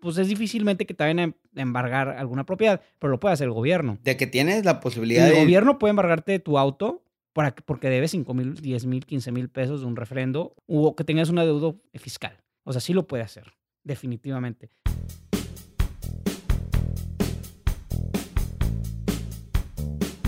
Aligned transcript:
pues 0.00 0.16
es 0.18 0.28
difícilmente 0.28 0.86
que 0.86 0.94
te 0.94 1.04
vayan 1.04 1.18
a 1.56 1.60
embargar 1.60 2.08
alguna 2.10 2.44
propiedad, 2.44 2.80
pero 2.98 3.10
lo 3.10 3.20
puede 3.20 3.32
hacer 3.34 3.46
el 3.46 3.52
gobierno. 3.52 3.98
De 4.04 4.16
que 4.16 4.26
tienes 4.26 4.64
la 4.64 4.80
posibilidad 4.80 5.26
El 5.28 5.34
de... 5.34 5.40
gobierno 5.40 5.78
puede 5.78 5.90
embargarte 5.90 6.38
tu 6.38 6.58
auto 6.58 7.02
para, 7.32 7.52
que- 7.52 7.62
porque 7.62 7.90
debes 7.90 8.12
5 8.12 8.32
mil, 8.34 8.54
10 8.54 8.86
mil, 8.86 9.04
15 9.06 9.32
mil 9.32 9.48
pesos 9.48 9.80
de 9.80 9.86
un 9.86 9.96
refrendo 9.96 10.54
o 10.66 10.94
que 10.94 11.04
tengas 11.04 11.30
un 11.30 11.38
adeudo 11.38 11.80
fiscal. 11.94 12.36
O 12.64 12.72
sea, 12.72 12.80
sí 12.80 12.92
lo 12.92 13.06
puede 13.06 13.22
hacer, 13.22 13.54
definitivamente. 13.84 14.70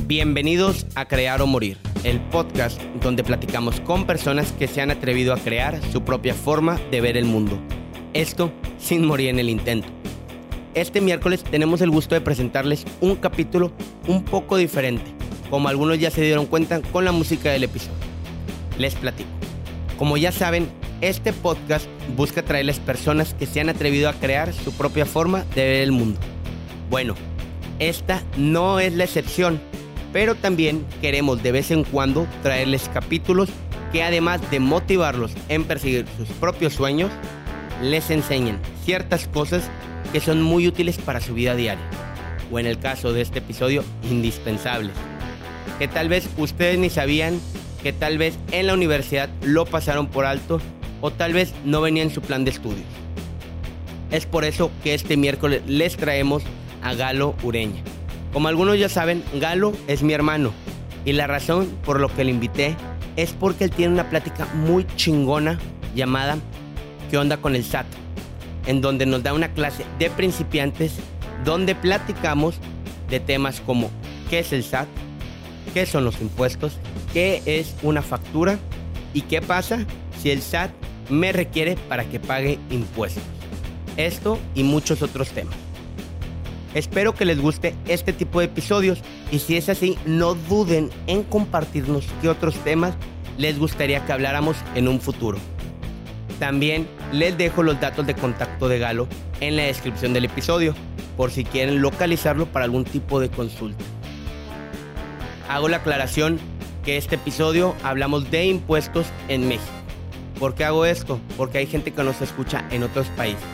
Bienvenidos 0.06 0.86
a 0.96 1.06
Crear 1.06 1.40
o 1.40 1.46
Morir, 1.46 1.78
el 2.04 2.20
podcast 2.20 2.80
donde 3.02 3.22
platicamos 3.22 3.80
con 3.80 4.06
personas 4.06 4.52
que 4.52 4.66
se 4.66 4.80
han 4.80 4.90
atrevido 4.90 5.32
a 5.32 5.38
crear 5.38 5.80
su 5.92 6.02
propia 6.04 6.34
forma 6.34 6.78
de 6.90 7.00
ver 7.00 7.16
el 7.16 7.24
mundo. 7.26 7.58
Esto 8.12 8.50
sin 8.80 9.06
morir 9.06 9.28
en 9.28 9.38
el 9.38 9.48
intento. 9.48 9.86
Este 10.74 11.00
miércoles 11.00 11.44
tenemos 11.44 11.80
el 11.80 11.90
gusto 11.90 12.16
de 12.16 12.20
presentarles 12.20 12.84
un 13.00 13.14
capítulo 13.14 13.70
un 14.08 14.24
poco 14.24 14.56
diferente, 14.56 15.04
como 15.48 15.68
algunos 15.68 15.98
ya 16.00 16.10
se 16.10 16.22
dieron 16.22 16.46
cuenta 16.46 16.80
con 16.80 17.04
la 17.04 17.12
música 17.12 17.52
del 17.52 17.64
episodio. 17.64 17.94
Les 18.78 18.96
platico. 18.96 19.30
Como 19.96 20.16
ya 20.16 20.32
saben, 20.32 20.68
este 21.00 21.32
podcast 21.32 21.86
busca 22.16 22.42
traerles 22.42 22.80
personas 22.80 23.32
que 23.34 23.46
se 23.46 23.60
han 23.60 23.68
atrevido 23.68 24.08
a 24.08 24.14
crear 24.14 24.52
su 24.52 24.72
propia 24.72 25.06
forma 25.06 25.44
de 25.54 25.62
ver 25.62 25.82
el 25.82 25.92
mundo. 25.92 26.18
Bueno, 26.90 27.14
esta 27.78 28.24
no 28.36 28.80
es 28.80 28.92
la 28.94 29.04
excepción, 29.04 29.60
pero 30.12 30.34
también 30.34 30.84
queremos 31.00 31.44
de 31.44 31.52
vez 31.52 31.70
en 31.70 31.84
cuando 31.84 32.26
traerles 32.42 32.90
capítulos 32.92 33.50
que 33.92 34.02
además 34.02 34.40
de 34.50 34.58
motivarlos 34.58 35.32
en 35.48 35.64
perseguir 35.64 36.06
sus 36.16 36.28
propios 36.28 36.74
sueños, 36.74 37.10
les 37.82 38.10
enseñen 38.10 38.58
ciertas 38.84 39.26
cosas 39.28 39.70
que 40.12 40.20
son 40.20 40.42
muy 40.42 40.66
útiles 40.66 40.98
para 40.98 41.20
su 41.20 41.34
vida 41.34 41.54
diaria, 41.54 41.84
o 42.50 42.58
en 42.58 42.66
el 42.66 42.78
caso 42.78 43.12
de 43.12 43.22
este 43.22 43.38
episodio, 43.38 43.84
indispensables, 44.10 44.92
que 45.78 45.88
tal 45.88 46.08
vez 46.08 46.28
ustedes 46.36 46.78
ni 46.78 46.90
sabían, 46.90 47.40
que 47.82 47.92
tal 47.92 48.18
vez 48.18 48.38
en 48.52 48.66
la 48.66 48.74
universidad 48.74 49.30
lo 49.42 49.66
pasaron 49.66 50.08
por 50.08 50.26
alto, 50.26 50.60
o 51.00 51.10
tal 51.10 51.32
vez 51.32 51.54
no 51.64 51.80
venía 51.80 52.02
en 52.02 52.10
su 52.10 52.20
plan 52.20 52.44
de 52.44 52.50
estudios. 52.50 52.86
Es 54.10 54.26
por 54.26 54.44
eso 54.44 54.70
que 54.82 54.94
este 54.94 55.16
miércoles 55.16 55.62
les 55.66 55.96
traemos 55.96 56.42
a 56.82 56.94
Galo 56.94 57.34
Ureña. 57.42 57.80
Como 58.32 58.48
algunos 58.48 58.78
ya 58.78 58.88
saben, 58.88 59.22
Galo 59.34 59.72
es 59.86 60.02
mi 60.02 60.12
hermano 60.12 60.52
y 61.04 61.12
la 61.12 61.26
razón 61.26 61.68
por 61.84 62.00
lo 62.00 62.14
que 62.14 62.24
le 62.24 62.30
invité 62.30 62.76
es 63.16 63.32
porque 63.32 63.64
él 63.64 63.70
tiene 63.70 63.94
una 63.94 64.10
plática 64.10 64.46
muy 64.54 64.86
chingona 64.96 65.58
llamada 65.94 66.38
¿Qué 67.10 67.18
onda 67.18 67.38
con 67.38 67.56
el 67.56 67.64
SAT? 67.64 67.86
En 68.66 68.80
donde 68.80 69.04
nos 69.04 69.24
da 69.24 69.34
una 69.34 69.52
clase 69.52 69.84
de 69.98 70.10
principiantes 70.10 70.94
donde 71.44 71.74
platicamos 71.74 72.54
de 73.08 73.18
temas 73.18 73.60
como 73.60 73.90
¿qué 74.28 74.38
es 74.38 74.52
el 74.52 74.62
SAT? 74.62 74.86
¿Qué 75.74 75.86
son 75.86 76.04
los 76.04 76.20
impuestos? 76.20 76.74
¿Qué 77.12 77.42
es 77.46 77.74
una 77.82 78.02
factura? 78.02 78.60
¿Y 79.12 79.22
qué 79.22 79.42
pasa 79.42 79.84
si 80.22 80.30
el 80.30 80.40
SAT 80.40 80.70
me 81.08 81.32
requiere 81.32 81.76
para 81.88 82.04
que 82.04 82.20
pague 82.20 82.60
impuestos? 82.70 83.24
Esto 83.96 84.38
y 84.54 84.62
muchos 84.62 85.02
otros 85.02 85.30
temas. 85.30 85.56
Espero 86.74 87.12
que 87.12 87.24
les 87.24 87.40
guste 87.40 87.74
este 87.88 88.12
tipo 88.12 88.38
de 88.38 88.46
episodios 88.46 89.00
y 89.32 89.40
si 89.40 89.56
es 89.56 89.68
así, 89.68 89.98
no 90.06 90.34
duden 90.34 90.90
en 91.08 91.24
compartirnos 91.24 92.06
qué 92.22 92.28
otros 92.28 92.54
temas 92.62 92.94
les 93.36 93.58
gustaría 93.58 94.06
que 94.06 94.12
habláramos 94.12 94.56
en 94.76 94.86
un 94.86 95.00
futuro. 95.00 95.38
También 96.40 96.88
les 97.12 97.36
dejo 97.36 97.62
los 97.62 97.78
datos 97.80 98.06
de 98.06 98.14
contacto 98.14 98.68
de 98.68 98.78
Galo 98.78 99.06
en 99.40 99.56
la 99.56 99.64
descripción 99.64 100.14
del 100.14 100.24
episodio, 100.24 100.74
por 101.14 101.30
si 101.30 101.44
quieren 101.44 101.82
localizarlo 101.82 102.46
para 102.46 102.64
algún 102.64 102.84
tipo 102.84 103.20
de 103.20 103.28
consulta. 103.28 103.84
Hago 105.50 105.68
la 105.68 105.76
aclaración 105.76 106.40
que 106.82 106.96
este 106.96 107.16
episodio 107.16 107.76
hablamos 107.82 108.30
de 108.30 108.46
impuestos 108.46 109.06
en 109.28 109.48
México. 109.48 109.70
¿Por 110.38 110.54
qué 110.54 110.64
hago 110.64 110.86
esto? 110.86 111.20
Porque 111.36 111.58
hay 111.58 111.66
gente 111.66 111.92
que 111.92 112.02
nos 112.02 112.22
escucha 112.22 112.66
en 112.70 112.84
otros 112.84 113.08
países. 113.08 113.44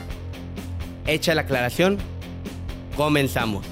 Hecha 1.08 1.34
la 1.34 1.40
aclaración, 1.40 1.98
comenzamos. 2.96 3.66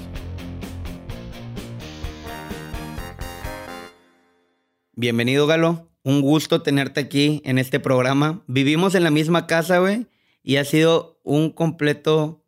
Bienvenido, 4.93 5.47
Galo. 5.47 5.94
Un 6.05 6.21
gusto 6.21 6.61
tenerte 6.61 6.99
aquí 6.99 7.41
en 7.45 7.57
este 7.57 7.79
programa. 7.79 8.43
Vivimos 8.45 8.93
en 8.93 9.03
la 9.03 9.09
misma 9.09 9.47
casa, 9.47 9.79
güey, 9.79 10.05
y 10.43 10.57
ha 10.57 10.63
sido 10.63 11.19
un 11.23 11.49
completo 11.49 12.45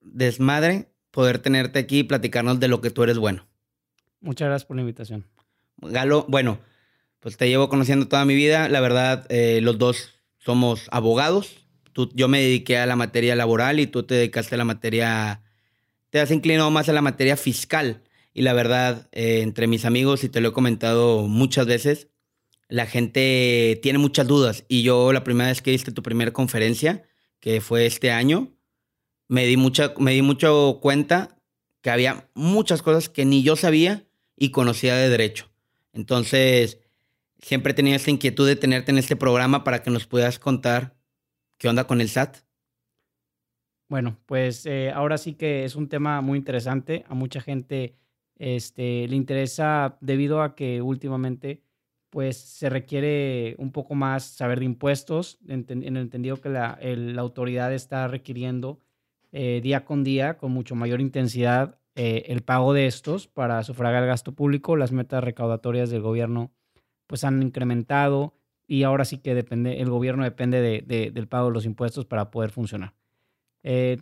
desmadre 0.00 0.92
poder 1.10 1.40
tenerte 1.40 1.80
aquí 1.80 1.98
y 1.98 2.04
platicarnos 2.04 2.60
de 2.60 2.68
lo 2.68 2.80
que 2.80 2.92
tú 2.92 3.02
eres 3.02 3.18
bueno. 3.18 3.44
Muchas 4.20 4.46
gracias 4.46 4.66
por 4.68 4.76
la 4.76 4.82
invitación. 4.82 5.26
Galo, 5.78 6.26
bueno, 6.28 6.60
pues 7.18 7.36
te 7.36 7.48
llevo 7.48 7.68
conociendo 7.68 8.06
toda 8.06 8.24
mi 8.24 8.36
vida. 8.36 8.68
La 8.68 8.80
verdad, 8.80 9.26
eh, 9.30 9.58
los 9.62 9.78
dos 9.78 10.20
somos 10.38 10.86
abogados. 10.92 11.66
Tú, 11.92 12.08
yo 12.14 12.28
me 12.28 12.40
dediqué 12.40 12.78
a 12.78 12.86
la 12.86 12.94
materia 12.94 13.34
laboral 13.34 13.80
y 13.80 13.88
tú 13.88 14.04
te 14.04 14.14
dedicaste 14.14 14.54
a 14.54 14.58
la 14.58 14.64
materia, 14.64 15.42
te 16.10 16.20
has 16.20 16.30
inclinado 16.30 16.70
más 16.70 16.88
a 16.88 16.92
la 16.92 17.02
materia 17.02 17.36
fiscal. 17.36 18.04
Y 18.32 18.42
la 18.42 18.52
verdad, 18.52 19.08
eh, 19.10 19.40
entre 19.42 19.66
mis 19.66 19.84
amigos, 19.84 20.22
y 20.22 20.28
te 20.28 20.40
lo 20.40 20.50
he 20.50 20.52
comentado 20.52 21.26
muchas 21.26 21.66
veces, 21.66 22.10
la 22.68 22.86
gente 22.86 23.78
tiene 23.82 23.98
muchas 23.98 24.26
dudas. 24.26 24.64
Y 24.68 24.82
yo 24.82 25.12
la 25.12 25.24
primera 25.24 25.48
vez 25.48 25.62
que 25.62 25.70
diste 25.70 25.92
tu 25.92 26.02
primera 26.02 26.32
conferencia, 26.32 27.02
que 27.40 27.60
fue 27.60 27.86
este 27.86 28.10
año, 28.10 28.52
me 29.28 29.46
di, 29.46 29.56
mucha, 29.56 29.94
me 29.98 30.12
di 30.12 30.22
mucho 30.22 30.78
cuenta 30.80 31.38
que 31.80 31.90
había 31.90 32.28
muchas 32.34 32.82
cosas 32.82 33.08
que 33.08 33.24
ni 33.24 33.42
yo 33.42 33.56
sabía 33.56 34.06
y 34.36 34.50
conocía 34.50 34.96
de 34.96 35.08
derecho. 35.08 35.50
Entonces, 35.92 36.78
siempre 37.38 37.74
tenido 37.74 37.96
esta 37.96 38.10
inquietud 38.10 38.46
de 38.46 38.56
tenerte 38.56 38.90
en 38.90 38.98
este 38.98 39.16
programa 39.16 39.64
para 39.64 39.82
que 39.82 39.90
nos 39.90 40.06
puedas 40.06 40.38
contar 40.38 40.96
qué 41.58 41.68
onda 41.68 41.86
con 41.86 42.00
el 42.00 42.08
SAT. 42.08 42.38
Bueno, 43.88 44.18
pues 44.26 44.66
eh, 44.66 44.90
ahora 44.90 45.16
sí 45.16 45.34
que 45.34 45.64
es 45.64 45.76
un 45.76 45.88
tema 45.88 46.20
muy 46.20 46.38
interesante. 46.38 47.04
A 47.08 47.14
mucha 47.14 47.40
gente 47.40 47.94
este, 48.36 49.06
le 49.06 49.16
interesa 49.16 49.96
debido 50.00 50.42
a 50.42 50.56
que 50.56 50.82
últimamente 50.82 51.62
pues 52.16 52.38
se 52.38 52.70
requiere 52.70 53.56
un 53.58 53.72
poco 53.72 53.94
más 53.94 54.24
saber 54.24 54.60
de 54.60 54.64
impuestos, 54.64 55.38
en, 55.48 55.66
el 55.68 55.98
entendido 55.98 56.40
que 56.40 56.48
la, 56.48 56.78
autoridad 57.18 57.74
está 57.74 58.08
requiriendo 58.08 58.80
eh, 59.32 59.60
día 59.62 59.84
con 59.84 60.02
día, 60.02 60.38
con 60.38 60.50
mucho 60.50 60.74
mayor 60.74 61.02
intensidad, 61.02 61.78
eh, 61.94 62.24
el 62.28 62.40
pago 62.40 62.72
de 62.72 62.86
estos 62.86 63.28
para 63.28 63.62
sufragar 63.64 64.02
el 64.02 64.08
gasto 64.08 64.34
público. 64.34 64.76
Las 64.76 64.92
metas 64.92 65.22
recaudatorias 65.22 65.90
del 65.90 66.00
gobierno 66.00 66.54
pues 67.06 67.22
han 67.22 67.42
incrementado 67.42 68.32
y 68.66 68.84
ahora 68.84 69.04
sí 69.04 69.18
que 69.18 69.34
depende, 69.34 69.82
el 69.82 69.90
gobierno 69.90 70.24
depende 70.24 70.62
de- 70.62 70.82
de- 70.86 71.10
del 71.10 71.28
pago 71.28 71.48
de 71.48 71.52
los 71.52 71.66
impuestos 71.66 72.06
para 72.06 72.30
poder 72.30 72.48
funcionar. 72.50 72.94
Eh, 73.62 73.98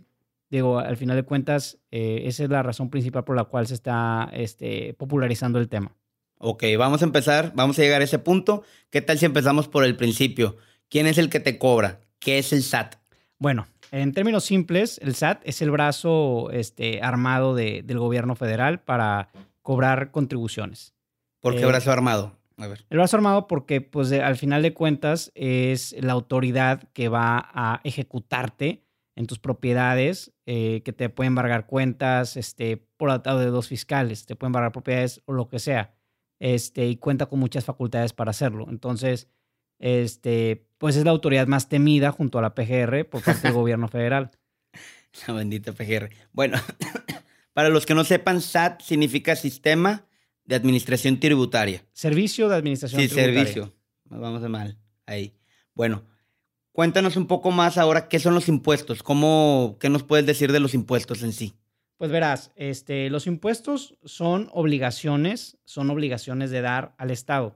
digo, 0.49 0.79
al 0.79 0.95
final 0.95 1.17
de 1.17 1.23
cuentas, 1.23 1.79
eh, 1.91 2.21
esa 2.27 2.45
es 2.45 2.49
la 2.49 2.63
razón 2.63 2.89
principal 2.89 3.25
por 3.25 3.35
la 3.35 3.43
cual 3.43 3.67
se 3.67 3.73
está 3.73 4.29
este, 4.31 4.93
popularizando 4.93 5.59
el 5.59 5.67
tema. 5.67 5.97
Ok, 6.47 6.63
vamos 6.77 7.01
a 7.01 7.05
empezar, 7.05 7.53
vamos 7.55 7.79
a 7.79 7.81
llegar 7.81 8.01
a 8.01 8.03
ese 8.03 8.19
punto. 8.19 8.61
¿Qué 8.91 9.01
tal 9.01 9.17
si 9.17 9.25
empezamos 9.25 9.67
por 9.67 9.83
el 9.83 9.97
principio? 9.97 10.57
¿Quién 10.89 11.07
es 11.07 11.17
el 11.17 11.31
que 11.31 11.39
te 11.39 11.57
cobra? 11.57 12.01
¿Qué 12.19 12.37
es 12.37 12.53
el 12.53 12.61
SAT? 12.61 12.97
Bueno, 13.39 13.65
en 13.91 14.13
términos 14.13 14.43
simples, 14.45 14.99
el 15.01 15.15
SAT 15.15 15.41
es 15.43 15.63
el 15.63 15.71
brazo 15.71 16.51
este, 16.51 17.01
armado 17.01 17.55
de- 17.55 17.81
del 17.83 17.97
gobierno 17.97 18.35
federal 18.35 18.79
para 18.79 19.29
cobrar 19.63 20.11
contribuciones. 20.11 20.93
¿Por 21.39 21.55
qué 21.55 21.63
Eh, 21.63 21.65
brazo 21.65 21.91
armado? 21.91 22.37
A 22.57 22.67
ver. 22.67 22.85
El 22.91 22.97
brazo 22.99 23.17
armado 23.17 23.47
porque, 23.47 23.81
pues, 23.81 24.09
de- 24.09 24.21
al 24.21 24.37
final 24.37 24.61
de 24.61 24.75
cuentas, 24.75 25.31
es 25.33 25.95
la 25.99 26.13
autoridad 26.13 26.83
que 26.93 27.09
va 27.09 27.39
a 27.55 27.81
ejecutarte 27.83 28.83
en 29.15 29.25
tus 29.25 29.39
propiedades, 29.39 30.31
eh, 30.45 30.83
que 30.85 30.93
te 30.93 31.09
pueden 31.09 31.31
embargar 31.31 31.65
cuentas, 31.65 32.37
este, 32.37 32.77
por 32.97 33.09
atado 33.09 33.39
de 33.39 33.47
dos 33.47 33.67
fiscales, 33.67 34.27
te 34.27 34.35
pueden 34.35 34.49
embargar 34.49 34.73
propiedades 34.73 35.23
o 35.25 35.33
lo 35.33 35.47
que 35.49 35.57
sea, 35.57 35.94
este, 36.39 36.87
y 36.87 36.97
cuenta 36.97 37.25
con 37.27 37.39
muchas 37.39 37.65
facultades 37.65 38.13
para 38.13 38.31
hacerlo. 38.31 38.67
Entonces, 38.69 39.27
este, 39.79 40.67
pues 40.77 40.95
es 40.95 41.05
la 41.05 41.11
autoridad 41.11 41.47
más 41.47 41.69
temida 41.69 42.11
junto 42.11 42.39
a 42.39 42.41
la 42.41 42.55
PGR 42.55 43.05
por 43.09 43.21
parte 43.23 43.41
del 43.43 43.53
gobierno 43.53 43.87
federal. 43.87 44.31
La 45.27 45.33
bendita 45.33 45.71
PGR. 45.71 46.09
Bueno, 46.33 46.57
para 47.53 47.69
los 47.69 47.85
que 47.85 47.95
no 47.95 48.03
sepan, 48.03 48.41
SAT 48.41 48.81
significa 48.81 49.35
Sistema 49.35 50.05
de 50.43 50.55
Administración 50.55 51.19
Tributaria. 51.19 51.83
Servicio 51.93 52.49
de 52.49 52.55
Administración 52.55 53.01
Sí, 53.01 53.07
Tributaria. 53.07 53.39
servicio. 53.39 53.73
Nos 54.09 54.19
Vamos 54.19 54.41
de 54.41 54.49
mal. 54.49 54.77
Ahí. 55.05 55.33
Bueno, 55.73 56.03
cuéntanos 56.71 57.15
un 57.17 57.27
poco 57.27 57.51
más 57.51 57.77
ahora 57.77 58.07
qué 58.07 58.19
son 58.19 58.33
los 58.33 58.47
impuestos. 58.47 59.03
¿Cómo, 59.03 59.77
¿Qué 59.79 59.89
nos 59.89 60.03
puedes 60.03 60.25
decir 60.25 60.51
de 60.51 60.59
los 60.59 60.73
impuestos 60.73 61.23
en 61.23 61.33
sí? 61.33 61.53
Pues 61.97 62.11
verás, 62.11 62.51
este, 62.55 63.09
los 63.09 63.25
impuestos 63.25 63.97
son 64.03 64.49
obligaciones, 64.51 65.57
son 65.63 65.89
obligaciones 65.89 66.51
de 66.51 66.61
dar 66.61 66.93
al 66.97 67.11
Estado, 67.11 67.55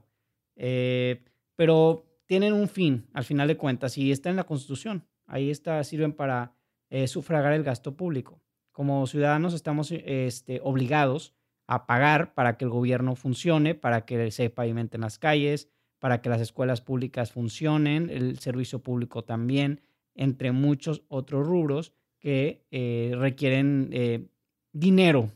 Eh, 0.62 1.24
pero 1.56 2.06
tienen 2.26 2.52
un 2.52 2.68
fin, 2.68 3.08
al 3.14 3.24
final 3.24 3.48
de 3.48 3.56
cuentas, 3.56 3.98
y 3.98 4.12
está 4.12 4.30
en 4.30 4.36
la 4.36 4.44
Constitución. 4.44 5.06
Ahí 5.26 5.50
está, 5.50 5.82
sirven 5.86 6.12
para 6.12 6.54
eh, 6.90 7.08
sufragar 7.08 7.54
el 7.54 7.64
gasto 7.64 7.96
público. 7.96 8.42
Como 8.74 9.08
ciudadanos 9.08 9.54
estamos 9.54 9.92
este, 9.92 10.60
obligados 10.62 11.34
a 11.66 11.86
pagar 11.86 12.34
para 12.34 12.58
que 12.58 12.66
el 12.66 12.72
gobierno 12.72 13.16
funcione, 13.16 13.74
para 13.74 14.06
que 14.06 14.32
se 14.32 14.50
pavimenten 14.50 15.02
las 15.02 15.18
calles, 15.18 15.70
para 16.00 16.22
que 16.22 16.30
las 16.30 16.42
escuelas 16.42 16.82
públicas 16.82 17.32
funcionen, 17.32 18.10
el 18.10 18.40
servicio 18.40 18.80
público 18.80 19.24
también, 19.24 19.82
entre 20.14 20.52
muchos 20.52 21.04
otros 21.08 21.48
rubros 21.48 21.94
que 22.20 22.66
eh, 22.72 23.14
requieren 23.18 23.90
eh, 23.92 24.26
dinero 24.72 25.32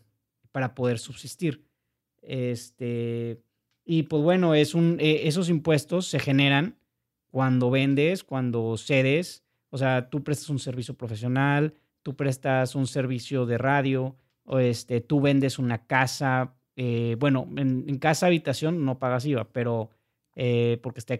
para 0.51 0.75
poder 0.75 0.99
subsistir. 0.99 1.65
Este, 2.21 3.41
y 3.85 4.03
pues 4.03 4.21
bueno, 4.21 4.53
es 4.53 4.75
un, 4.75 4.97
eh, 4.99 5.27
esos 5.27 5.49
impuestos 5.49 6.07
se 6.07 6.19
generan 6.19 6.77
cuando 7.31 7.71
vendes, 7.71 8.23
cuando 8.23 8.77
cedes, 8.77 9.43
o 9.69 9.77
sea, 9.77 10.09
tú 10.09 10.23
prestas 10.23 10.49
un 10.49 10.59
servicio 10.59 10.93
profesional, 10.93 11.73
tú 12.03 12.15
prestas 12.15 12.75
un 12.75 12.85
servicio 12.85 13.45
de 13.45 13.57
radio, 13.57 14.15
o 14.43 14.59
este, 14.59 15.01
tú 15.01 15.21
vendes 15.21 15.57
una 15.57 15.87
casa, 15.87 16.53
bueno, 17.17 17.47
en, 17.55 17.97
casa 17.97 18.27
habitación 18.27 18.83
no 18.83 18.99
pagas 18.99 19.25
IVA, 19.25 19.51
pero 19.51 19.89
porque 20.81 20.99
está 20.99 21.17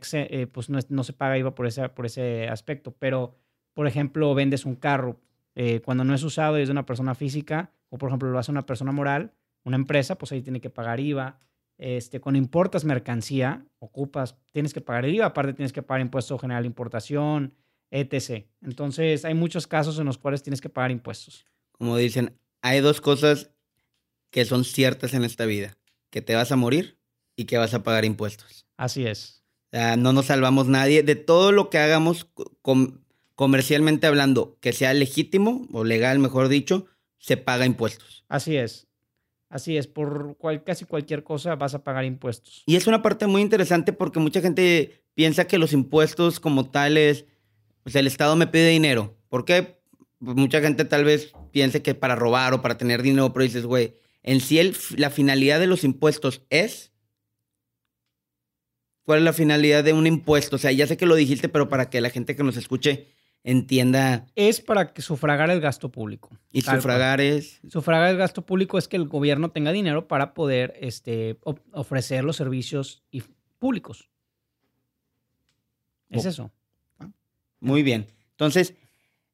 pues 0.52 0.70
no, 0.70 0.80
no, 0.90 1.04
se 1.04 1.14
paga 1.14 1.38
IVA 1.38 1.56
por, 1.56 1.68
por 1.94 2.06
ese 2.06 2.48
aspecto, 2.48 2.92
pero 3.00 3.34
por 3.74 3.88
ejemplo, 3.88 4.36
vendes 4.36 4.66
un 4.66 4.76
carro 4.76 5.20
eh, 5.56 5.82
cuando 5.82 6.04
no 6.04 6.14
es 6.14 6.24
usado 6.24 6.58
y 6.58 6.62
es 6.62 6.68
de 6.68 6.72
una 6.72 6.86
persona 6.86 7.16
física, 7.16 7.72
o 7.90 7.98
por 7.98 8.10
ejemplo 8.10 8.30
lo 8.30 8.40
hace 8.40 8.52
una 8.52 8.66
persona 8.66 8.92
moral, 8.92 9.34
una 9.64 9.76
empresa, 9.76 10.18
pues 10.18 10.32
ahí 10.32 10.42
tiene 10.42 10.62
que 10.62 10.70
pagar 10.70 11.00
IVA. 11.00 11.40
Este, 11.78 12.20
cuando 12.20 12.38
importas 12.38 12.86
mercancía, 12.86 13.66
ocupas, 13.80 14.36
tienes 14.52 14.74
que 14.74 14.82
pagar 14.82 15.06
el 15.06 15.16
IVA, 15.16 15.28
aparte 15.28 15.54
tienes 15.54 15.74
que 15.74 15.82
pagar 15.82 16.02
impuesto 16.02 16.38
general 16.38 16.64
de 16.64 16.68
importación, 16.68 17.54
etc. 17.92 18.46
Entonces, 18.62 19.26
hay 19.26 19.34
muchos 19.34 19.68
casos 19.68 20.00
en 20.00 20.06
los 20.06 20.18
cuales 20.18 20.44
tienes 20.44 20.62
que 20.62 20.70
pagar 20.70 20.92
impuestos. 20.92 21.46
Como 21.72 21.98
dicen, 21.98 22.38
hay 22.62 22.80
dos 22.80 23.02
cosas 23.02 23.52
que 24.32 24.46
son 24.46 24.64
ciertas 24.64 25.14
en 25.14 25.24
esta 25.24 25.46
vida, 25.46 25.78
que 26.10 26.22
te 26.22 26.36
vas 26.36 26.52
a 26.52 26.56
morir 26.56 26.98
y 27.36 27.46
que 27.46 27.58
vas 27.58 27.74
a 27.74 27.84
pagar 27.84 28.06
impuestos. 28.06 28.66
Así 28.78 29.06
es. 29.06 29.44
no 29.72 30.14
nos 30.14 30.26
salvamos 30.26 30.68
nadie. 30.68 31.04
De 31.04 31.16
todo 31.16 31.52
lo 31.52 31.70
que 31.70 31.78
hagamos, 31.78 32.28
con, 32.62 33.04
comercialmente 33.36 34.08
hablando, 34.08 34.58
que 34.62 34.74
sea 34.74 34.94
legítimo 34.94 35.68
o 35.72 35.84
legal, 35.84 36.20
mejor 36.20 36.50
dicho, 36.50 36.86
se 37.18 37.38
paga 37.38 37.66
impuestos. 37.66 38.24
Así 38.28 38.58
es. 38.58 38.88
Así 39.50 39.78
es, 39.78 39.86
por 39.86 40.36
casi 40.66 40.86
cualquier 40.86 41.24
cosa 41.24 41.56
vas 41.56 41.76
a 41.76 41.84
pagar 41.84 42.06
impuestos. 42.06 42.64
Y 42.66 42.76
es 42.76 42.88
una 42.88 43.04
parte 43.04 43.28
muy 43.28 43.44
interesante 43.44 43.94
porque 43.94 44.20
mucha 44.20 44.42
gente 44.42 45.04
piensa 45.14 45.46
que 45.46 45.60
los 45.60 45.74
impuestos 45.74 46.40
como 46.40 46.72
tales, 46.72 47.26
pues 47.84 47.96
el 47.96 48.08
Estado 48.08 48.36
me 48.36 48.48
pide 48.48 48.70
dinero. 48.70 49.16
¿Por 49.30 49.46
qué? 49.46 49.80
Pues 50.18 50.36
mucha 50.36 50.60
gente 50.60 50.86
tal 50.86 51.04
vez 51.04 51.34
piense 51.52 51.84
que 51.84 51.94
para 51.94 52.16
robar 52.16 52.56
o 52.56 52.64
para 52.64 52.80
tener 52.80 53.04
dinero, 53.04 53.32
pero 53.32 53.44
dices, 53.44 53.68
güey, 53.68 53.96
en 54.24 54.40
sí 54.42 54.60
la 54.98 55.12
finalidad 55.12 55.60
de 55.60 55.68
los 55.68 55.84
impuestos 55.84 56.42
es... 56.50 56.92
¿Cuál 59.04 59.20
es 59.20 59.26
la 59.26 59.34
finalidad 59.34 59.84
de 59.84 59.94
un 59.94 60.08
impuesto? 60.08 60.56
O 60.56 60.60
sea, 60.60 60.72
ya 60.72 60.88
sé 60.88 60.98
que 60.98 61.06
lo 61.06 61.16
dijiste, 61.16 61.48
pero 61.48 61.70
para 61.70 61.90
que 61.90 62.02
la 62.02 62.10
gente 62.10 62.36
que 62.36 62.44
nos 62.44 62.58
escuche 62.58 63.14
entienda. 63.44 64.26
Es 64.36 64.62
para 64.62 64.94
que 64.94 65.02
sufragar 65.02 65.50
el 65.50 65.60
gasto 65.62 65.92
público. 65.92 66.30
¿Y 66.52 66.62
sufragar 66.62 67.22
es? 67.22 67.60
Sufragar 67.70 68.10
el 68.10 68.18
gasto 68.18 68.46
público 68.46 68.78
es 68.78 68.88
que 68.88 68.98
el 68.98 69.08
gobierno 69.08 69.52
tenga 69.52 69.72
dinero 69.72 70.08
para 70.08 70.34
poder 70.34 70.74
este, 70.80 71.38
ofrecer 71.72 72.24
los 72.24 72.38
servicios 72.38 73.04
públicos. 73.60 74.10
Es 76.10 76.26
eso. 76.26 76.52
Ah, 77.00 77.10
muy 77.60 77.84
bien. 77.84 78.08
Entonces, 78.32 78.76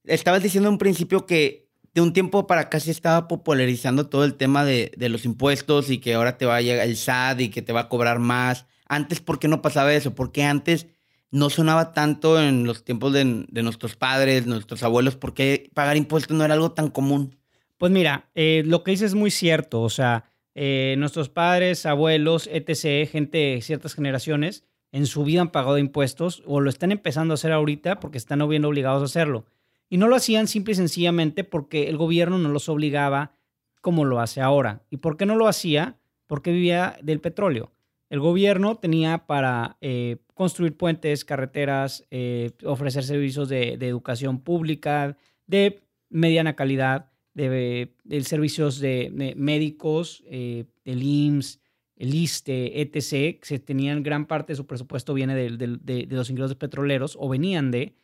estabas 0.06 0.42
diciendo 0.42 0.70
en 0.70 0.74
un 0.74 0.80
principio 0.80 1.26
que 1.26 1.70
de 1.94 2.02
un 2.02 2.14
tiempo 2.14 2.48
para 2.48 2.62
acá 2.62 2.80
se 2.80 2.92
estaba 2.92 3.28
popularizando 3.28 4.08
todo 4.08 4.24
el 4.24 4.36
tema 4.36 4.64
de, 4.64 4.92
de, 4.96 5.10
los 5.10 5.26
impuestos 5.26 5.90
y 5.90 5.98
que 5.98 6.14
ahora 6.14 6.38
te 6.38 6.46
va 6.46 6.58
a 6.58 6.62
llegar 6.62 6.88
el 6.88 6.96
SAT 6.96 7.42
y 7.42 7.50
que 7.50 7.62
te 7.62 7.74
va 7.74 7.82
a 7.82 7.90
cobrar 7.90 8.20
más. 8.20 8.66
Antes, 8.86 9.20
¿por 9.20 9.40
qué 9.40 9.48
no 9.48 9.62
pasaba 9.62 9.94
eso? 9.94 10.16
Porque 10.16 10.44
antes 10.44 10.88
no 11.32 11.50
sonaba 11.50 11.94
tanto 11.94 12.42
en 12.42 12.66
los 12.66 12.84
tiempos 12.84 13.14
de, 13.14 13.24
nuestros 13.24 13.96
padres, 13.96 14.48
nuestros 14.48 14.84
abuelos, 14.84 15.16
porque 15.16 15.70
pagar 15.74 15.98
impuestos 15.98 16.36
no 16.36 16.44
era 16.44 16.54
algo 16.54 16.72
tan 16.72 16.90
común. 16.90 17.36
Pues 17.78 17.92
mira, 17.92 18.30
eh, 18.36 18.64
lo 18.66 18.84
que 18.84 18.92
dices 18.92 19.12
es 19.12 19.16
muy 19.16 19.32
cierto, 19.32 19.82
o 19.82 19.90
sea, 19.90 20.26
eh, 20.56 20.96
nuestros 20.98 21.30
padres, 21.30 21.86
abuelos, 21.86 22.50
etc., 22.52 23.10
gente 23.10 23.38
de 23.38 23.62
ciertas 23.62 23.94
generaciones, 23.94 24.64
en 24.92 25.06
su 25.06 25.24
vida 25.24 25.42
han 25.42 25.52
pagado 25.52 25.78
impuestos 25.78 26.42
o 26.46 26.62
lo 26.62 26.70
están 26.70 26.92
empezando 26.92 27.34
a 27.34 27.36
hacer 27.36 27.52
ahorita 27.52 28.00
porque 28.00 28.18
están 28.18 28.48
bien 28.50 28.66
obligados 28.66 29.02
a 29.02 29.06
hacerlo. 29.06 29.46
Y 29.88 29.98
no 29.98 30.08
lo 30.08 30.16
hacían 30.16 30.48
simple 30.48 30.74
y 30.74 30.76
sencillamente 30.76 31.44
porque 31.44 31.90
el 31.90 31.98
gobierno 31.98 32.38
no 32.38 32.50
los 32.50 32.70
obligaba 32.70 33.34
como 33.82 34.06
lo 34.06 34.20
hace 34.20 34.42
ahora. 34.42 34.82
¿Y 34.90 34.98
por 34.98 35.18
qué 35.18 35.26
no 35.26 35.36
lo 35.36 35.48
hacía? 35.48 35.98
Porque 36.28 36.52
vivía 36.52 36.98
del 37.02 37.22
petróleo. 37.22 37.72
El 38.10 38.20
gobierno 38.20 38.76
tenía 38.76 39.26
para 39.28 39.78
eh, 39.82 40.18
construir 40.40 40.78
puentes, 40.78 41.26
carreteras, 41.26 42.08
eh, 42.12 42.52
ofrecer 42.64 43.04
servicios 43.04 43.50
de, 43.50 43.74
educación 43.74 44.40
pública 44.40 45.18
de 45.48 45.82
mediana 46.08 46.56
calidad, 46.56 47.12
de, 47.34 47.94
servicios 48.22 48.80
de, 48.80 49.34
médicos, 49.36 50.24
eh, 50.28 50.64
del 50.86 51.04
IMSS, 51.04 51.60
el 51.98 52.16
ISTE, 52.16 52.80
etc. 52.80 53.44
Se 53.44 53.60
tenían 53.60 54.02
gran 54.02 54.28
parte 54.28 54.54
de 54.54 54.56
su 54.56 54.66
presupuesto 54.66 55.14
viene 55.14 55.36
de, 55.36 56.08
los 56.10 56.30
ingresos 56.30 56.56
petroleros 56.56 57.18
o 57.20 57.28
venían 57.28 57.70
de, 57.70 57.98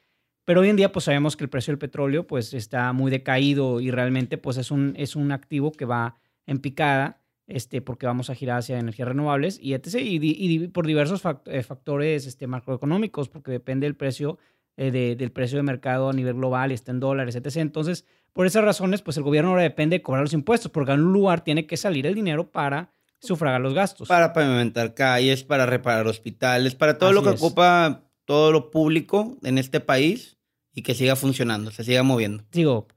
pero 0.43 0.59
hoy 0.59 0.67
en 0.67 0.75
día 0.75 0.91
pues 0.91 1.05
sabemos 1.05 1.37
que 1.37 1.45
el 1.45 1.49
precio 1.49 1.71
del 1.71 1.79
petróleo 1.79 2.27
pues 2.27 2.53
está 2.53 2.91
muy 2.91 3.11
decaído 3.11 3.79
y 3.79 3.91
realmente 3.91 4.37
pues 4.37 4.57
es 4.57 4.71
un, 4.71 4.93
es 4.97 5.15
un 5.15 5.31
activo 5.31 5.71
que 5.71 5.85
va 5.85 6.17
en 6.47 6.59
picada 6.59 7.21
este, 7.47 7.81
porque 7.81 8.05
vamos 8.05 8.29
a 8.29 8.35
girar 8.35 8.59
hacia 8.59 8.79
energías 8.79 9.07
renovables 9.07 9.59
y 9.61 9.73
etc. 9.73 9.95
Y, 9.99 10.67
por 10.69 10.87
diversos 10.87 11.21
eh, 11.45 11.63
factores 11.63 12.25
este, 12.25 12.47
macroeconómicos, 12.47 13.29
porque 13.29 13.51
depende 13.51 13.85
del 13.85 13.95
precio, 13.95 14.37
eh, 14.77 14.91
del 14.91 15.31
precio 15.31 15.57
de 15.57 15.63
mercado 15.63 16.09
a 16.09 16.13
nivel 16.13 16.35
global 16.35 16.71
está 16.71 16.91
en 16.91 16.99
dólares, 16.99 17.35
etc. 17.35 17.57
Entonces, 17.57 18.05
por 18.33 18.45
esas 18.45 18.63
razones, 18.63 19.01
pues 19.01 19.17
el 19.17 19.23
gobierno 19.23 19.51
ahora 19.51 19.63
depende 19.63 19.97
de 19.97 20.01
cobrar 20.01 20.23
los 20.23 20.33
impuestos, 20.33 20.71
porque 20.71 20.91
en 20.91 21.01
un 21.01 21.13
lugar 21.13 21.43
tiene 21.43 21.67
que 21.67 21.77
salir 21.77 22.07
el 22.07 22.15
dinero 22.15 22.51
para 22.51 22.91
sufragar 23.19 23.61
los 23.61 23.73
gastos. 23.73 24.07
Para 24.07 24.33
pavimentar 24.33 24.93
calles, 24.93 25.43
para 25.43 25.65
reparar 25.65 26.07
hospitales, 26.07 26.75
para 26.75 26.97
todo 26.97 27.13
lo 27.13 27.23
que 27.23 27.29
ocupa 27.29 28.03
todo 28.25 28.51
lo 28.51 28.71
público 28.71 29.37
en 29.43 29.57
este 29.57 29.79
país 29.79 30.34
y 30.75 30.81
que 30.81 30.93
siga 30.93 31.15
funcionando, 31.15 31.71
se 31.71 31.85
siga 31.85 32.03
moviendo. 32.03 32.43
Digo, 32.51 32.87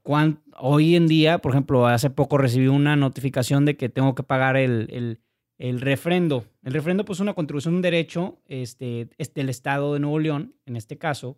hoy 0.57 0.97
en 0.97 1.07
día, 1.07 1.39
por 1.39 1.53
ejemplo, 1.53 1.87
hace 1.87 2.09
poco 2.09 2.37
recibí 2.37 2.67
una 2.67 2.97
notificación 2.97 3.63
de 3.63 3.77
que 3.77 3.87
tengo 3.87 4.13
que 4.15 4.23
pagar 4.23 4.57
el, 4.57 5.21
el, 5.57 5.79
refrendo. 5.79 6.45
El 6.61 6.73
refrendo, 6.73 7.05
pues, 7.05 7.17
es 7.17 7.21
una 7.21 7.33
contribución, 7.33 7.75
un 7.75 7.81
derecho 7.81 8.41
este, 8.47 9.07
del 9.33 9.47
Estado 9.47 9.93
de 9.93 10.01
Nuevo 10.01 10.19
León, 10.19 10.55
en 10.65 10.75
este 10.75 10.97
caso, 10.97 11.37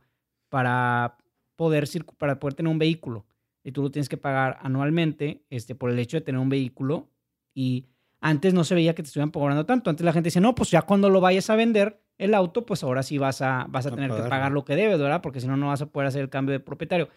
para 0.50 1.20
poder, 1.56 1.88
para 2.18 2.40
poder 2.40 2.56
tener 2.56 2.72
un 2.72 2.80
vehículo. 2.80 3.28
Y 3.64 3.72
tú 3.72 3.84
lo 3.84 3.92
tienes 3.92 4.10
que 4.10 4.18
pagar 4.18 4.58
anualmente 4.64 5.46
este, 5.52 5.76
por 5.76 5.92
el 5.92 6.00
hecho 6.00 6.18
de 6.18 6.22
tener 6.22 6.42
un 6.42 6.50
vehículo. 6.50 7.12
Y 7.54 7.86
antes 8.22 8.54
no 8.54 8.64
se 8.64 8.76
veía 8.76 8.94
que 8.94 9.02
te 9.02 9.08
estuvieran 9.08 9.32
cobrando 9.32 9.66
tanto. 9.66 9.90
Antes 9.90 10.06
la 10.06 10.14
gente 10.14 10.28
dice, 10.28 10.40
no, 10.40 10.54
pues 10.56 10.70
ya 10.70 10.84
cuando 10.84 11.10
lo 11.10 11.20
vayas 11.20 11.50
a 11.50 11.56
vender, 11.56 12.00
el 12.20 12.36
auto, 12.36 12.68
pues 12.68 12.84
ahora 12.84 13.02
sí 13.02 13.18
vas 13.18 13.42
a, 13.42 13.66
vas 13.68 13.88
a 13.88 13.92
tener 13.92 14.12
que 14.12 14.22
pagar 14.22 14.52
lo 14.52 14.64
que 14.64 14.76
debes, 14.76 15.00
¿verdad? 15.00 15.22
Porque 15.22 15.42
si 15.42 15.48
no, 15.48 15.58
no 15.58 15.68
vas 15.68 15.82
a 15.82 15.88
poder 15.88 16.08
hacer 16.08 16.22
el 16.22 16.30
cambio 16.30 16.54
de 16.54 16.60
propietario. 16.60 17.10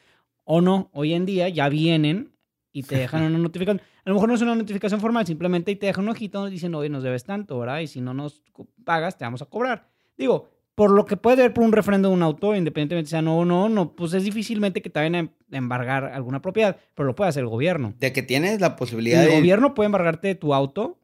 O 0.45 0.63
no, 0.63 0.91
hoy 0.95 1.13
en 1.13 1.27
día 1.27 1.49
ya 1.51 1.69
vienen 1.69 2.33
y 2.73 2.85
te 2.85 2.97
dejan 2.97 3.23
una 3.25 3.39
notificación. 3.39 3.83
A 4.05 4.09
lo 4.09 4.15
mejor 4.15 4.31
no 4.31 4.35
es 4.35 4.41
una 4.41 4.55
notificación 4.55 5.01
formal, 5.01 5.27
simplemente 5.27 5.77
te 5.77 5.87
dejan 5.87 6.05
un 6.05 6.11
ojito 6.11 6.39
donde 6.39 6.53
dicen, 6.53 6.75
oye, 6.75 6.89
nos 6.89 7.03
debes 7.03 7.25
tanto, 7.25 7.59
¿verdad? 7.59 7.81
Y 7.81 7.87
si 7.87 8.01
no 8.01 8.15
nos 8.15 8.43
pagas, 8.83 9.19
te 9.19 9.25
vamos 9.25 9.43
a 9.43 9.47
cobrar. 9.47 9.87
Digo, 10.17 10.49
por 10.75 10.91
lo 10.91 11.05
que 11.05 11.17
puede 11.17 11.37
ver 11.37 11.55
por 11.55 11.65
un 11.65 11.73
refrendo 11.73 12.09
de 12.09 12.15
un 12.15 12.23
auto, 12.23 12.55
independientemente 12.55 13.11
sea 13.11 13.23
no 13.23 13.39
o 13.39 13.45
no, 13.45 13.69
no, 13.69 13.95
pues 13.95 14.13
es 14.13 14.25
difícilmente 14.25 14.83
que 14.83 14.91
te 14.91 14.99
vayan 14.99 15.15
a 15.15 15.57
embargar 15.57 16.05
alguna 16.07 16.43
propiedad, 16.43 16.77
pero 16.95 17.07
lo 17.07 17.15
puede 17.15 17.29
hacer 17.29 17.43
el 17.43 17.49
gobierno. 17.49 17.95
De 17.99 18.13
que 18.13 18.23
tienes 18.23 18.61
la 18.61 18.77
posibilidad 18.77 19.25
el 19.25 19.33
gobierno 19.33 19.75
puede 19.75 19.87
embargarte 19.87 20.29
de 20.29 20.35
tu 20.35 20.55
auto 20.55 20.99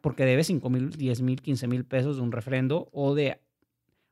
porque 0.00 0.24
debes 0.24 0.46
5 0.46 0.70
mil, 0.70 0.90
10 0.90 1.22
mil, 1.22 1.42
15 1.42 1.66
mil 1.66 1.84
pesos 1.84 2.16
de 2.16 2.22
un 2.22 2.32
refrendo 2.32 2.88
o 2.92 3.14
de 3.14 3.40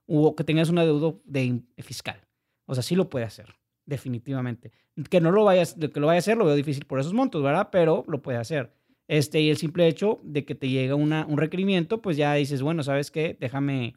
o 0.07 0.35
que 0.35 0.45
tengas 0.45 0.69
una 0.69 0.85
deuda 0.85 1.15
de 1.25 1.63
fiscal. 1.79 2.21
O 2.67 2.75
sea, 2.75 2.83
sí 2.83 2.97
lo 2.97 3.09
puede 3.09 3.25
hacer, 3.25 3.55
definitivamente. 3.87 4.73
Que 5.09 5.21
no 5.21 5.31
lo 5.31 5.45
vayas, 5.45 5.75
que 5.75 6.01
lo 6.01 6.09
vaya 6.09 6.17
a 6.17 6.19
hacer 6.19 6.37
lo 6.37 6.45
veo 6.45 6.55
difícil 6.55 6.85
por 6.85 7.01
esos 7.01 7.15
montos, 7.15 7.43
¿verdad? 7.43 7.69
Pero 7.71 8.05
lo 8.09 8.21
puede 8.21 8.39
hacer. 8.39 8.73
Este, 9.09 9.41
y 9.41 9.51
el 9.51 9.57
simple 9.57 9.87
hecho 9.87 10.21
de 10.23 10.45
que 10.45 10.55
te 10.55 10.69
llega 10.69 10.95
una, 10.95 11.27
un 11.27 11.39
requerimiento, 11.39 12.03
pues 12.03 12.17
ya 12.17 12.35
dices, 12.35 12.63
bueno, 12.63 12.83
¿sabes 12.83 13.11
qué? 13.11 13.37
Déjame, 13.39 13.95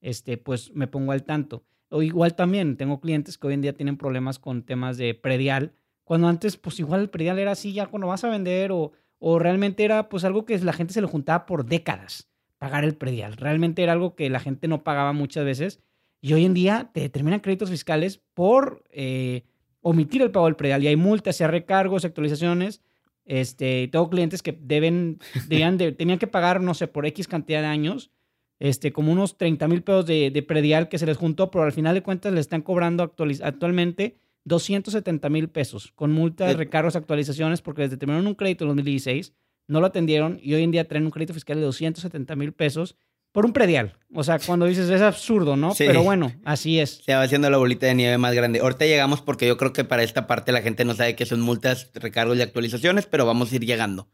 este, 0.00 0.36
pues 0.38 0.72
me 0.74 0.86
pongo 0.86 1.12
al 1.12 1.24
tanto. 1.24 1.64
O 1.88 2.02
igual 2.02 2.34
también 2.34 2.76
tengo 2.76 3.00
clientes 3.00 3.38
que 3.38 3.46
hoy 3.46 3.54
en 3.54 3.62
día 3.62 3.74
tienen 3.74 3.96
problemas 3.96 4.38
con 4.38 4.62
temas 4.62 4.96
de 4.96 5.14
predial, 5.14 5.72
cuando 6.04 6.28
antes, 6.28 6.56
pues 6.56 6.78
igual 6.78 7.00
el 7.00 7.10
predial 7.10 7.38
era 7.38 7.52
así, 7.52 7.72
ya 7.72 7.86
cuando 7.86 8.06
vas 8.06 8.22
a 8.22 8.28
vender 8.28 8.70
o 8.70 8.92
o 9.18 9.38
realmente 9.38 9.84
era 9.84 10.08
pues 10.08 10.24
algo 10.24 10.44
que 10.44 10.58
la 10.58 10.72
gente 10.72 10.92
se 10.92 11.00
lo 11.00 11.08
juntaba 11.08 11.46
por 11.46 11.64
décadas, 11.64 12.28
pagar 12.58 12.84
el 12.84 12.96
predial. 12.96 13.34
Realmente 13.36 13.82
era 13.82 13.92
algo 13.92 14.14
que 14.14 14.30
la 14.30 14.40
gente 14.40 14.68
no 14.68 14.84
pagaba 14.84 15.12
muchas 15.12 15.44
veces 15.44 15.80
y 16.20 16.32
hoy 16.32 16.44
en 16.44 16.54
día 16.54 16.90
te 16.92 17.00
determinan 17.00 17.40
créditos 17.40 17.70
fiscales 17.70 18.20
por 18.34 18.84
eh, 18.90 19.44
omitir 19.80 20.22
el 20.22 20.30
pago 20.30 20.46
del 20.46 20.56
predial 20.56 20.82
y 20.82 20.88
hay 20.88 20.96
multas, 20.96 21.40
y 21.40 21.46
recargos, 21.46 22.04
actualizaciones. 22.04 22.82
Este, 23.24 23.88
tengo 23.88 24.08
clientes 24.08 24.42
que 24.42 24.56
deben, 24.60 25.18
debían 25.48 25.78
de, 25.78 25.92
tenían 25.92 26.18
que 26.18 26.26
pagar, 26.26 26.60
no 26.60 26.74
sé, 26.74 26.86
por 26.86 27.06
X 27.06 27.26
cantidad 27.26 27.60
de 27.60 27.66
años, 27.66 28.10
este, 28.58 28.92
como 28.92 29.12
unos 29.12 29.36
30 29.36 29.68
mil 29.68 29.82
pesos 29.82 30.06
de, 30.06 30.30
de, 30.30 30.42
predial 30.42 30.88
que 30.88 30.98
se 30.98 31.06
les 31.06 31.16
juntó, 31.16 31.50
pero 31.50 31.64
al 31.64 31.72
final 31.72 31.94
de 31.94 32.02
cuentas 32.02 32.32
le 32.32 32.40
están 32.40 32.62
cobrando 32.62 33.02
actualmente 33.02 34.16
270 34.44 35.28
mil 35.28 35.48
pesos 35.48 35.92
con 35.94 36.12
multas, 36.12 36.54
eh, 36.54 36.56
recargos, 36.56 36.96
actualizaciones, 36.96 37.60
porque 37.62 37.82
les 37.82 37.90
determinaron 37.90 38.26
un 38.26 38.34
crédito 38.34 38.64
en 38.64 38.68
2016, 38.68 39.34
no 39.66 39.80
lo 39.80 39.86
atendieron 39.86 40.38
y 40.40 40.54
hoy 40.54 40.62
en 40.62 40.70
día 40.70 40.86
traen 40.86 41.04
un 41.04 41.10
crédito 41.10 41.34
fiscal 41.34 41.56
de 41.56 41.64
270 41.64 42.36
mil 42.36 42.52
pesos 42.52 42.96
por 43.32 43.44
un 43.44 43.52
predial. 43.52 43.98
O 44.14 44.24
sea, 44.24 44.38
cuando 44.38 44.64
dices 44.64 44.88
es 44.88 45.02
absurdo, 45.02 45.56
¿no? 45.56 45.74
Pero 45.76 46.02
bueno, 46.02 46.32
así 46.44 46.78
es. 46.78 47.02
Se 47.04 47.14
va 47.14 47.22
haciendo 47.22 47.50
la 47.50 47.58
bolita 47.58 47.86
de 47.86 47.94
nieve 47.94 48.16
más 48.16 48.34
grande. 48.34 48.60
Ahorita 48.60 48.86
llegamos 48.86 49.20
porque 49.20 49.46
yo 49.46 49.58
creo 49.58 49.72
que 49.72 49.84
para 49.84 50.04
esta 50.04 50.26
parte 50.26 50.52
la 50.52 50.62
gente 50.62 50.84
no 50.84 50.94
sabe 50.94 51.16
qué 51.16 51.26
son 51.26 51.40
multas, 51.40 51.90
recargos 51.94 52.38
y 52.38 52.42
actualizaciones, 52.42 53.06
pero 53.06 53.26
vamos 53.26 53.52
a 53.52 53.56
ir 53.56 53.66
llegando. 53.66 54.08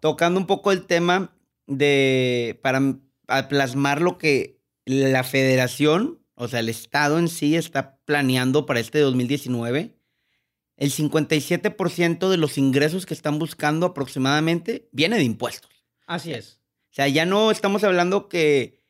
Tocando 0.00 0.38
un 0.38 0.46
poco 0.46 0.72
el 0.72 0.84
tema 0.84 1.32
de, 1.66 2.58
para 2.62 2.80
plasmar 3.48 4.00
lo 4.00 4.18
que 4.18 4.60
la 4.84 5.24
federación 5.24 6.20
o 6.36 6.48
sea, 6.48 6.60
el 6.60 6.68
Estado 6.68 7.18
en 7.18 7.28
sí 7.28 7.56
está 7.56 7.98
planeando 8.04 8.66
para 8.66 8.78
este 8.78 8.98
2019, 8.98 9.96
el 10.76 10.92
57% 10.92 12.28
de 12.28 12.36
los 12.36 12.58
ingresos 12.58 13.06
que 13.06 13.14
están 13.14 13.38
buscando 13.38 13.86
aproximadamente 13.86 14.88
viene 14.92 15.16
de 15.16 15.24
impuestos. 15.24 15.70
Así 16.06 16.32
es. 16.32 16.60
O 16.90 16.94
sea, 16.96 17.08
ya 17.08 17.24
no 17.24 17.50
estamos 17.50 17.84
hablando 17.84 18.28
que 18.28 18.84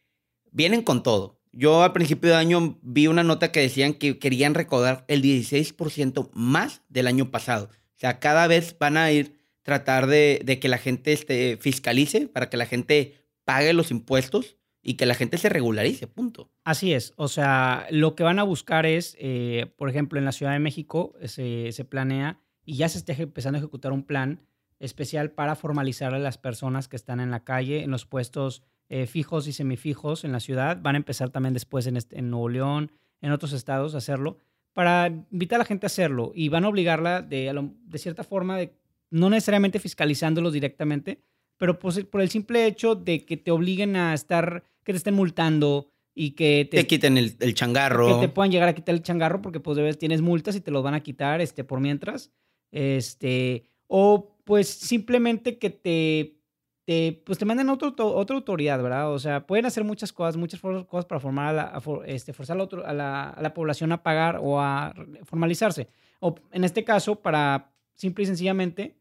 vienen 0.50 0.82
con 0.82 1.04
todo. 1.04 1.40
Yo 1.52 1.84
a 1.84 1.92
principio 1.92 2.30
de 2.30 2.36
año 2.36 2.78
vi 2.82 3.06
una 3.06 3.22
nota 3.22 3.52
que 3.52 3.60
decían 3.60 3.94
que 3.94 4.18
querían 4.18 4.54
recaudar 4.54 5.04
el 5.06 5.22
16% 5.22 6.30
más 6.34 6.82
del 6.88 7.06
año 7.06 7.30
pasado. 7.30 7.70
O 7.70 7.98
sea, 7.98 8.18
cada 8.18 8.48
vez 8.48 8.76
van 8.78 8.96
a 8.96 9.12
ir 9.12 9.38
tratar 9.62 10.08
de, 10.08 10.40
de 10.44 10.58
que 10.58 10.68
la 10.68 10.78
gente 10.78 11.12
este, 11.12 11.56
fiscalice 11.58 12.26
para 12.26 12.50
que 12.50 12.56
la 12.56 12.66
gente 12.66 13.25
pague 13.46 13.72
los 13.72 13.90
impuestos 13.90 14.58
y 14.82 14.94
que 14.94 15.06
la 15.06 15.14
gente 15.14 15.38
se 15.38 15.48
regularice, 15.48 16.06
punto. 16.06 16.50
Así 16.64 16.92
es, 16.92 17.14
o 17.16 17.28
sea, 17.28 17.86
lo 17.90 18.14
que 18.14 18.24
van 18.24 18.38
a 18.38 18.42
buscar 18.42 18.84
es, 18.84 19.16
eh, 19.18 19.72
por 19.76 19.88
ejemplo, 19.88 20.18
en 20.18 20.24
la 20.24 20.32
Ciudad 20.32 20.52
de 20.52 20.58
México 20.58 21.14
se, 21.24 21.72
planea 21.88 22.40
y 22.64 22.76
ya 22.76 22.88
se 22.88 22.98
está 22.98 23.12
empezando 23.14 23.56
a 23.56 23.60
ejecutar 23.60 23.92
un 23.92 24.02
plan 24.02 24.40
especial 24.78 25.30
para 25.30 25.54
formalizar 25.54 26.12
a 26.12 26.18
las 26.18 26.38
personas 26.38 26.88
que 26.88 26.96
están 26.96 27.20
en 27.20 27.30
la 27.30 27.44
calle, 27.44 27.82
en 27.82 27.90
los 27.90 28.04
puestos 28.04 28.62
eh, 28.88 29.06
fijos 29.06 29.46
y 29.46 29.52
semifijos 29.52 30.24
en 30.24 30.32
la 30.32 30.40
ciudad. 30.40 30.78
Van 30.82 30.96
a 30.96 30.98
empezar 30.98 31.30
también 31.30 31.54
después 31.54 31.86
en, 31.86 31.96
en 32.10 32.30
Nuevo 32.30 32.48
León, 32.48 32.92
en 33.22 33.32
otros 33.32 33.52
estados 33.52 33.94
a 33.94 33.98
hacerlo, 33.98 34.38
para 34.72 35.06
invitar 35.06 35.56
a 35.56 35.60
la 35.60 35.64
gente 35.64 35.86
a 35.86 35.88
hacerlo 35.88 36.32
y 36.34 36.48
van 36.48 36.64
a 36.64 36.68
obligarla 36.68 37.22
de, 37.22 37.52
de 37.86 37.98
cierta 37.98 38.24
forma, 38.24 38.58
de, 38.58 38.76
no 39.10 39.30
necesariamente 39.30 39.78
fiscalizándolos 39.78 40.52
directamente, 40.52 41.22
pero 41.58 41.78
pues, 41.78 42.04
por 42.04 42.20
el 42.20 42.30
simple 42.30 42.66
hecho 42.66 42.94
de 42.94 43.24
que 43.24 43.36
te 43.36 43.50
obliguen 43.50 43.96
a 43.96 44.14
estar 44.14 44.64
que 44.84 44.92
te 44.92 44.98
estén 44.98 45.14
multando 45.14 45.90
y 46.14 46.30
que 46.30 46.66
te, 46.70 46.86
quiten 46.86 47.18
el, 47.18 47.54
changarro. 47.54 48.20
Que 48.20 48.26
te 48.26 48.32
puedan 48.32 48.50
llegar 48.50 48.68
a 48.68 48.74
quitar 48.74 48.94
el 48.94 49.02
changarro 49.02 49.42
porque 49.42 49.60
pues 49.60 49.76
debes, 49.76 49.98
tienes 49.98 50.22
multas 50.22 50.56
y 50.56 50.60
te 50.60 50.70
los 50.70 50.82
van 50.82 50.94
a 50.94 51.02
quitar 51.02 51.40
este, 51.40 51.64
por 51.64 51.80
mientras. 51.80 52.32
Este, 52.70 53.68
o 53.86 54.38
pues 54.44 54.68
simplemente 54.68 55.58
que 55.58 55.70
te, 55.70 56.40
te, 56.86 57.20
pues 57.26 57.36
te 57.36 57.44
manden 57.44 57.68
a 57.68 57.74
otro, 57.74 57.94
otra 57.98 58.36
autoridad, 58.36 58.82
¿verdad? 58.82 59.12
O 59.12 59.18
sea, 59.18 59.46
pueden 59.46 59.66
hacer 59.66 59.84
muchas 59.84 60.12
cosas, 60.12 60.36
muchas 60.36 60.60
cosas 60.60 61.04
para 61.04 61.20
formar 61.20 61.48
a 61.48 61.52
la, 61.52 61.82
este, 62.06 62.32
forzar 62.32 62.58
a, 62.58 62.62
otro, 62.62 62.86
a, 62.86 62.94
la, 62.94 63.30
a 63.30 63.42
la 63.42 63.52
población 63.52 63.92
a 63.92 64.02
pagar 64.02 64.38
o 64.40 64.60
a 64.60 64.94
formalizarse. 65.24 65.88
O 66.20 66.36
en 66.52 66.64
este 66.64 66.84
caso, 66.84 67.16
para 67.16 67.74
simple 67.94 68.24
y 68.24 68.26
sencillamente, 68.26 68.96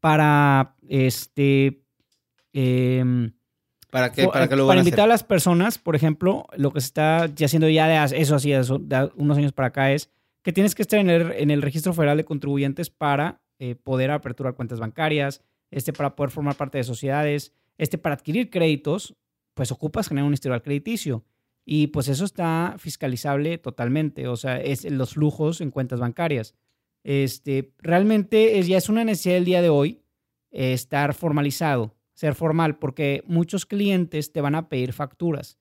para 0.00 0.76
este... 0.88 1.82
Eh, 2.52 3.30
¿Para 3.90 4.12
qué? 4.12 4.26
¿Para, 4.26 4.46
lo 4.56 4.66
para 4.66 4.80
invitar 4.80 5.04
a, 5.04 5.06
las 5.06 5.24
personas, 5.24 5.78
por 5.78 5.96
ejemplo, 5.96 6.46
lo 6.56 6.72
que 6.72 6.80
se 6.80 6.86
está 6.86 7.22
haciendo 7.24 7.68
ya 7.68 7.86
de 7.86 8.20
eso 8.20 8.34
así 8.34 8.50
de 8.50 9.10
unos 9.14 9.38
años 9.38 9.52
para 9.52 9.68
acá 9.68 9.92
es 9.92 10.10
que 10.42 10.52
tienes 10.52 10.74
que 10.74 10.82
estar 10.82 11.00
en 11.00 11.10
el, 11.10 11.32
en 11.32 11.50
el 11.50 11.62
registro 11.62 11.92
federal 11.92 12.16
de 12.16 12.24
contribuyentes 12.24 12.90
para 12.90 13.40
eh, 13.58 13.74
poder 13.74 14.10
aperturar 14.10 14.54
cuentas 14.54 14.78
bancarias, 14.78 15.42
este 15.70 15.92
para 15.92 16.14
poder 16.14 16.30
formar 16.30 16.56
parte 16.56 16.78
de 16.78 16.84
sociedades, 16.84 17.52
este 17.78 17.98
para 17.98 18.14
adquirir 18.16 18.50
créditos, 18.50 19.16
pues 19.54 19.72
ocupas 19.72 20.08
generar 20.08 20.28
un 20.28 20.34
historial 20.34 20.62
crediticio. 20.62 21.24
Y 21.64 21.88
pues 21.88 22.08
eso 22.08 22.24
está 22.24 22.76
fiscalizable 22.78 23.58
totalmente, 23.58 24.28
o 24.28 24.36
sea, 24.36 24.60
es 24.60 24.84
los 24.84 25.14
flujos 25.14 25.60
en 25.60 25.70
cuentas 25.72 25.98
bancarias. 25.98 26.54
Este, 27.08 27.72
realmente 27.78 28.58
es, 28.58 28.66
ya 28.66 28.78
es 28.78 28.88
una 28.88 29.04
necesidad 29.04 29.36
del 29.36 29.44
día 29.44 29.62
de 29.62 29.68
hoy 29.68 30.02
eh, 30.50 30.72
estar 30.72 31.14
formalizado 31.14 31.94
ser 32.14 32.34
formal, 32.34 32.78
porque 32.78 33.22
muchos 33.26 33.64
clientes 33.64 34.32
te 34.32 34.40
van 34.40 34.56
a 34.56 34.68
pedir 34.68 34.92
facturas, 34.92 35.58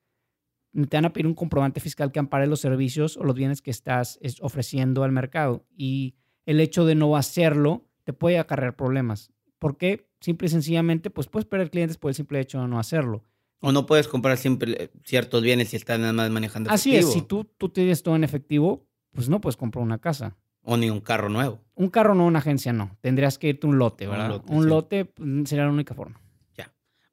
te 0.73 0.97
van 0.97 1.05
a 1.05 1.13
pedir 1.13 1.27
un 1.27 1.35
comprobante 1.35 1.81
fiscal 1.81 2.11
que 2.11 2.17
ampare 2.17 2.47
los 2.47 2.61
servicios 2.61 3.17
o 3.17 3.25
los 3.25 3.35
bienes 3.35 3.61
que 3.61 3.69
estás 3.69 4.17
ofreciendo 4.41 5.03
al 5.03 5.11
mercado. 5.11 5.65
Y 5.77 6.15
el 6.45 6.61
hecho 6.61 6.85
de 6.85 6.95
no 6.95 7.15
hacerlo 7.15 7.85
te 8.05 8.13
puede 8.13 8.39
acarrear 8.39 8.75
problemas. 8.75 9.31
¿Por 9.59 9.77
qué? 9.77 10.09
Simple 10.21 10.47
y 10.47 10.49
sencillamente, 10.49 11.09
pues 11.09 11.27
puedes 11.27 11.45
perder 11.45 11.69
clientes 11.69 11.97
por 11.97 12.09
el 12.09 12.15
simple 12.15 12.39
hecho 12.39 12.59
de 12.61 12.67
no 12.69 12.79
hacerlo. 12.79 13.23
O 13.59 13.71
no 13.71 13.85
puedes 13.85 14.07
comprar 14.07 14.37
siempre 14.37 14.91
ciertos 15.03 15.43
bienes 15.43 15.69
si 15.69 15.75
estás 15.75 15.99
nada 15.99 16.13
más 16.13 16.31
manejando 16.31 16.69
efectivo. 16.69 16.97
Así 16.97 17.05
es, 17.05 17.13
si 17.13 17.21
tú, 17.21 17.43
tú 17.57 17.69
tienes 17.69 18.01
todo 18.01 18.15
en 18.15 18.23
efectivo, 18.23 18.87
pues 19.11 19.27
no 19.27 19.41
puedes 19.41 19.57
comprar 19.57 19.83
una 19.83 19.99
casa. 19.99 20.37
O 20.65 20.77
ni 20.77 20.89
un 20.89 20.99
carro 20.99 21.29
nuevo. 21.29 21.61
Un 21.75 21.89
carro 21.89 22.15
no, 22.15 22.25
una 22.25 22.39
agencia 22.39 22.73
no. 22.73 22.97
Tendrías 23.01 23.37
que 23.37 23.49
irte 23.49 23.67
un 23.67 23.77
lote, 23.77 24.07
¿verdad? 24.07 24.41
Un 24.47 24.67
lote, 24.67 25.05
pues, 25.05 25.47
sería 25.47 25.65
la 25.65 25.71
única 25.71 25.93
forma. 25.93 26.19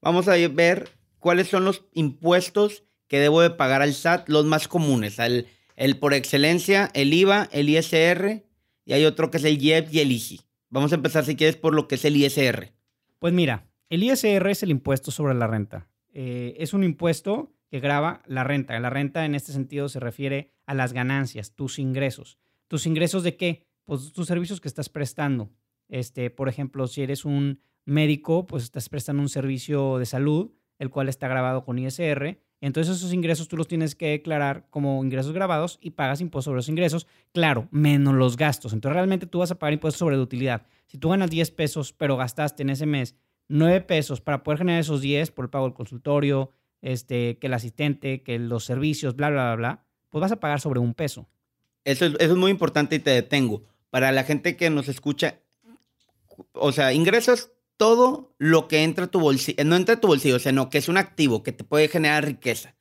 Vamos 0.05 0.27
a 0.27 0.33
ver 0.33 0.89
cuáles 1.21 1.47
son 1.47 1.65
los 1.65 1.85
impuestos 1.93 2.83
que 3.07 3.21
debo 3.21 3.41
de 3.41 3.51
pagar 3.51 3.83
al 3.83 3.95
SAT, 3.95 4.29
los 4.29 4.45
más 4.45 4.67
comunes. 4.67 5.21
El, 5.21 5.47
el 5.77 5.97
por 5.97 6.13
excelencia, 6.13 6.91
el 6.93 7.15
IVA, 7.15 7.49
el 7.53 7.69
ISR, 7.69 8.43
y 8.85 8.93
hay 8.95 9.05
otro 9.05 9.31
que 9.31 9.37
es 9.37 9.45
el 9.45 9.63
IEP 9.63 9.95
y 9.95 10.01
el 10.01 10.11
IGI. 10.11 10.41
Vamos 10.71 10.91
a 10.91 10.97
empezar, 10.97 11.25
si 11.25 11.37
quieres, 11.37 11.57
por 11.57 11.73
lo 11.73 11.87
que 11.87 11.95
es 11.95 12.05
el 12.05 12.17
ISR. 12.17 12.73
Pues 13.21 13.33
mira, 13.33 13.69
el 13.91 14.03
ISR 14.03 14.51
es 14.51 14.65
el 14.65 14.71
impuesto 14.71 15.13
sobre 15.13 15.35
la 15.35 15.47
renta. 15.47 15.87
Eh, 16.13 16.57
es 16.59 16.75
un 16.75 16.83
impuesto 16.83 17.53
que 17.71 17.79
graba 17.79 18.23
la 18.27 18.43
renta. 18.43 18.79
La 18.81 18.91
renta 18.91 19.25
en 19.25 19.37
este 19.37 19.53
sentido 19.53 19.89
se 19.89 20.01
refiere 20.01 20.53
a 20.67 20.75
las 20.75 20.93
ganancias, 20.93 21.55
tus 21.55 21.79
ingresos. 21.79 22.39
¿Tus 22.73 22.87
ingresos 22.87 23.23
de 23.23 23.37
qué? 23.37 23.67
Pues 23.85 24.15
tus 24.15 24.27
servicios 24.27 24.59
que 24.59 24.67
estás 24.67 24.89
prestando. 24.89 25.51
Este, 25.89 26.31
por 26.31 26.49
ejemplo, 26.49 26.87
si 26.87 27.03
eres 27.03 27.27
un 27.27 27.61
médico, 27.85 28.47
pues 28.47 28.63
estás 28.63 28.89
prestando 28.89 29.21
un 29.21 29.29
servicio 29.29 29.99
de 29.99 30.07
salud, 30.07 30.53
el 30.79 30.89
cual 30.89 31.11
está 31.11 31.29
grabado 31.29 31.67
con 31.67 31.79
ISR. 31.79 32.41
Entonces 32.63 32.97
esos 32.97 33.13
ingresos 33.13 33.49
tú 33.49 33.59
los 33.59 33.69
tienes 33.69 33.95
que 33.95 34.07
declarar 34.13 34.69
como 34.71 35.05
ingresos 35.05 35.35
grabados 35.35 35.79
y 35.83 35.91
pagas 35.91 36.23
impuestos 36.23 36.47
sobre 36.47 36.57
los 36.57 36.71
ingresos, 36.71 37.07
claro, 37.35 37.69
menos 37.73 38.15
los 38.15 38.39
gastos. 38.39 38.73
Entonces 38.73 38.95
realmente 38.95 39.27
tú 39.27 39.41
vas 39.41 39.51
a 39.51 39.59
pagar 39.59 39.75
impuestos 39.75 39.99
sobre 39.99 40.17
la 40.17 40.23
utilidad. 40.23 40.65
Si 40.87 40.97
tú 40.97 41.11
ganas 41.11 41.29
10 41.29 41.51
pesos, 41.51 41.93
pero 41.93 42.17
gastaste 42.17 42.63
en 42.63 42.71
ese 42.71 42.87
mes 42.87 43.17
9 43.49 43.83
pesos 43.83 44.23
para 44.23 44.43
poder 44.43 44.57
generar 44.57 44.81
esos 44.81 45.03
10 45.03 45.31
por 45.33 45.45
el 45.45 45.51
pago 45.51 45.67
del 45.67 45.75
consultorio, 45.75 46.53
este, 46.81 47.37
que 47.37 47.49
el 47.49 47.53
asistente, 47.53 48.23
que 48.23 48.39
los 48.39 48.65
servicios, 48.65 49.15
bla, 49.15 49.29
bla, 49.29 49.45
bla, 49.45 49.57
bla, 49.57 49.85
pues 50.09 50.23
vas 50.23 50.33
a 50.33 50.41
pagar 50.41 50.59
sobre 50.59 50.81
un 50.81 50.95
peso. 50.95 51.29
Eso 51.85 52.07
es, 52.07 52.15
eso 52.15 52.33
es 52.33 52.39
muy 52.39 52.51
importante 52.51 52.97
y 52.97 53.01
te 53.01 53.11
detengo. 53.11 53.65
Para 53.91 54.13
la 54.13 54.25
gente 54.25 54.57
que 54.57 54.71
nos 54.71 54.89
escucha, 54.89 55.41
o 56.53 56.73
sea, 56.73 56.93
ingresos 56.93 57.51
todo 57.77 58.35
lo 58.39 58.69
que 58.69 58.85
entra 58.85 59.07
a 59.07 59.11
tu 59.11 59.21
bolsillo, 59.21 59.65
no 59.65 59.77
entra 59.77 59.97
a 59.97 60.01
tu 60.01 60.09
bolsillo, 60.09 60.39
sino 60.39 60.71
que 60.71 60.79
es 60.79 60.89
un 60.89 60.97
activo 60.97 61.43
que 61.43 61.53
te 61.53 61.65
puede 61.65 61.89
generar 61.89 62.25
riqueza. 62.25 62.77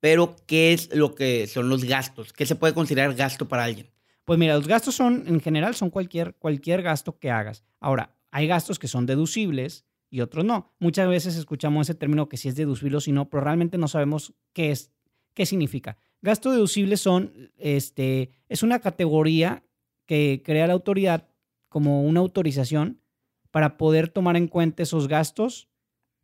Pero, 0.00 0.36
¿qué 0.46 0.72
es 0.72 0.94
lo 0.94 1.14
que 1.14 1.46
son 1.46 1.68
los 1.68 1.84
gastos? 1.84 2.32
¿Qué 2.32 2.46
se 2.46 2.56
puede 2.56 2.74
considerar 2.74 3.14
gasto 3.14 3.48
para 3.48 3.64
alguien? 3.64 3.90
Pues 4.24 4.38
mira, 4.38 4.54
los 4.54 4.68
gastos 4.68 4.94
son, 4.94 5.24
en 5.26 5.40
general, 5.40 5.74
son 5.74 5.90
cualquier, 5.90 6.34
cualquier 6.34 6.82
gasto 6.82 7.18
que 7.18 7.30
hagas. 7.30 7.64
Ahora, 7.80 8.14
hay 8.30 8.46
gastos 8.46 8.78
que 8.78 8.86
son 8.86 9.06
deducibles 9.06 9.86
y 10.10 10.20
otros 10.20 10.44
no. 10.44 10.74
Muchas 10.78 11.08
veces 11.08 11.36
escuchamos 11.36 11.88
ese 11.88 11.98
término 11.98 12.28
que 12.28 12.36
si 12.36 12.48
es 12.48 12.54
deducible 12.54 12.98
o 12.98 13.00
si 13.00 13.12
no, 13.12 13.28
pero 13.28 13.42
realmente 13.42 13.78
no 13.78 13.88
sabemos 13.88 14.34
qué 14.52 14.70
es, 14.70 14.92
qué 15.34 15.46
significa. 15.46 15.96
Gastos 16.24 16.54
deducibles 16.54 17.02
son, 17.02 17.52
este, 17.58 18.30
es 18.48 18.62
una 18.62 18.78
categoría 18.78 19.62
que 20.06 20.40
crea 20.42 20.66
la 20.66 20.72
autoridad 20.72 21.28
como 21.68 22.02
una 22.02 22.20
autorización 22.20 23.02
para 23.50 23.76
poder 23.76 24.08
tomar 24.08 24.38
en 24.38 24.48
cuenta 24.48 24.82
esos 24.82 25.06
gastos 25.06 25.68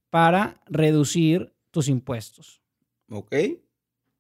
para 0.09 0.63
reducir 0.65 1.53
tus 1.71 1.87
impuestos. 1.89 2.63
Ok. 3.11 3.37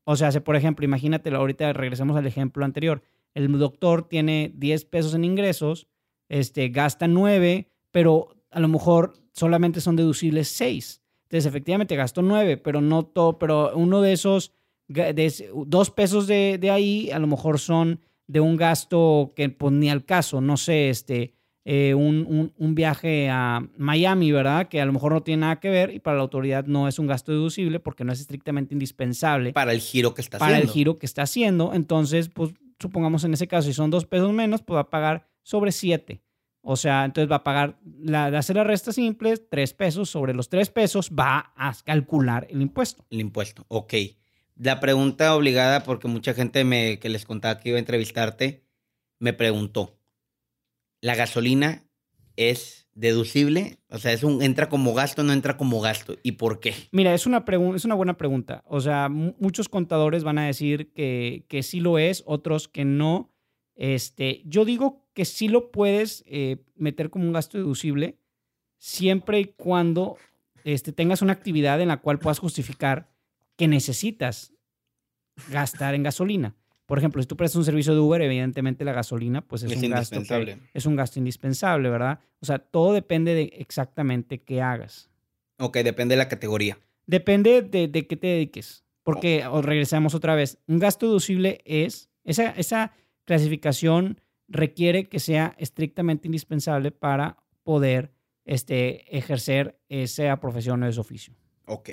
O 0.04 0.16
sea, 0.16 0.30
si 0.30 0.40
por 0.40 0.54
ejemplo, 0.54 0.84
imagínate, 0.84 1.30
ahorita 1.30 1.72
regresamos 1.72 2.14
al 2.14 2.26
ejemplo 2.26 2.62
anterior. 2.66 3.02
El 3.32 3.50
doctor 3.58 4.06
tiene 4.06 4.52
10 4.54 4.84
pesos 4.84 5.14
en 5.14 5.24
ingresos, 5.24 5.88
este, 6.28 6.68
gasta 6.68 7.08
9, 7.08 7.72
pero 7.90 8.36
a 8.50 8.60
lo 8.60 8.68
mejor 8.68 9.14
solamente 9.32 9.80
son 9.80 9.96
deducibles 9.96 10.48
6. 10.48 11.00
Entonces, 11.22 11.46
efectivamente, 11.46 11.96
gastó 11.96 12.20
9, 12.20 12.58
pero 12.58 12.82
no 12.82 13.06
todo, 13.06 13.38
pero 13.38 13.74
uno 13.74 14.02
de 14.02 14.12
esos, 14.12 14.52
de, 14.90 15.50
dos 15.66 15.90
pesos 15.90 16.26
de, 16.26 16.58
de 16.58 16.70
ahí, 16.70 17.10
a 17.10 17.18
lo 17.18 17.26
mejor 17.26 17.58
son 17.58 18.00
de 18.26 18.40
un 18.40 18.56
gasto 18.56 19.32
que 19.36 19.48
pues, 19.48 19.72
ni 19.72 19.90
al 19.90 20.04
caso, 20.04 20.40
no 20.40 20.56
sé, 20.56 20.90
este, 20.90 21.34
eh, 21.64 21.94
un, 21.94 22.52
un, 22.56 22.74
viaje 22.74 23.28
a 23.28 23.66
Miami, 23.76 24.32
¿verdad? 24.32 24.68
Que 24.68 24.80
a 24.80 24.84
lo 24.84 24.92
mejor 24.92 25.12
no 25.12 25.22
tiene 25.22 25.42
nada 25.42 25.60
que 25.60 25.70
ver 25.70 25.92
y 25.92 26.00
para 26.00 26.16
la 26.16 26.22
autoridad 26.22 26.64
no 26.66 26.88
es 26.88 26.98
un 26.98 27.06
gasto 27.06 27.32
deducible 27.32 27.80
porque 27.80 28.04
no 28.04 28.12
es 28.12 28.20
estrictamente 28.20 28.74
indispensable. 28.74 29.52
Para 29.52 29.72
el 29.72 29.80
giro 29.80 30.14
que 30.14 30.22
está 30.22 30.38
haciendo. 30.38 30.52
Para 30.52 30.62
el 30.62 30.70
giro 30.70 30.98
que 30.98 31.06
está 31.06 31.22
haciendo. 31.22 31.74
Entonces, 31.74 32.28
pues 32.28 32.52
supongamos 32.78 33.24
en 33.24 33.34
ese 33.34 33.46
caso, 33.46 33.68
si 33.68 33.74
son 33.74 33.90
dos 33.90 34.06
pesos 34.06 34.32
menos, 34.32 34.62
pues 34.62 34.76
va 34.76 34.82
a 34.82 34.90
pagar 34.90 35.28
sobre 35.42 35.72
siete. 35.72 36.22
O 36.62 36.76
sea, 36.76 37.04
entonces 37.04 37.30
va 37.30 37.36
a 37.36 37.44
pagar, 37.44 37.78
la, 38.00 38.30
de 38.30 38.36
hacer 38.36 38.56
la 38.56 38.64
resta 38.64 38.92
simple, 38.92 39.36
tres 39.36 39.72
pesos. 39.72 40.10
Sobre 40.10 40.34
los 40.34 40.48
tres 40.48 40.70
pesos 40.70 41.10
va 41.10 41.52
a 41.56 41.74
calcular 41.84 42.46
el 42.50 42.60
impuesto. 42.62 43.04
El 43.10 43.20
impuesto, 43.20 43.64
ok. 43.68 43.94
La 44.62 44.78
pregunta 44.78 45.34
obligada, 45.34 45.84
porque 45.84 46.06
mucha 46.06 46.34
gente 46.34 46.64
me, 46.64 46.98
que 46.98 47.08
les 47.08 47.24
contaba 47.24 47.58
que 47.60 47.70
iba 47.70 47.76
a 47.76 47.80
entrevistarte, 47.80 48.62
me 49.18 49.32
preguntó, 49.32 49.98
la 51.00 51.14
gasolina 51.14 51.84
es 52.36 52.88
deducible? 52.92 53.78
O 53.88 53.98
sea, 53.98 54.12
es 54.12 54.22
un 54.22 54.42
entra 54.42 54.68
como 54.68 54.92
gasto, 54.92 55.22
no 55.22 55.32
entra 55.32 55.56
como 55.56 55.80
gasto. 55.80 56.16
¿Y 56.22 56.32
por 56.32 56.60
qué? 56.60 56.74
Mira, 56.92 57.14
es 57.14 57.26
una, 57.26 57.44
es 57.74 57.84
una 57.84 57.94
buena 57.94 58.16
pregunta. 58.16 58.62
O 58.66 58.80
sea, 58.80 59.08
muchos 59.08 59.68
contadores 59.68 60.24
van 60.24 60.38
a 60.38 60.46
decir 60.46 60.92
que, 60.92 61.44
que 61.48 61.62
sí 61.62 61.80
lo 61.80 61.98
es, 61.98 62.22
otros 62.26 62.68
que 62.68 62.84
no. 62.84 63.30
Este, 63.76 64.42
yo 64.44 64.66
digo 64.66 65.06
que 65.14 65.24
sí 65.24 65.48
lo 65.48 65.70
puedes 65.70 66.22
eh, 66.26 66.58
meter 66.76 67.08
como 67.08 67.24
un 67.24 67.32
gasto 67.32 67.56
deducible 67.56 68.18
siempre 68.76 69.40
y 69.40 69.44
cuando 69.46 70.16
este, 70.64 70.92
tengas 70.92 71.22
una 71.22 71.32
actividad 71.32 71.80
en 71.80 71.88
la 71.88 71.98
cual 71.98 72.18
puedas 72.18 72.38
justificar 72.38 73.09
que 73.60 73.68
necesitas 73.68 74.54
gastar 75.50 75.94
en 75.94 76.02
gasolina. 76.02 76.56
Por 76.86 76.96
ejemplo, 76.96 77.20
si 77.20 77.28
tú 77.28 77.36
prestas 77.36 77.56
un 77.56 77.66
servicio 77.66 77.92
de 77.92 78.00
Uber, 78.00 78.22
evidentemente 78.22 78.86
la 78.86 78.94
gasolina 78.94 79.46
pues 79.46 79.62
es, 79.64 79.76
un 79.76 79.90
gasto 79.90 80.18
es 80.72 80.86
un 80.86 80.96
gasto 80.96 81.18
indispensable, 81.18 81.90
¿verdad? 81.90 82.20
O 82.40 82.46
sea, 82.46 82.58
todo 82.58 82.94
depende 82.94 83.34
de 83.34 83.52
exactamente 83.58 84.40
qué 84.40 84.62
hagas. 84.62 85.10
Ok, 85.58 85.76
depende 85.80 86.14
de 86.14 86.16
la 86.16 86.28
categoría. 86.28 86.78
Depende 87.06 87.60
de, 87.60 87.86
de 87.86 88.06
qué 88.06 88.16
te 88.16 88.28
dediques. 88.28 88.82
Porque 89.02 89.44
regresamos 89.60 90.14
otra 90.14 90.34
vez. 90.34 90.56
Un 90.66 90.78
gasto 90.78 91.04
deducible 91.04 91.60
es, 91.66 92.08
esa, 92.24 92.52
esa 92.52 92.94
clasificación 93.26 94.22
requiere 94.48 95.10
que 95.10 95.20
sea 95.20 95.54
estrictamente 95.58 96.28
indispensable 96.28 96.92
para 96.92 97.36
poder 97.62 98.14
este, 98.46 99.14
ejercer 99.14 99.78
esa 99.90 100.40
profesión 100.40 100.82
o 100.82 100.88
ese 100.88 100.98
oficio. 100.98 101.34
Ok, 101.66 101.90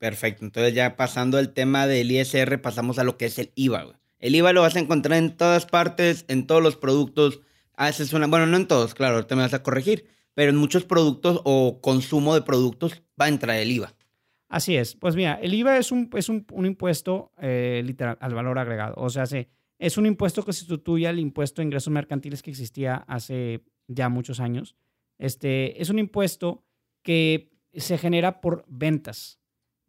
perfecto. 0.00 0.44
Entonces 0.44 0.74
ya 0.74 0.96
pasando 0.96 1.38
al 1.38 1.52
tema 1.52 1.86
del 1.86 2.10
ISR, 2.10 2.60
pasamos 2.60 2.98
a 2.98 3.04
lo 3.04 3.16
que 3.16 3.26
es 3.26 3.38
el 3.38 3.52
IVA. 3.54 4.00
El 4.18 4.34
IVA 4.34 4.52
lo 4.52 4.62
vas 4.62 4.74
a 4.74 4.80
encontrar 4.80 5.18
en 5.18 5.36
todas 5.36 5.66
partes, 5.66 6.24
en 6.26 6.46
todos 6.46 6.62
los 6.62 6.76
productos. 6.76 7.40
Haces 7.74 8.12
una, 8.12 8.26
bueno, 8.26 8.46
no 8.46 8.56
en 8.56 8.66
todos, 8.66 8.94
claro, 8.94 9.26
te 9.26 9.36
me 9.36 9.42
vas 9.42 9.54
a 9.54 9.62
corregir, 9.62 10.06
pero 10.34 10.50
en 10.50 10.56
muchos 10.56 10.84
productos 10.84 11.40
o 11.44 11.80
consumo 11.80 12.34
de 12.34 12.42
productos 12.42 13.02
va 13.20 13.26
a 13.26 13.28
entrar 13.28 13.56
el 13.56 13.70
IVA. 13.70 13.94
Así 14.48 14.74
es. 14.76 14.96
Pues 14.96 15.14
mira, 15.14 15.34
el 15.34 15.54
IVA 15.54 15.78
es 15.78 15.92
un, 15.92 16.10
es 16.14 16.28
un, 16.28 16.44
impuesto 16.66 17.32
eh, 17.38 17.82
literal 17.84 18.18
al 18.20 18.34
valor 18.34 18.58
agregado. 18.58 18.94
O 18.96 19.08
sea, 19.08 19.24
es 19.78 19.98
un 19.98 20.06
impuesto 20.06 20.44
que 20.44 20.52
sustituye 20.52 21.06
al 21.06 21.18
impuesto 21.18 21.60
de 21.60 21.66
ingresos 21.66 21.92
mercantiles 21.92 22.42
que 22.42 22.50
existía 22.50 22.96
hace 23.06 23.62
ya 23.86 24.08
muchos 24.08 24.40
años. 24.40 24.76
Este, 25.18 25.80
es 25.80 25.90
un 25.90 25.98
impuesto 25.98 26.64
que 27.02 27.52
se 27.74 27.98
genera 27.98 28.40
por 28.40 28.64
ventas 28.66 29.39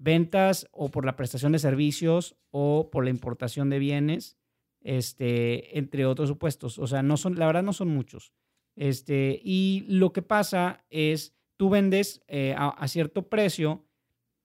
ventas 0.02 0.68
o 0.72 0.90
por 0.90 1.06
la 1.06 1.16
prestación 1.16 1.52
de 1.52 1.60
servicios 1.60 2.36
o 2.50 2.90
por 2.92 3.04
la 3.04 3.12
importación 3.12 3.70
de 3.70 3.80
bienes, 3.80 4.36
este, 4.82 5.78
entre 5.78 6.06
otros 6.06 6.28
supuestos. 6.28 6.80
O 6.80 6.88
sea, 6.88 7.04
no 7.04 7.18
son, 7.18 7.38
la 7.38 7.46
verdad 7.46 7.64
no 7.64 7.72
son 7.72 7.90
muchos. 7.90 8.34
Este, 8.76 9.40
y 9.44 9.86
lo 9.88 10.12
que 10.12 10.24
pasa 10.24 10.86
es, 10.90 11.36
tú 11.56 11.70
vendes 11.70 12.24
eh, 12.28 12.56
a, 12.58 12.88
cierto 12.88 13.30
precio 13.30 13.86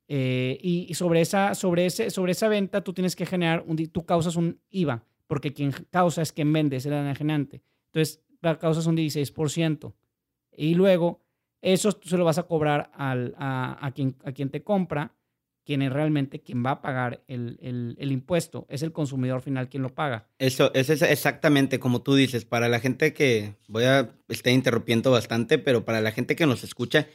eh, 0.09 0.59
y, 0.61 0.92
sobre, 0.94 1.22
esa, 1.22 1.54
sobre, 1.54 1.87
ese, 1.87 2.11
sobre 2.11 2.33
esa 2.33 2.48
venta 2.48 2.85
tú 2.85 2.92
tienes 2.92 3.16
que 3.16 3.24
generar, 3.24 3.64
un, 3.66 3.76
tú 3.88 4.04
causas 4.04 4.37
un 4.37 4.61
IVA, 4.68 5.04
porque 5.26 5.54
quien 5.54 5.72
causa 5.90 6.20
es 6.20 6.33
quien 6.33 6.52
vende, 6.52 6.76
es 6.76 6.85
el 6.85 6.92
enajenante. 6.92 7.62
Entonces, 7.87 8.22
la 8.42 8.59
causa 8.59 8.80
es 8.80 8.87
un 8.87 8.96
16%. 8.96 9.94
Y 10.52 10.74
luego, 10.74 11.22
eso 11.62 11.98
se 12.02 12.18
lo 12.18 12.26
vas 12.26 12.38
a 12.38 12.42
cobrar 12.42 12.90
al, 12.92 13.35
a, 13.38 13.90
quien, 13.94 14.16
a 14.22 14.33
quien 14.33 14.50
te 14.50 14.62
compra 14.62 15.16
quien 15.66 15.83
es 15.83 15.92
realmente 15.92 16.40
quien 16.40 16.64
va 16.64 16.70
a 16.70 16.81
pagar 16.81 17.24
el, 17.26 17.96
impuesto, 17.98 18.66
es 18.70 18.83
el 18.83 18.92
consumidor 18.92 19.42
final 19.42 19.68
quien 19.68 19.83
lo 19.83 19.94
paga. 19.94 20.29
Eso, 20.38 20.72
es 20.74 20.88
exactamente 20.88 21.81
como 21.81 22.02
tú 22.02 22.14
dices, 22.14 22.44
para 22.44 22.68
la 22.68 22.79
gente 22.79 23.12
que, 23.12 23.57
voy 23.66 23.85
a, 23.85 24.14
estar 24.29 24.52
interrumpiendo 24.52 25.11
bastante, 25.11 25.59
pero 25.59 25.85
para 25.85 26.00
la 26.00 26.12
gente 26.12 26.37
que 26.37 26.46
nos 26.46 26.62
escucha, 26.62 27.09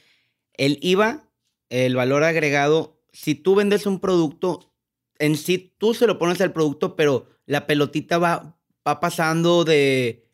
el 0.53 0.77
IVA, 0.81 1.29
el 1.69 1.95
valor 1.95 2.23
agregado, 2.23 3.01
si 3.13 3.35
tú 3.35 3.55
vendes 3.55 3.85
un 3.85 4.01
producto, 4.01 4.73
en 5.17 5.37
sí 5.37 5.73
tú 5.77 5.93
se 5.93 6.05
lo 6.05 6.19
pones 6.19 6.41
al 6.41 6.51
producto, 6.51 6.97
pero 6.97 7.27
la 7.45 7.65
pelotita 7.65 8.17
va, 8.17 8.59
va 8.85 8.99
pasando 8.99 9.63
de, 9.63 10.27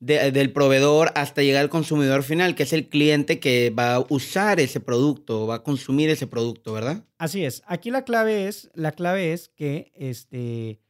del 0.00 0.52
proveedor 0.52 1.10
hasta 1.16 1.42
llegar 1.42 1.62
al 1.62 1.70
consumidor 1.70 2.22
final, 2.22 2.54
que 2.54 2.62
es 2.62 2.72
el 2.72 2.88
cliente 2.88 3.40
que 3.40 3.70
va 3.70 3.96
a 3.96 4.06
usar 4.08 4.60
ese 4.60 4.78
producto, 4.78 5.46
va 5.46 5.56
a 5.56 5.62
consumir 5.64 6.08
ese 6.08 6.26
producto, 6.26 6.72
¿verdad? 6.72 7.04
Así 7.18 7.44
es. 7.44 7.62
Aquí 7.66 7.90
la 7.90 8.04
clave 8.04 8.46
es, 8.46 8.70
la 8.74 8.92
clave 8.92 9.32
es 9.32 9.48
que 9.48 9.90
este, 9.96 10.80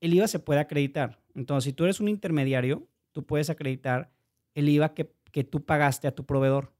el 0.00 0.14
IVA 0.14 0.28
se 0.28 0.38
puede 0.38 0.60
acreditar. 0.60 1.18
Entonces, 1.34 1.64
si 1.64 1.72
tú 1.72 1.84
eres 1.84 2.00
un 2.00 2.08
intermediario, 2.08 2.86
tú 3.12 3.24
puedes 3.24 3.48
acreditar 3.48 4.10
el 4.54 4.68
IVA 4.68 4.92
que, 4.92 5.10
que 5.32 5.44
tú 5.44 5.64
pagaste 5.64 6.06
a 6.06 6.14
tu 6.14 6.26
proveedor. 6.26 6.72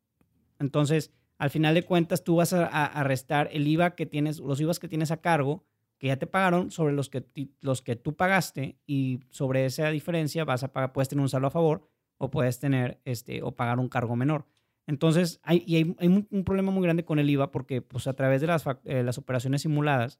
Entonces, 0.59 1.11
al 1.39 1.51
final 1.51 1.75
de 1.75 1.85
cuentas, 1.85 2.23
tú 2.23 2.37
vas 2.37 2.53
a, 2.53 2.67
a, 2.67 3.05
restar 3.05 3.49
el 3.53 3.67
IVA 3.67 3.95
que 3.95 4.05
tienes, 4.05 4.41
los 4.41 4.61
IVAs 4.61 4.79
que 4.79 4.89
tienes 4.89 5.11
a 5.11 5.21
cargo 5.21 5.65
que 5.99 6.07
ya 6.09 6.17
te 6.17 6.27
pagaron 6.27 6.71
sobre 6.71 6.93
los 6.93 7.11
que, 7.11 7.27
los 7.61 7.83
que 7.83 7.97
tú 7.97 8.15
pagaste 8.15 8.79
y 8.87 9.21
sobre 9.31 9.67
esa 9.67 9.91
diferencia 9.91 10.45
vas 10.45 10.63
a 10.63 10.73
pagar, 10.73 10.93
puedes 10.93 11.09
tener 11.09 11.23
un 11.23 11.29
saldo 11.29 11.49
a 11.49 11.51
favor 11.51 11.89
o 12.17 12.31
puedes 12.31 12.59
tener 12.59 13.01
este, 13.05 13.43
o 13.43 13.53
pagar 13.53 13.79
un 13.79 13.89
cargo 13.89 14.17
menor. 14.17 14.47
Entonces, 14.87 15.41
hay, 15.43 15.65
y 15.67 15.77
hay, 15.77 16.09
un, 16.09 16.45
problema 16.45 16.71
muy 16.73 16.83
grande 16.83 17.05
con 17.05 17.19
el 17.19 17.29
IVA 17.29 17.51
porque 17.51 17.83
pues, 17.83 18.07
a 18.07 18.15
través 18.15 18.41
de 18.41 18.47
las, 18.47 18.65
eh, 18.85 19.03
las 19.03 19.19
operaciones 19.19 19.63
simuladas 19.63 20.19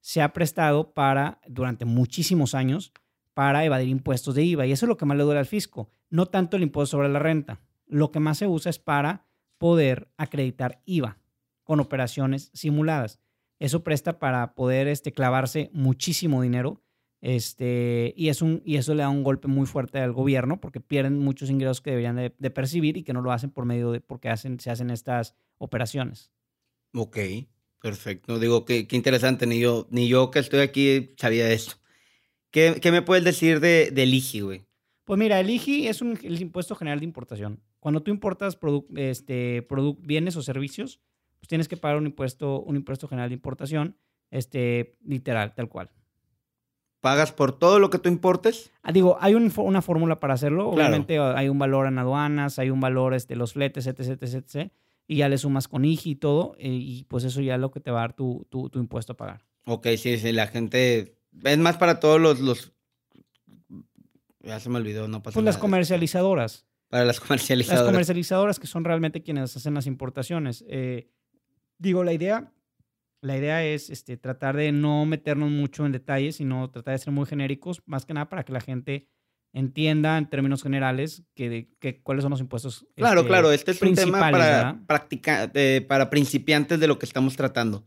se 0.00 0.20
ha 0.20 0.32
prestado 0.32 0.92
para, 0.92 1.40
durante 1.46 1.84
muchísimos 1.84 2.54
años, 2.54 2.92
para 3.32 3.64
evadir 3.64 3.88
impuestos 3.88 4.34
de 4.34 4.42
IVA. 4.42 4.66
Y 4.66 4.72
eso 4.72 4.84
es 4.84 4.88
lo 4.88 4.96
que 4.96 5.06
más 5.06 5.16
le 5.16 5.22
duele 5.22 5.40
al 5.40 5.46
fisco, 5.46 5.88
no 6.10 6.26
tanto 6.26 6.56
el 6.56 6.62
impuesto 6.62 6.96
sobre 6.98 7.08
la 7.08 7.20
renta. 7.20 7.60
Lo 7.86 8.10
que 8.10 8.20
más 8.20 8.38
se 8.38 8.46
usa 8.46 8.68
es 8.70 8.78
para 8.78 9.26
poder 9.58 10.08
acreditar 10.16 10.82
IVA 10.84 11.18
con 11.64 11.80
operaciones 11.80 12.50
simuladas. 12.52 13.20
Eso 13.62 13.84
presta 13.84 14.18
para 14.18 14.56
poder 14.56 14.88
este, 14.88 15.12
clavarse 15.12 15.70
muchísimo 15.72 16.42
dinero. 16.42 16.82
Este, 17.20 18.12
y, 18.16 18.28
es 18.28 18.42
un, 18.42 18.60
y 18.64 18.74
eso 18.74 18.92
le 18.92 19.02
da 19.02 19.08
un 19.08 19.22
golpe 19.22 19.46
muy 19.46 19.66
fuerte 19.68 20.00
al 20.00 20.12
gobierno 20.12 20.60
porque 20.60 20.80
pierden 20.80 21.20
muchos 21.20 21.48
ingresos 21.48 21.80
que 21.80 21.90
deberían 21.90 22.16
de, 22.16 22.50
percibir 22.50 22.96
y 22.96 23.04
que 23.04 23.12
no 23.12 23.22
lo 23.22 23.30
hacen 23.30 23.50
por 23.50 23.64
medio 23.64 23.92
de 23.92 24.00
porque 24.00 24.28
hacen, 24.28 24.58
se 24.58 24.72
hacen 24.72 24.90
estas 24.90 25.36
operaciones. 25.58 26.32
Ok, 26.92 27.18
perfecto. 27.80 28.40
Digo, 28.40 28.64
qué, 28.64 28.88
qué 28.88 28.96
interesante. 28.96 29.46
Ni 29.46 29.60
yo, 29.60 29.86
ni 29.92 30.08
yo 30.08 30.32
que 30.32 30.40
estoy 30.40 30.58
aquí 30.58 31.14
sabía 31.16 31.48
eso. 31.48 31.76
¿Qué, 32.50 32.80
qué 32.82 32.90
me 32.90 33.02
puedes 33.02 33.22
decir 33.22 33.60
de, 33.60 33.92
del 33.92 34.12
IGI, 34.12 34.40
güey? 34.40 34.66
Pues 35.04 35.20
mira, 35.20 35.38
el 35.38 35.48
IGI 35.48 35.86
es 35.86 36.02
un, 36.02 36.18
el 36.20 36.40
impuesto 36.40 36.74
general 36.74 36.98
de 36.98 37.04
importación. 37.04 37.62
Cuando 37.78 38.02
tú 38.02 38.10
importas 38.10 38.58
este, 38.96 39.68
bienes 40.00 40.34
o 40.34 40.42
servicios, 40.42 41.00
pues 41.42 41.48
tienes 41.48 41.66
que 41.66 41.76
pagar 41.76 41.96
un 41.98 42.06
impuesto, 42.06 42.60
un 42.60 42.76
impuesto 42.76 43.08
general 43.08 43.28
de 43.28 43.34
importación, 43.34 43.96
este, 44.30 44.96
literal, 45.04 45.56
tal 45.56 45.68
cual. 45.68 45.90
¿Pagas 47.00 47.32
por 47.32 47.58
todo 47.58 47.80
lo 47.80 47.90
que 47.90 47.98
tú 47.98 48.08
importes? 48.08 48.70
Ah, 48.84 48.92
digo, 48.92 49.18
hay 49.20 49.34
una 49.34 49.82
fórmula 49.82 50.20
para 50.20 50.34
hacerlo. 50.34 50.68
Obviamente 50.68 51.18
ah, 51.18 51.34
hay 51.36 51.48
un 51.48 51.58
valor 51.58 51.88
en 51.88 51.98
aduanas, 51.98 52.60
hay 52.60 52.70
un 52.70 52.78
valor, 52.78 53.12
este, 53.14 53.34
los 53.34 53.54
fletes, 53.54 53.88
etc, 53.88 53.98
etc, 54.22 54.34
etc. 54.34 54.70
Y 55.08 55.16
ya 55.16 55.28
le 55.28 55.36
sumas 55.36 55.66
con 55.66 55.84
IGI 55.84 56.10
y 56.12 56.14
todo, 56.14 56.54
eh, 56.60 56.68
y 56.68 57.02
pues 57.08 57.24
eso 57.24 57.40
ya 57.40 57.56
es 57.56 57.60
lo 57.60 57.72
que 57.72 57.80
te 57.80 57.90
va 57.90 57.98
a 57.98 58.02
dar 58.02 58.12
tu, 58.12 58.46
tu, 58.48 58.70
impuesto 58.78 59.14
a 59.14 59.16
pagar. 59.16 59.44
Ok, 59.66 59.88
sí, 59.96 60.16
sí, 60.16 60.30
la 60.30 60.46
gente... 60.46 61.18
Es 61.42 61.58
más 61.58 61.76
para 61.76 61.98
todos 61.98 62.20
los... 62.20 62.38
los... 62.38 62.72
Ya 64.42 64.60
se 64.60 64.68
me 64.68 64.76
olvidó, 64.76 65.08
no 65.08 65.24
pasa 65.24 65.34
Pues 65.34 65.44
las 65.44 65.58
comercializadoras. 65.58 66.66
Para 66.88 67.04
las 67.04 67.18
comercializadoras. 67.20 67.84
Las 67.84 67.92
comercializadoras 67.92 68.60
que 68.60 68.68
son 68.68 68.84
realmente 68.84 69.24
quienes 69.24 69.56
hacen 69.56 69.74
las 69.74 69.88
importaciones. 69.88 70.64
Eh, 70.68 71.08
Digo, 71.82 72.04
la 72.04 72.12
idea, 72.12 72.52
la 73.22 73.36
idea 73.36 73.64
es 73.64 73.90
este, 73.90 74.16
tratar 74.16 74.56
de 74.56 74.70
no 74.70 75.04
meternos 75.04 75.50
mucho 75.50 75.84
en 75.84 75.90
detalles, 75.90 76.36
sino 76.36 76.70
tratar 76.70 76.92
de 76.94 76.98
ser 76.98 77.12
muy 77.12 77.26
genéricos, 77.26 77.82
más 77.86 78.06
que 78.06 78.14
nada 78.14 78.28
para 78.28 78.44
que 78.44 78.52
la 78.52 78.60
gente 78.60 79.08
entienda 79.52 80.16
en 80.16 80.30
términos 80.30 80.62
generales 80.62 81.24
que, 81.34 81.70
que 81.80 82.00
cuáles 82.00 82.22
son 82.22 82.30
los 82.30 82.38
impuestos. 82.38 82.86
Claro, 82.94 83.22
este, 83.22 83.28
claro, 83.28 83.50
este 83.50 83.72
es 83.72 83.82
un 83.82 83.96
tema 83.96 84.30
para, 84.30 84.80
para 85.88 86.08
principiantes 86.08 86.78
de 86.78 86.86
lo 86.86 87.00
que 87.00 87.06
estamos 87.06 87.34
tratando. 87.34 87.84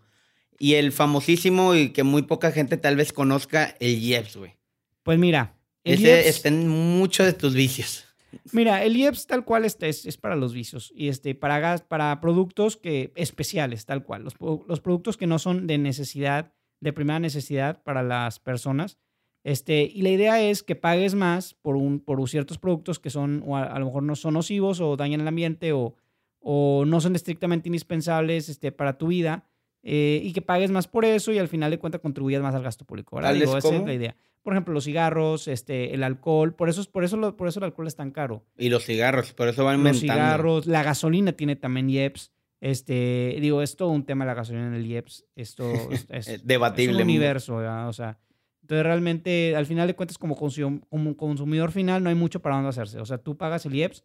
Y 0.59 0.73
el 0.73 0.91
famosísimo 0.91 1.73
y 1.73 1.93
que 1.93 2.03
muy 2.03 2.23
poca 2.23 2.51
gente 2.51 2.75
tal 2.75 2.97
vez 2.97 3.13
conozca, 3.13 3.77
el 3.79 3.97
IEPS, 3.97 4.35
güey. 4.35 4.57
Pues 5.03 5.17
mira, 5.17 5.55
El 5.85 5.93
Ese 5.93 6.27
está 6.27 6.49
en 6.49 6.67
muchos 6.67 7.25
de 7.25 7.33
tus 7.33 7.53
vicios. 7.53 8.05
Mira, 8.51 8.83
el 8.83 8.95
IEPS 8.95 9.27
tal 9.27 9.45
cual 9.45 9.65
este 9.65 9.89
es, 9.89 10.17
para 10.17 10.35
los 10.35 10.53
vicios 10.53 10.91
y 10.95 11.07
este, 11.07 11.35
para, 11.35 11.77
para 11.87 12.19
productos 12.21 12.77
que, 12.77 13.11
especiales, 13.15 13.85
tal 13.85 14.03
cual. 14.03 14.23
Los, 14.23 14.35
los, 14.39 14.79
productos 14.79 15.17
que 15.17 15.27
no 15.27 15.39
son 15.39 15.67
de 15.67 15.77
necesidad, 15.77 16.53
de 16.79 16.93
primera 16.93 17.19
necesidad 17.19 17.81
para 17.83 18.03
las 18.03 18.39
personas. 18.39 18.97
Este, 19.43 19.83
y 19.83 20.01
la 20.01 20.09
idea 20.09 20.41
es 20.41 20.63
que 20.63 20.75
pagues 20.75 21.13
más 21.13 21.53
por, 21.53 21.75
un, 21.75 21.99
por 21.99 22.27
ciertos 22.29 22.57
productos 22.57 22.99
que 22.99 23.09
son, 23.09 23.43
o 23.45 23.57
a, 23.57 23.77
lo 23.79 23.85
mejor 23.85 24.03
no 24.03 24.15
son 24.15 24.33
nocivos 24.33 24.81
o 24.81 24.97
dañan 24.97 25.21
el 25.21 25.27
ambiente 25.27 25.71
o, 25.71 25.95
o 26.39 26.83
no 26.85 26.99
son 27.01 27.15
estrictamente 27.15 27.69
indispensables 27.69 28.49
este, 28.49 28.71
para 28.71 28.97
tu 28.97 29.07
vida. 29.07 29.45
Eh, 29.87 30.19
y 30.23 30.33
que 30.33 30.41
pagues 30.41 30.71
más 30.71 30.87
por 30.87 31.05
eso 31.05 31.31
y 31.31 31.37
al 31.37 31.47
final 31.47 31.69
de 31.69 31.77
cuentas 31.77 32.01
contribuyas 32.01 32.41
más 32.41 32.55
al 32.55 32.63
gasto 32.63 32.85
público. 32.85 33.17
¿verdad? 33.17 33.35
Digo, 33.35 33.55
esa 33.55 33.75
es 33.75 33.85
la 33.85 33.93
idea 33.93 34.15
por 34.45 34.53
ejemplo, 34.53 34.75
los 34.75 34.83
cigarros, 34.83 35.47
este, 35.47 35.95
el 35.95 36.03
alcohol, 36.03 36.53
por 36.53 36.69
eso, 36.69 36.83
por, 36.91 37.03
eso, 37.03 37.35
por 37.35 37.47
eso 37.47 37.59
el 37.59 37.63
alcohol 37.63 37.87
es 37.87 37.95
tan 37.95 38.11
caro. 38.11 38.45
Y 38.59 38.69
los 38.69 38.85
cigarros, 38.85 39.33
por 39.33 39.47
eso 39.47 39.65
van 39.65 39.83
Los 39.83 40.01
cigarros, 40.01 40.67
la 40.67 40.83
gasolina 40.83 41.31
tiene 41.31 41.55
también 41.55 41.89
IEPS. 41.89 42.31
Este, 42.61 43.37
digo, 43.41 43.63
es 43.63 43.75
todo 43.75 43.89
un 43.89 44.05
tema 44.05 44.23
la 44.23 44.35
gasolina 44.35 44.67
en 44.67 44.75
el 44.75 44.85
IEPS. 44.85 45.25
Esto 45.35 45.73
es, 45.89 46.45
debatible. 46.45 46.91
Es 46.91 46.95
un 46.95 47.01
universo, 47.01 47.55
o 47.55 47.93
sea. 47.93 48.19
Entonces, 48.61 48.83
realmente, 48.85 49.55
al 49.55 49.65
final 49.65 49.87
de 49.87 49.95
cuentas, 49.95 50.19
como, 50.19 50.35
como 50.35 51.17
consumidor 51.17 51.71
final, 51.71 52.03
no 52.03 52.09
hay 52.09 52.15
mucho 52.15 52.39
para 52.39 52.53
dónde 52.53 52.69
hacerse. 52.69 52.99
O 52.99 53.05
sea, 53.05 53.17
tú 53.17 53.37
pagas 53.37 53.65
el 53.65 53.73
IEPS 53.73 54.03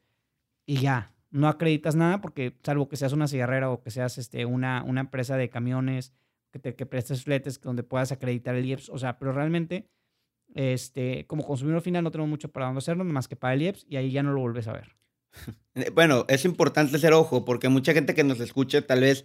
y 0.64 0.79
ya. 0.79 1.12
No 1.31 1.48
acreditas 1.48 1.96
nada 1.96 2.22
porque, 2.22 2.57
salvo 2.62 2.88
que 2.88 2.96
seas 2.96 3.12
una 3.12 3.29
cigarrera 3.29 3.70
o 3.70 3.83
que 3.83 3.90
seas 3.90 4.16
este, 4.16 4.46
una, 4.46 4.85
una 4.85 5.03
empresa 5.03 5.37
de 5.37 5.50
camiones, 5.50 6.14
que, 6.50 6.59
te, 6.59 6.74
que 6.74 6.87
prestes 6.87 7.24
fletes 7.24 7.61
donde 7.61 7.83
puedas 7.83 8.11
acreditar 8.11 8.55
el 8.55 8.64
IEPS. 8.64 8.88
O 8.88 8.96
sea, 8.96 9.18
pero 9.18 9.33
realmente 9.33 9.87
este, 10.55 11.27
como 11.27 11.45
consumidor 11.45 11.83
final 11.83 12.05
no 12.05 12.11
tenemos 12.11 12.31
mucho 12.31 12.51
para 12.51 12.67
dónde 12.67 12.79
hacerlo, 12.79 13.05
más 13.05 13.29
que 13.29 13.37
para 13.37 13.55
el 13.55 13.63
IEPS, 13.63 13.87
y 13.89 13.97
ahí 13.97 14.11
ya 14.11 14.23
no 14.23 14.33
lo 14.33 14.41
vuelves 14.41 14.69
a 14.69 14.73
ver. 14.73 14.97
Eh, 15.77 15.91
bueno, 15.95 16.25
es 16.29 16.45
importante 16.45 16.97
hacer 16.97 17.13
ojo, 17.13 17.45
porque 17.45 17.69
mucha 17.69 17.93
gente 17.93 18.15
que 18.15 18.25
nos 18.25 18.41
escucha 18.41 18.85
tal 18.85 19.01
vez 19.01 19.25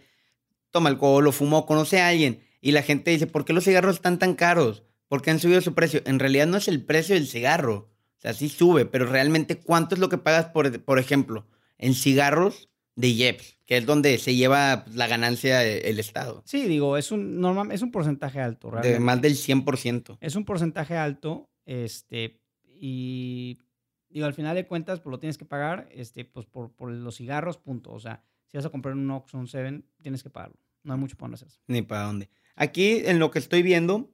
toma 0.70 0.90
alcohol 0.90 1.28
o 1.28 1.32
fuma 1.32 1.58
o 1.58 1.66
conoce 1.66 2.00
a 2.00 2.10
alguien, 2.10 2.42
y 2.62 2.72
la 2.72 2.84
gente 2.84 3.12
dice, 3.12 3.28
¿por 3.28 3.46
qué 3.46 3.54
los 3.54 3.64
cigarros 3.64 3.96
están 3.96 4.20
tan 4.20 4.36
caros? 4.36 4.84
¿Por 5.08 5.22
qué 5.22 5.32
han 5.32 5.40
subido 5.40 5.62
su 5.62 5.74
precio? 5.74 6.02
En 6.06 6.20
realidad 6.20 6.48
no 6.48 6.58
es 6.58 6.68
el 6.68 6.84
precio 6.84 7.16
del 7.16 7.28
cigarro, 7.28 7.92
o 8.18 8.22
sea, 8.22 8.34
sí 8.34 8.50
sube, 8.50 8.86
pero 8.86 9.06
realmente 9.06 9.58
¿cuánto 9.58 9.96
es 9.96 10.02
lo 10.02 10.10
que 10.10 10.18
pagas, 10.18 10.46
por, 10.46 10.80
por 10.84 11.00
ejemplo, 11.00 11.48
en 11.78 11.94
cigarros 11.94 12.70
de 12.96 13.10
IEPS, 13.10 13.58
que 13.66 13.78
es 13.78 13.86
donde 13.86 14.18
se 14.18 14.36
lleva 14.36 14.86
la 14.94 15.08
ganancia 15.08 15.64
el 15.64 16.00
Estado. 16.00 16.44
Sí, 16.46 16.68
digo, 16.68 16.98
es 16.98 17.12
un, 17.12 17.40
normal, 17.40 17.72
es 17.72 17.82
un 17.82 17.92
porcentaje 17.92 18.40
alto, 18.40 18.72
realmente. 18.72 18.94
De 18.94 19.00
más 19.00 19.22
del 19.22 19.34
100%. 19.34 20.18
Es 20.22 20.36
un 20.36 20.46
porcentaje 20.46 20.96
alto, 20.96 21.50
este, 21.66 22.42
y 22.64 23.60
digo, 24.10 24.26
al 24.26 24.34
final 24.34 24.56
de 24.56 24.66
cuentas, 24.66 25.02
pues 25.02 25.12
lo 25.12 25.20
tienes 25.20 25.38
que 25.38 25.46
pagar, 25.46 25.90
este, 25.92 26.26
pues 26.26 26.46
por, 26.46 26.72
por 26.74 26.92
los 26.92 27.18
cigarros, 27.18 27.58
punto. 27.58 27.92
O 27.92 28.00
sea, 28.00 28.24
si 28.48 28.58
vas 28.58 28.66
a 28.66 28.70
comprar 28.70 28.96
un 28.96 29.10
Ox 29.12 29.34
o 29.34 29.38
un 29.38 29.48
Seven, 29.48 29.86
tienes 30.02 30.24
que 30.24 30.30
pagarlo. 30.30 30.58
No 30.84 30.94
hay 30.94 31.00
mucho 31.00 31.18
para 31.18 31.32
dónde 31.32 31.46
hacer. 31.46 31.60
Ni 31.68 31.82
para 31.82 32.04
dónde. 32.04 32.30
Aquí, 32.56 33.02
en 33.06 33.20
lo 33.20 33.32
que 33.32 33.40
estoy 33.40 33.62
viendo, 33.62 34.14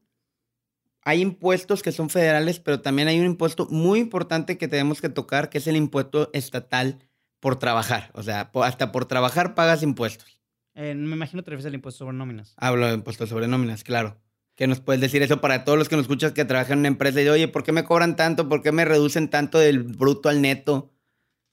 hay 1.04 1.22
impuestos 1.22 1.84
que 1.84 1.92
son 1.92 2.10
federales, 2.10 2.60
pero 2.60 2.82
también 2.82 3.08
hay 3.08 3.20
un 3.20 3.26
impuesto 3.26 3.68
muy 3.70 4.00
importante 4.00 4.58
que 4.58 4.68
tenemos 4.68 5.02
que 5.02 5.10
tocar, 5.10 5.50
que 5.50 5.60
es 5.60 5.68
el 5.68 5.76
impuesto 5.76 6.30
estatal 6.34 6.98
por 7.42 7.58
trabajar. 7.58 8.12
O 8.14 8.24
sea, 8.24 8.50
hasta 8.64 8.94
por 8.94 9.06
trabajar 9.06 9.54
pagas 9.56 9.84
impuestos. 9.84 10.40
Eh, 10.76 10.96
me 10.96 11.16
imagino 11.16 11.42
que 11.42 11.46
te 11.46 11.52
refieres 11.52 11.66
al 11.66 11.76
impuesto 11.76 12.06
sobre 12.06 12.16
nóminas. 12.16 12.54
Hablo 12.56 12.88
de 12.88 12.94
impuestos 12.94 13.28
sobre 13.28 13.50
nóminas, 13.50 13.84
claro. 13.84 14.18
¿Qué 14.56 14.68
nos 14.68 14.80
puedes 14.80 15.02
decir 15.02 15.22
eso 15.22 15.42
para 15.42 15.66
todos 15.66 15.78
los 15.78 15.90
que 15.90 15.96
nos 15.96 16.04
escuchas 16.04 16.32
que 16.32 16.46
trabajan 16.46 16.74
en 16.74 16.80
una 16.80 16.88
empresa 16.90 17.22
y 17.22 17.28
oye, 17.28 17.48
¿por 17.48 17.64
qué 17.64 17.72
me 17.72 17.84
cobran 17.84 18.16
tanto? 18.16 18.48
¿Por 18.48 18.62
qué 18.62 18.72
me 18.72 18.86
reducen 18.86 19.30
tanto 19.30 19.58
del 19.58 19.84
bruto 19.84 20.30
al 20.30 20.42
neto? 20.42 20.92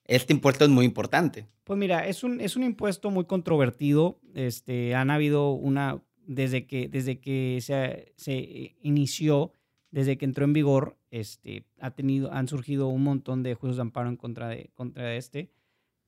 Este 0.04 0.32
impuesto 0.32 0.64
es 0.64 0.70
muy 0.70 0.84
importante. 0.84 1.48
Pues 1.64 1.78
mira, 1.78 2.06
es 2.06 2.22
un, 2.22 2.40
es 2.40 2.54
un 2.56 2.64
impuesto 2.64 3.10
muy 3.10 3.24
controvertido. 3.24 4.20
Este, 4.34 4.94
han 4.94 5.10
habido 5.10 5.52
una, 5.52 6.02
desde 6.26 6.66
que, 6.66 6.88
desde 6.88 7.18
que 7.18 7.58
se, 7.62 8.12
se 8.16 8.76
inició, 8.82 9.52
desde 9.90 10.18
que 10.18 10.26
entró 10.26 10.44
en 10.44 10.52
vigor, 10.52 10.98
este, 11.10 11.64
ha 11.80 11.92
tenido, 11.92 12.32
han 12.32 12.46
surgido 12.46 12.88
un 12.88 13.04
montón 13.04 13.42
de 13.42 13.54
juicios 13.54 13.76
de 13.76 13.82
amparo 13.82 14.08
en 14.10 14.16
contra 14.16 14.48
de, 14.48 14.70
contra 14.74 15.04
de 15.04 15.16
este 15.16 15.50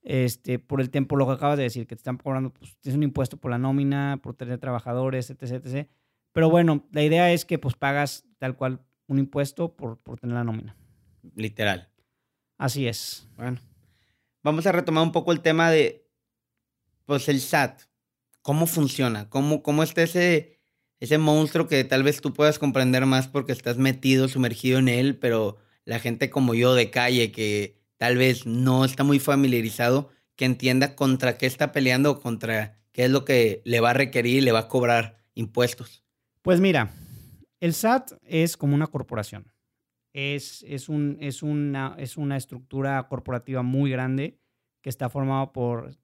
este, 0.02 0.58
por 0.58 0.80
el 0.80 0.90
tiempo, 0.90 1.16
lo 1.16 1.26
que 1.26 1.32
acabas 1.32 1.58
de 1.58 1.64
decir, 1.64 1.86
que 1.86 1.94
te 1.94 2.00
están 2.00 2.16
cobrando, 2.16 2.52
pues 2.52 2.76
tienes 2.80 2.96
un 2.96 3.02
impuesto 3.02 3.36
por 3.36 3.50
la 3.50 3.58
nómina, 3.58 4.20
por 4.22 4.34
tener 4.34 4.58
trabajadores, 4.58 5.30
etc, 5.30 5.64
etc. 5.64 5.88
Pero 6.32 6.50
bueno, 6.50 6.86
la 6.92 7.02
idea 7.02 7.32
es 7.32 7.44
que 7.44 7.58
pues 7.58 7.74
pagas 7.74 8.24
tal 8.38 8.56
cual 8.56 8.80
un 9.06 9.18
impuesto 9.18 9.76
por, 9.76 9.98
por 9.98 10.18
tener 10.18 10.34
la 10.36 10.44
nómina. 10.44 10.76
Literal. 11.34 11.90
Así 12.56 12.86
es. 12.86 13.28
Bueno, 13.36 13.58
vamos 14.42 14.66
a 14.66 14.72
retomar 14.72 15.02
un 15.02 15.12
poco 15.12 15.32
el 15.32 15.40
tema 15.40 15.70
de, 15.70 16.06
pues 17.06 17.28
el 17.28 17.40
SAT. 17.40 17.82
¿Cómo 18.42 18.66
funciona? 18.66 19.28
¿Cómo, 19.28 19.62
cómo 19.62 19.82
está 19.82 20.02
ese, 20.02 20.60
ese 20.98 21.18
monstruo 21.18 21.66
que 21.66 21.84
tal 21.84 22.02
vez 22.02 22.20
tú 22.20 22.32
puedas 22.32 22.58
comprender 22.58 23.04
más 23.04 23.28
porque 23.28 23.52
estás 23.52 23.76
metido, 23.76 24.28
sumergido 24.28 24.78
en 24.78 24.88
él, 24.88 25.18
pero 25.18 25.58
la 25.84 25.98
gente 25.98 26.30
como 26.30 26.54
yo 26.54 26.74
de 26.74 26.90
calle 26.90 27.32
que 27.32 27.79
tal 28.00 28.16
vez 28.16 28.46
no 28.46 28.86
está 28.86 29.04
muy 29.04 29.18
familiarizado, 29.18 30.08
que 30.34 30.46
entienda 30.46 30.96
contra 30.96 31.36
qué 31.36 31.44
está 31.44 31.70
peleando 31.70 32.18
contra 32.18 32.78
qué 32.92 33.04
es 33.04 33.10
lo 33.10 33.26
que 33.26 33.60
le 33.66 33.80
va 33.80 33.90
a 33.90 33.92
requerir 33.92 34.38
y 34.38 34.40
le 34.40 34.52
va 34.52 34.60
a 34.60 34.68
cobrar 34.68 35.18
impuestos. 35.34 36.02
Pues 36.40 36.60
mira, 36.60 36.94
el 37.60 37.74
SAT 37.74 38.12
es 38.22 38.56
como 38.56 38.74
una 38.74 38.86
corporación. 38.86 39.52
Es, 40.14 40.64
es, 40.66 40.88
un, 40.88 41.18
es, 41.20 41.42
una, 41.42 41.94
es 41.98 42.16
una 42.16 42.38
estructura 42.38 43.06
corporativa 43.06 43.62
muy 43.62 43.90
grande 43.90 44.40
que 44.80 44.88
está 44.88 45.10
formada 45.10 45.52
por 45.52 45.94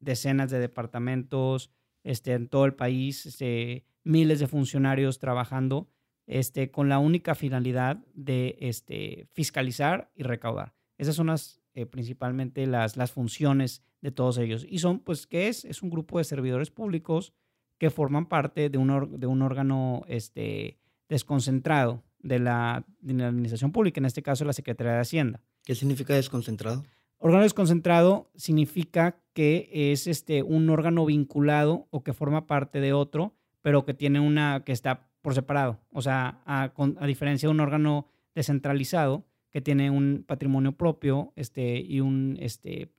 decenas 0.00 0.50
de 0.50 0.58
departamentos 0.58 1.70
este, 2.02 2.32
en 2.32 2.48
todo 2.48 2.64
el 2.64 2.72
país, 2.72 3.26
este, 3.26 3.84
miles 4.04 4.40
de 4.40 4.48
funcionarios 4.48 5.18
trabajando 5.18 5.90
este, 6.26 6.70
con 6.70 6.88
la 6.88 6.98
única 6.98 7.34
finalidad 7.34 7.98
de 8.14 8.56
este, 8.58 9.28
fiscalizar 9.32 10.10
y 10.14 10.22
recaudar. 10.22 10.72
Esas 11.02 11.16
son 11.16 11.26
las, 11.26 11.60
eh, 11.74 11.84
principalmente 11.84 12.64
las, 12.68 12.96
las 12.96 13.10
funciones 13.10 13.82
de 14.02 14.12
todos 14.12 14.38
ellos. 14.38 14.64
Y 14.68 14.78
son, 14.78 15.00
pues, 15.00 15.26
¿qué 15.26 15.48
es? 15.48 15.64
Es 15.64 15.82
un 15.82 15.90
grupo 15.90 16.18
de 16.18 16.24
servidores 16.24 16.70
públicos 16.70 17.32
que 17.78 17.90
forman 17.90 18.26
parte 18.26 18.70
de 18.70 18.78
un, 18.78 19.18
de 19.18 19.26
un 19.26 19.42
órgano 19.42 20.04
este, 20.06 20.78
desconcentrado 21.08 22.04
de 22.20 22.38
la, 22.38 22.86
de 23.00 23.14
la 23.14 23.26
administración 23.26 23.72
pública, 23.72 23.98
en 23.98 24.04
este 24.04 24.22
caso 24.22 24.44
la 24.44 24.52
Secretaría 24.52 24.92
de 24.92 25.00
Hacienda. 25.00 25.40
¿Qué 25.64 25.74
significa 25.74 26.14
desconcentrado? 26.14 26.84
Órgano 27.18 27.42
desconcentrado 27.42 28.30
significa 28.36 29.20
que 29.32 29.68
es 29.72 30.06
este, 30.06 30.44
un 30.44 30.70
órgano 30.70 31.04
vinculado 31.04 31.88
o 31.90 32.04
que 32.04 32.12
forma 32.12 32.46
parte 32.46 32.80
de 32.80 32.92
otro, 32.92 33.34
pero 33.60 33.84
que 33.84 33.92
tiene 33.92 34.20
una, 34.20 34.62
que 34.64 34.70
está 34.70 35.08
por 35.20 35.34
separado. 35.34 35.80
O 35.90 36.00
sea, 36.00 36.42
a, 36.46 36.72
a 36.76 37.06
diferencia 37.08 37.48
de 37.48 37.54
un 37.54 37.60
órgano 37.60 38.06
descentralizado, 38.36 39.26
que 39.52 39.60
tiene 39.60 39.90
un 39.90 40.24
patrimonio 40.26 40.72
propio 40.72 41.32
este, 41.36 41.78
y 41.78 42.00
un, 42.00 42.36
este, 42.40 42.92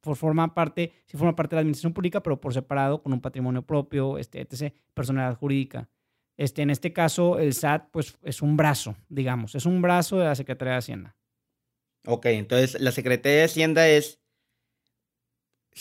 por 0.00 0.16
forma 0.16 0.54
parte, 0.54 0.92
sí 1.06 1.16
forma 1.16 1.36
parte 1.36 1.54
de 1.54 1.56
la 1.56 1.60
administración 1.60 1.92
pública, 1.92 2.22
pero 2.22 2.40
por 2.40 2.54
separado, 2.54 3.02
con 3.02 3.12
un 3.12 3.20
patrimonio 3.20 3.62
propio, 3.62 4.18
este, 4.18 4.40
etc., 4.40 4.72
personalidad 4.94 5.36
jurídica. 5.36 5.88
Este, 6.36 6.62
en 6.62 6.70
este 6.70 6.92
caso, 6.92 7.38
el 7.38 7.52
SAT 7.52 7.90
pues, 7.90 8.16
es 8.22 8.40
un 8.40 8.56
brazo, 8.56 8.96
digamos, 9.08 9.54
es 9.54 9.66
un 9.66 9.82
brazo 9.82 10.18
de 10.18 10.24
la 10.24 10.34
Secretaría 10.34 10.72
de 10.72 10.78
Hacienda. 10.78 11.16
Ok, 12.06 12.26
entonces 12.26 12.80
la 12.80 12.92
Secretaría 12.92 13.38
de 13.38 13.44
Hacienda 13.44 13.88
es... 13.88 14.20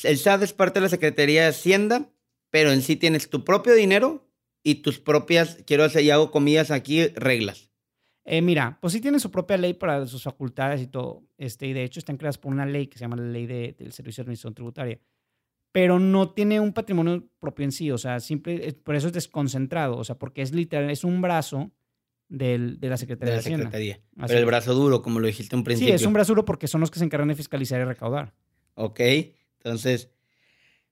El 0.04 0.17
SAT 0.17 0.43
es 0.43 0.54
parte 0.54 0.80
de 0.80 0.84
la 0.84 0.89
Secretaría 0.89 1.43
de 1.43 1.50
Hacienda, 1.50 2.10
pero 2.50 2.72
en 2.72 2.82
sí 2.82 2.95
tienes 2.95 3.30
tu 3.30 3.45
propio 3.45 3.74
dinero 3.74 4.28
y 4.62 4.76
tus 4.76 5.00
propias, 5.00 5.60
quiero 5.65 5.86
hacer, 5.86 6.04
y 6.04 6.12
hago 6.12 6.32
comillas 6.32 6.72
aquí, 6.72 7.08
reglas. 7.08 7.68
Eh, 8.31 8.43
mira, 8.43 8.77
pues 8.79 8.93
sí 8.93 9.01
tiene 9.01 9.19
su 9.19 9.31
propia 9.31 9.57
ley 9.57 9.73
para 9.73 10.05
sus 10.05 10.21
facultades 10.21 10.79
y 10.83 10.85
todo. 10.85 11.23
Este, 11.35 11.65
y 11.65 11.73
de 11.73 11.83
hecho 11.83 11.99
están 11.99 12.15
creadas 12.15 12.37
por 12.37 12.53
una 12.53 12.63
ley 12.63 12.85
que 12.85 12.99
se 12.99 13.03
llama 13.03 13.15
la 13.15 13.23
Ley 13.23 13.47
del 13.47 13.91
Servicio 13.91 14.21
de 14.21 14.25
Administración 14.25 14.53
Tributaria. 14.53 14.99
Pero 15.71 15.97
no 15.97 16.29
tiene 16.29 16.59
un 16.59 16.71
patrimonio 16.71 17.27
propio 17.39 17.65
en 17.65 17.71
sí. 17.71 17.89
O 17.89 17.97
sea, 17.97 18.19
simple, 18.19 18.73
por 18.83 18.95
eso 18.95 19.07
es 19.07 19.13
desconcentrado. 19.13 19.97
O 19.97 20.03
sea, 20.03 20.19
porque 20.19 20.43
es 20.43 20.53
literal, 20.53 20.91
es 20.91 21.03
un 21.03 21.23
brazo 21.23 21.71
del, 22.27 22.79
de 22.79 22.89
la 22.89 22.97
Secretaría 22.97 23.31
de, 23.31 23.37
la 23.37 23.41
Secretaría. 23.41 23.99
Pero 24.27 24.37
el 24.37 24.45
brazo 24.45 24.75
duro, 24.75 25.01
como 25.01 25.19
lo 25.19 25.25
dijiste 25.25 25.55
un 25.55 25.63
principio. 25.63 25.91
Sí, 25.91 25.95
es 25.95 26.05
un 26.05 26.13
brazo 26.13 26.33
duro 26.33 26.45
porque 26.45 26.67
son 26.67 26.81
los 26.81 26.91
que 26.91 26.99
se 26.99 27.05
encargan 27.05 27.29
de 27.29 27.35
fiscalizar 27.35 27.81
y 27.81 27.83
recaudar. 27.83 28.35
Ok, 28.75 28.99
entonces, 29.57 30.11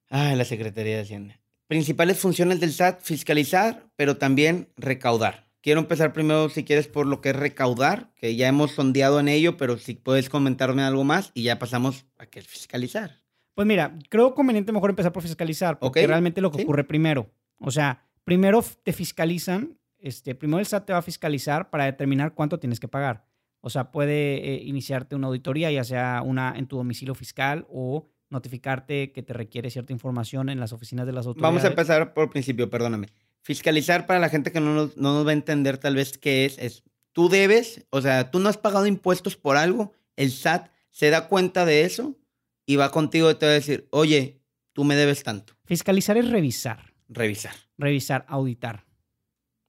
ah, 0.10 0.34
la 0.34 0.44
Secretaría 0.44 0.96
de 0.96 1.02
Hacienda. 1.04 1.40
Principales 1.68 2.18
funciones 2.18 2.60
del 2.60 2.74
SAT, 2.74 3.02
fiscalizar, 3.02 3.86
pero 3.96 4.18
también 4.18 4.70
recaudar. 4.76 5.47
Quiero 5.68 5.82
empezar 5.82 6.14
primero, 6.14 6.48
si 6.48 6.64
quieres, 6.64 6.88
por 6.88 7.06
lo 7.08 7.20
que 7.20 7.32
es 7.32 7.36
recaudar, 7.36 8.14
que 8.16 8.38
ya 8.38 8.48
hemos 8.48 8.72
sondeado 8.72 9.20
en 9.20 9.28
ello, 9.28 9.58
pero 9.58 9.78
si 9.78 9.96
puedes 9.96 10.30
comentarme 10.30 10.82
algo 10.82 11.04
más 11.04 11.32
y 11.34 11.44
ya 11.44 11.60
pasamos 11.60 12.06
a 12.18 12.26
qué 12.26 12.40
es 12.40 12.48
fiscalizar. 12.48 13.22
Pues 13.54 13.68
mira, 13.68 14.00
creo 14.08 14.34
conveniente 14.34 14.72
mejor 14.72 14.92
empezar 14.92 15.12
por 15.12 15.24
fiscalizar, 15.24 15.78
porque 15.78 16.08
realmente 16.08 16.40
lo 16.40 16.52
que 16.52 16.64
ocurre 16.64 16.86
primero. 16.86 17.30
O 17.60 17.70
sea, 17.70 18.08
primero 18.24 18.64
te 18.82 18.94
fiscalizan, 18.94 19.78
este, 20.00 20.36
primero 20.36 20.60
el 20.60 20.66
SAT 20.66 20.86
te 20.86 20.94
va 20.94 21.00
a 21.00 21.02
fiscalizar 21.02 21.70
para 21.70 21.84
determinar 21.84 22.34
cuánto 22.34 22.62
tienes 22.62 22.80
que 22.80 22.88
pagar. 22.88 23.26
O 23.60 23.70
sea, 23.70 23.92
puede 23.92 24.38
eh, 24.38 24.62
iniciarte 24.64 25.18
una 25.18 25.28
auditoría, 25.28 25.70
ya 25.70 25.84
sea 25.84 26.22
una 26.24 26.54
en 26.56 26.68
tu 26.68 26.78
domicilio 26.78 27.14
fiscal 27.14 27.68
o 27.70 28.08
notificarte 28.30 29.12
que 29.12 29.22
te 29.22 29.34
requiere 29.34 29.70
cierta 29.70 29.92
información 29.92 30.48
en 30.48 30.62
las 30.62 30.72
oficinas 30.72 31.06
de 31.06 31.12
las 31.12 31.26
autoridades. 31.26 31.52
Vamos 31.52 31.66
a 31.66 31.68
empezar 31.68 32.14
por 32.14 32.30
principio, 32.30 32.70
perdóname. 32.70 33.08
Fiscalizar 33.48 34.06
para 34.06 34.20
la 34.20 34.28
gente 34.28 34.52
que 34.52 34.60
no 34.60 34.74
nos, 34.76 34.98
no 34.98 35.14
nos 35.14 35.26
va 35.26 35.30
a 35.30 35.34
entender 35.34 35.78
tal 35.78 35.96
vez 35.96 36.18
qué 36.18 36.44
es, 36.44 36.58
es 36.58 36.84
tú 37.14 37.30
debes, 37.30 37.86
o 37.92 38.02
sea, 38.02 38.30
tú 38.30 38.40
no 38.40 38.50
has 38.50 38.58
pagado 38.58 38.86
impuestos 38.88 39.38
por 39.38 39.56
algo, 39.56 39.94
el 40.18 40.32
SAT 40.34 40.70
se 40.90 41.10
da 41.10 41.30
cuenta 41.30 41.64
de 41.66 41.84
eso 41.86 42.18
y 42.66 42.76
va 42.76 42.92
contigo 42.92 43.32
y 43.32 43.36
te 43.36 43.46
va 43.46 43.54
a 43.54 43.56
decir, 43.56 43.88
oye, 43.92 44.42
tú 44.74 44.84
me 44.84 44.98
debes 44.98 45.24
tanto. 45.24 45.54
Fiscalizar 45.64 46.18
es 46.18 46.30
revisar. 46.30 46.94
Revisar. 47.08 47.56
Revisar, 47.78 48.26
auditar. 48.28 48.86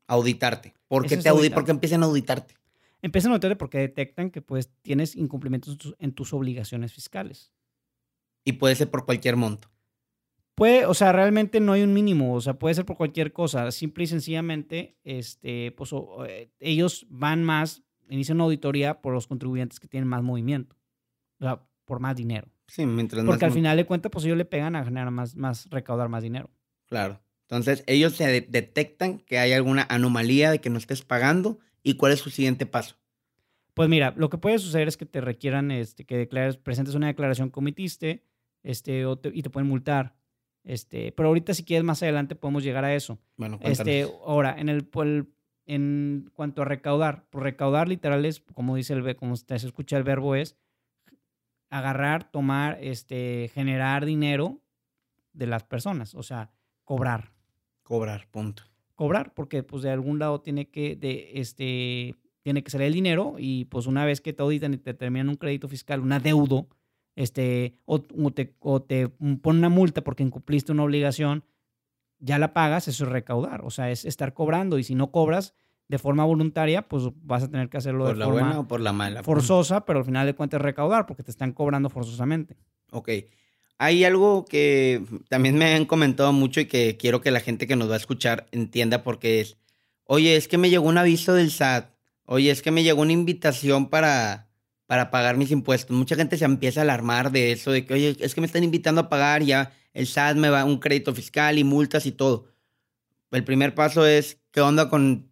Auditarte. 0.09 0.75
¿Por 0.89 1.03
qué, 1.03 1.15
Eso 1.15 1.19
es 1.19 1.23
te 1.23 1.31
audi- 1.31 1.37
auditar. 1.37 1.55
¿Por 1.55 1.65
qué 1.67 1.71
empiezan 1.71 2.03
a 2.03 2.07
auditarte? 2.07 2.55
Empiezan 3.01 3.31
a 3.31 3.35
notarte 3.37 3.55
porque 3.55 3.79
detectan 3.79 4.33
que 4.33 4.43
pues 4.43 4.71
tienes 4.83 5.15
incumplimientos 5.15 5.79
en 6.01 6.13
tus 6.15 6.33
obligaciones 6.33 6.93
fiscales. 6.93 7.53
Y 8.45 8.55
puede 8.55 8.75
ser 8.75 8.91
por 8.91 9.05
cualquier 9.05 9.37
monto. 9.37 9.71
Puede, 10.59 10.85
o 10.87 10.93
sea, 10.95 11.13
realmente 11.13 11.61
no 11.61 11.73
hay 11.73 11.83
un 11.83 11.95
mínimo, 11.95 12.35
o 12.35 12.41
sea, 12.41 12.55
puede 12.55 12.75
ser 12.75 12.85
por 12.85 12.97
cualquier 12.97 13.33
cosa. 13.33 13.71
Simple 13.71 14.05
y 14.05 14.07
sencillamente, 14.09 14.99
este, 15.05 15.73
pues 15.73 15.93
o- 15.93 16.27
eh, 16.27 16.51
ellos 16.59 17.07
van 17.09 17.45
más, 17.45 17.83
inician 18.11 18.37
una 18.39 18.45
auditoría 18.45 19.01
por 19.01 19.15
los 19.15 19.27
contribuyentes 19.27 19.79
que 19.81 19.89
tienen 19.89 20.09
más 20.09 20.23
movimiento, 20.23 20.77
o 21.41 21.45
sea, 21.45 21.63
por 21.85 22.01
más 22.01 22.17
dinero. 22.17 22.49
Sí, 22.67 22.85
mientras 22.85 23.25
Porque 23.25 23.47
más 23.47 23.53
al 23.53 23.57
final 23.57 23.77
de 23.77 23.87
cuentas, 23.87 24.11
pues 24.13 24.25
ellos 24.25 24.37
le 24.37 24.45
pegan 24.45 24.77
a 24.77 24.85
generar 24.85 25.11
más, 25.11 25.35
más, 25.37 25.71
recaudar 25.71 26.09
más 26.09 26.23
dinero. 26.23 26.51
Claro. 26.87 27.21
Entonces, 27.43 27.83
ellos 27.87 28.15
se 28.15 28.27
de- 28.27 28.41
detectan 28.43 29.21
que 29.21 29.39
hay 29.39 29.53
alguna 29.55 29.87
anomalía 29.89 30.51
de 30.51 30.61
que 30.61 30.69
no 30.69 30.77
estés 30.77 31.01
pagando 31.03 31.61
y 31.83 31.95
cuál 31.95 32.13
es 32.13 32.19
su 32.19 32.29
siguiente 32.31 32.67
paso. 32.67 32.97
Pues 33.73 33.89
mira, 33.89 34.13
lo 34.17 34.29
que 34.29 34.37
puede 34.39 34.59
suceder 34.59 34.89
es 34.89 34.97
que 34.97 35.07
te 35.07 35.21
requieran 35.21 35.71
este, 35.71 36.05
que 36.05 36.19
declares, 36.19 36.57
presentes 36.59 36.95
una 36.97 37.07
declaración 37.07 37.51
que 37.51 37.61
omitiste 37.61 38.25
este, 38.65 39.07
o 39.07 39.17
te- 39.17 39.31
y 39.33 39.43
te 39.43 39.51
pueden 39.51 39.69
multar. 39.69 40.17
Este, 40.69 41.13
pero 41.13 41.29
ahorita, 41.31 41.55
si 41.55 41.65
quieres, 41.65 41.83
más 41.83 42.03
adelante 42.03 42.35
podemos 42.37 42.63
llegar 42.63 42.85
a 42.85 42.95
eso. 42.95 43.19
Bueno, 43.39 43.59
Este, 43.63 44.03
ahora, 44.03 44.55
en 44.59 44.69
el, 44.69 44.87
el- 45.03 45.27
en 45.65 46.31
cuanto 46.35 46.61
a 46.61 46.67
recaudar, 46.67 47.25
por 47.31 47.43
recaudar 47.43 47.89
literal 47.89 48.25
es, 48.27 48.41
como 48.53 48.77
dice 48.77 48.93
el, 48.93 49.17
como 49.17 49.35
se 49.37 49.55
escucha 49.57 49.97
el 49.97 50.03
verbo 50.05 50.35
es 50.35 50.57
agarrar, 51.71 52.31
tomar, 52.31 52.79
este, 52.83 53.51
generar 53.55 54.05
dinero 54.05 54.61
de 55.33 55.47
las 55.47 55.65
personas, 55.65 56.15
o 56.15 56.23
sea, 56.23 56.51
cobrar, 56.85 57.33
Cobrar, 57.83 58.29
punto. 58.31 58.63
cobrar, 58.95 59.33
porque 59.35 59.63
pues 59.63 59.83
de 59.83 59.91
algún 59.91 60.19
lado 60.19 60.41
tiene 60.43 60.69
que, 60.69 60.97
de, 60.97 61.31
este, 61.35 62.15
tiene 62.43 62.63
que 62.63 62.71
salir 62.71 62.89
el 62.89 62.93
dinero 62.95 63.37
y 63.39 63.65
pues 63.67 63.87
una 63.87 64.05
vez 64.05 64.21
que 64.21 64.33
te 64.35 64.43
auditan 64.43 64.75
y 64.75 64.79
te 64.79 64.93
terminan 64.95 65.29
un 65.31 65.37
crédito 65.37 65.69
fiscal, 65.69 66.01
un 66.01 66.13
adeudo, 66.13 66.69
este, 67.19 67.75
o, 67.85 68.05
o 68.17 68.31
te, 68.31 68.55
o 68.61 68.81
te 68.81 69.09
ponen 69.09 69.59
una 69.59 69.69
multa 69.69 70.05
porque 70.05 70.23
incumpliste 70.23 70.71
una 70.71 70.85
obligación, 70.85 71.43
ya 72.21 72.39
la 72.39 72.53
pagas, 72.53 72.87
eso 72.87 73.05
es 73.05 73.11
recaudar, 73.11 73.65
o 73.65 73.71
sea, 73.71 73.91
es 73.91 74.05
estar 74.05 74.35
cobrando 74.35 74.79
y 74.79 74.85
si 74.85 74.95
no 74.95 75.11
cobras 75.11 75.53
de 75.89 75.99
forma 75.99 76.25
voluntaria, 76.25 76.83
pues 76.83 77.05
vas 77.23 77.43
a 77.43 77.51
tener 77.51 77.69
que 77.71 77.77
hacerlo 77.77 78.05
¿Por 78.05 78.15
de 78.15 78.21
la 78.21 78.27
forma 78.27 78.41
buena 78.41 78.61
o 78.61 78.69
por 78.69 78.81
la 78.81 78.93
mala? 78.93 79.25
forzosa, 79.25 79.85
pero 79.85 79.99
al 79.99 80.05
final 80.05 80.27
de 80.27 80.35
cuentas 80.35 80.61
es 80.61 80.63
recaudar 80.63 81.07
porque 81.07 81.25
te 81.25 81.33
están 81.33 81.53
cobrando 81.53 81.91
forzosamente. 81.91 82.57
Ok. 82.93 83.09
Hay 83.79 84.05
algo 84.05 84.45
que 84.45 85.03
también 85.29 85.57
me 85.57 85.75
han 85.75 85.87
comentado 85.87 86.33
mucho 86.33 86.61
y 86.61 86.67
que 86.67 86.97
quiero 86.97 87.21
que 87.21 87.33
la 87.33 87.41
gente 87.41 87.67
que 87.67 87.75
nos 87.75 87.91
va 87.91 87.95
a 87.95 87.99
escuchar 87.99 88.47
entienda 88.53 89.03
porque 89.03 89.41
es, 89.41 89.57
oye, 90.05 90.37
es 90.37 90.47
que 90.47 90.59
me 90.59 90.71
llegó 90.71 90.89
un 90.89 90.99
aviso 90.99 91.35
del 91.35 91.51
SAT, 91.51 91.91
oye, 92.27 92.53
es 92.53 92.63
que 92.63 92.71
me 92.71 92.85
llegó 92.85 93.03
una 93.03 93.13
invitación 93.13 93.89
para, 93.89 94.48
para 94.89 95.11
pagar 95.11 95.37
mis 95.37 95.51
impuestos. 95.51 95.95
Mucha 95.95 96.17
gente 96.17 96.39
se 96.39 96.47
empieza 96.47 96.81
a 96.81 96.83
alarmar 96.83 97.31
de 97.31 97.53
eso, 97.53 97.71
de 97.71 97.85
que, 97.85 97.93
oye, 97.93 98.17
es 98.19 98.35
que 98.35 98.41
me 98.41 98.47
están 98.47 98.65
invitando 98.65 99.03
a 99.03 99.09
pagar, 99.11 99.43
ya 99.43 99.71
el 99.93 100.07
SAT 100.07 100.39
me 100.39 100.49
va 100.49 100.65
un 100.65 100.79
crédito 100.79 101.15
fiscal 101.15 101.59
y 101.59 101.63
multas 101.63 102.07
y 102.07 102.13
todo. 102.13 102.47
El 103.31 103.45
primer 103.45 103.75
paso 103.75 104.07
es, 104.07 104.41
¿qué 104.51 104.63
onda 104.63 104.89
con 104.89 105.31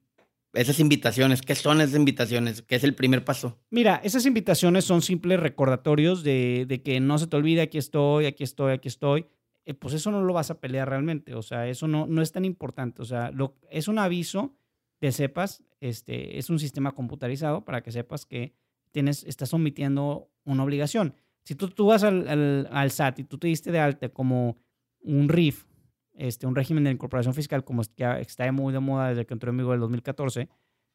esas 0.52 0.78
invitaciones? 0.78 1.40
¿Qué 1.40 1.54
son 1.54 1.80
esas 1.80 1.96
invitaciones? 1.96 2.60
¿Qué 2.60 2.76
es 2.76 2.84
el 2.84 2.94
primer 2.94 3.24
paso? 3.24 3.58
Mira, 3.70 3.98
esas 4.04 4.26
invitaciones 4.26 4.84
son 4.84 5.00
simples 5.00 5.40
recordatorios 5.40 6.22
de, 6.22 6.66
de 6.68 6.82
que 6.82 7.00
no 7.00 7.16
se 7.16 7.26
te 7.26 7.36
olvide, 7.36 7.62
aquí 7.62 7.78
estoy, 7.78 8.26
aquí 8.26 8.44
estoy, 8.44 8.74
aquí 8.74 8.88
estoy. 8.88 9.24
Eh, 9.64 9.72
pues 9.72 9.94
eso 9.94 10.10
no 10.10 10.20
lo 10.20 10.34
vas 10.34 10.50
a 10.50 10.60
pelear 10.60 10.90
realmente, 10.90 11.34
o 11.34 11.42
sea, 11.42 11.66
eso 11.66 11.88
no, 11.88 12.06
no 12.06 12.20
es 12.20 12.30
tan 12.30 12.44
importante, 12.44 13.02
o 13.02 13.04
sea, 13.04 13.32
lo, 13.32 13.56
es 13.68 13.88
un 13.88 13.98
aviso 13.98 14.54
que 15.00 15.10
sepas, 15.10 15.64
este, 15.80 16.38
es 16.38 16.50
un 16.50 16.60
sistema 16.60 16.92
computarizado 16.92 17.64
para 17.64 17.82
que 17.82 17.90
sepas 17.90 18.26
que 18.26 18.54
tienes, 18.96 19.24
estás 19.24 19.52
omitiendo 19.52 20.30
una 20.46 20.64
obligación. 20.64 21.14
Si 21.44 21.54
tú, 21.54 21.68
tú 21.68 21.84
vas 21.84 22.02
al, 22.02 22.26
al, 22.28 22.66
al 22.72 22.90
SAT 22.90 23.18
y 23.18 23.24
tú 23.24 23.36
te 23.36 23.46
diste 23.46 23.70
de 23.70 23.78
alta 23.78 24.08
como 24.08 24.56
un 25.00 25.28
RIF, 25.28 25.66
este, 26.14 26.46
un 26.46 26.56
régimen 26.56 26.84
de 26.84 26.92
incorporación 26.92 27.34
fiscal, 27.34 27.62
como 27.62 27.82
que 27.94 28.06
está 28.20 28.50
muy 28.52 28.72
de 28.72 28.80
moda 28.80 29.10
desde 29.10 29.26
que 29.26 29.34
entró 29.34 29.50
en 29.50 29.58
vigor 29.58 29.74
el 29.74 29.80
2014, 29.80 30.48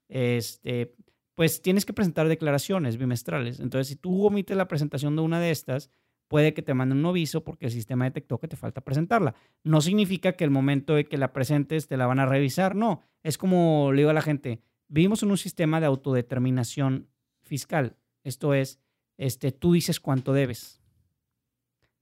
este, 0.10 0.96
pues 1.36 1.62
tienes 1.62 1.86
que 1.86 1.94
presentar 1.94 2.28
declaraciones 2.28 2.98
bimestrales. 2.98 3.60
Entonces, 3.60 3.90
si 3.90 3.98
tú 3.98 4.26
omites 4.26 4.58
la 4.58 4.68
presentación 4.68 5.16
de 5.16 5.22
una 5.22 5.40
de 5.40 5.52
estas, 5.52 5.92
puede 6.28 6.56
que 6.56 6.64
te 6.64 6.74
manden 6.74 6.98
un 6.98 7.06
aviso 7.06 7.44
porque 7.44 7.68
el 7.68 7.72
sistema 7.72 8.06
detectó 8.06 8.40
que 8.40 8.48
te 8.48 8.58
falta 8.58 8.82
presentarla. 8.82 9.36
No 9.64 9.80
significa 9.80 10.32
que 10.32 10.44
el 10.44 10.50
momento 10.50 10.96
de 10.96 11.06
que 11.06 11.20
la 11.20 11.34
presentes 11.34 11.88
te 11.88 11.98
la 11.98 12.08
van 12.08 12.18
a 12.18 12.26
revisar, 12.26 12.76
no. 12.76 13.04
Es 13.22 13.38
como 13.38 13.92
le 13.92 14.00
digo 14.00 14.10
a 14.10 14.14
la 14.14 14.24
gente, 14.24 14.64
vivimos 14.88 15.22
en 15.22 15.30
un 15.30 15.38
sistema 15.38 15.80
de 15.80 15.86
autodeterminación 15.86 17.12
fiscal. 17.56 17.98
Esto 18.24 18.54
es, 18.54 18.80
este, 19.18 19.52
tú 19.52 19.74
dices 19.74 20.00
cuánto 20.00 20.32
debes. 20.32 20.82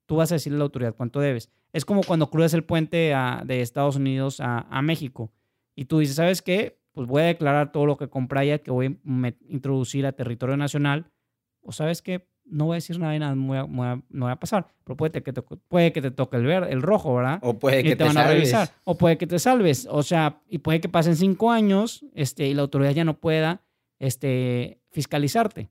Tú 0.06 0.18
vas 0.18 0.32
a 0.32 0.36
decirle 0.36 0.58
a 0.58 0.60
la 0.60 0.66
autoridad 0.66 0.94
cuánto 0.96 1.20
debes. 1.20 1.50
Es 1.74 1.86
como 1.86 2.04
cuando 2.04 2.30
cruzas 2.30 2.54
el 2.54 2.64
puente 2.64 3.16
a- 3.16 3.42
de 3.44 3.62
Estados 3.62 3.96
Unidos 3.96 4.40
a, 4.42 4.60
a 4.70 4.82
México 4.84 5.32
y 5.76 5.86
tú 5.86 5.98
dices, 6.00 6.18
¿sabes 6.18 6.44
qué? 6.44 6.80
Pues 6.92 7.08
voy 7.08 7.24
a 7.24 7.26
declarar 7.26 7.72
todo 7.72 7.88
lo 7.88 7.98
que 7.98 8.10
compré 8.10 8.40
allá 8.42 8.60
que 8.60 8.70
voy 8.70 8.86
a 9.24 9.34
introducir 9.48 10.06
a 10.06 10.12
territorio 10.12 10.56
nacional. 10.56 11.12
O 11.62 11.72
sabes 11.72 12.04
qué? 12.04 12.28
No 12.46 12.66
voy 12.66 12.76
a 12.76 12.78
decir 12.82 13.00
nada 13.00 13.14
de 13.14 13.20
nada, 13.20 13.34
voy 13.36 13.58
a- 13.58 13.92
a- 13.94 14.02
no 14.10 14.26
voy 14.26 14.32
a 14.32 14.36
pasar. 14.36 14.68
Pero 14.84 14.98
puede 14.98 15.24
que 15.24 15.34
te, 15.34 15.42
puede 15.42 15.92
que 15.94 16.02
te 16.04 16.12
toque 16.12 16.38
el, 16.38 16.46
ver, 16.46 16.64
el 16.70 16.84
rojo, 16.84 17.16
¿verdad? 17.16 17.40
O 17.42 17.58
puede 17.58 17.80
y 17.80 17.84
que 17.84 17.90
te, 17.90 17.96
te, 17.98 18.04
van 18.04 18.18
a 18.18 18.22
salves. 18.22 18.34
revisar. 18.36 18.70
O 18.84 18.96
puede 19.00 19.18
que 19.18 19.26
te 19.26 19.40
salves. 19.40 19.88
O 19.90 20.04
sea, 20.04 20.42
y 20.48 20.60
puede 20.60 20.80
que 20.80 20.90
pasen 20.90 21.16
cinco 21.16 21.52
años 21.52 22.06
este, 22.14 22.48
y 22.48 22.54
la 22.54 22.62
autoridad 22.62 22.92
ya 22.92 23.04
no 23.04 23.18
pueda 23.20 23.62
este, 24.00 24.80
fiscalizarte. 24.92 25.70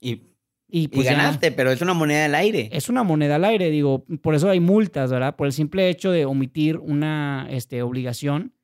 Y, 0.00 0.10
Y, 0.12 0.84
y 0.84 0.88
pues 0.88 1.04
ya 1.06 1.12
ganaste, 1.12 1.52
pero 1.52 1.70
es 1.70 1.80
una 1.82 1.94
moneda 1.94 2.24
al 2.26 2.34
aire. 2.34 2.68
es 2.72 2.88
una 2.88 3.02
moneda 3.02 3.36
al 3.36 3.44
aire, 3.44 3.70
digo, 3.70 4.04
por 4.22 4.34
eso 4.34 4.50
hay 4.50 4.60
multas, 4.60 5.10
¿verdad? 5.10 5.36
Por 5.36 5.46
el 5.46 5.52
simple 5.52 5.88
hecho 5.88 6.10
de 6.10 6.24
omitir 6.26 6.78
una 6.78 7.46
este, 7.50 7.82
obligación 7.82 8.54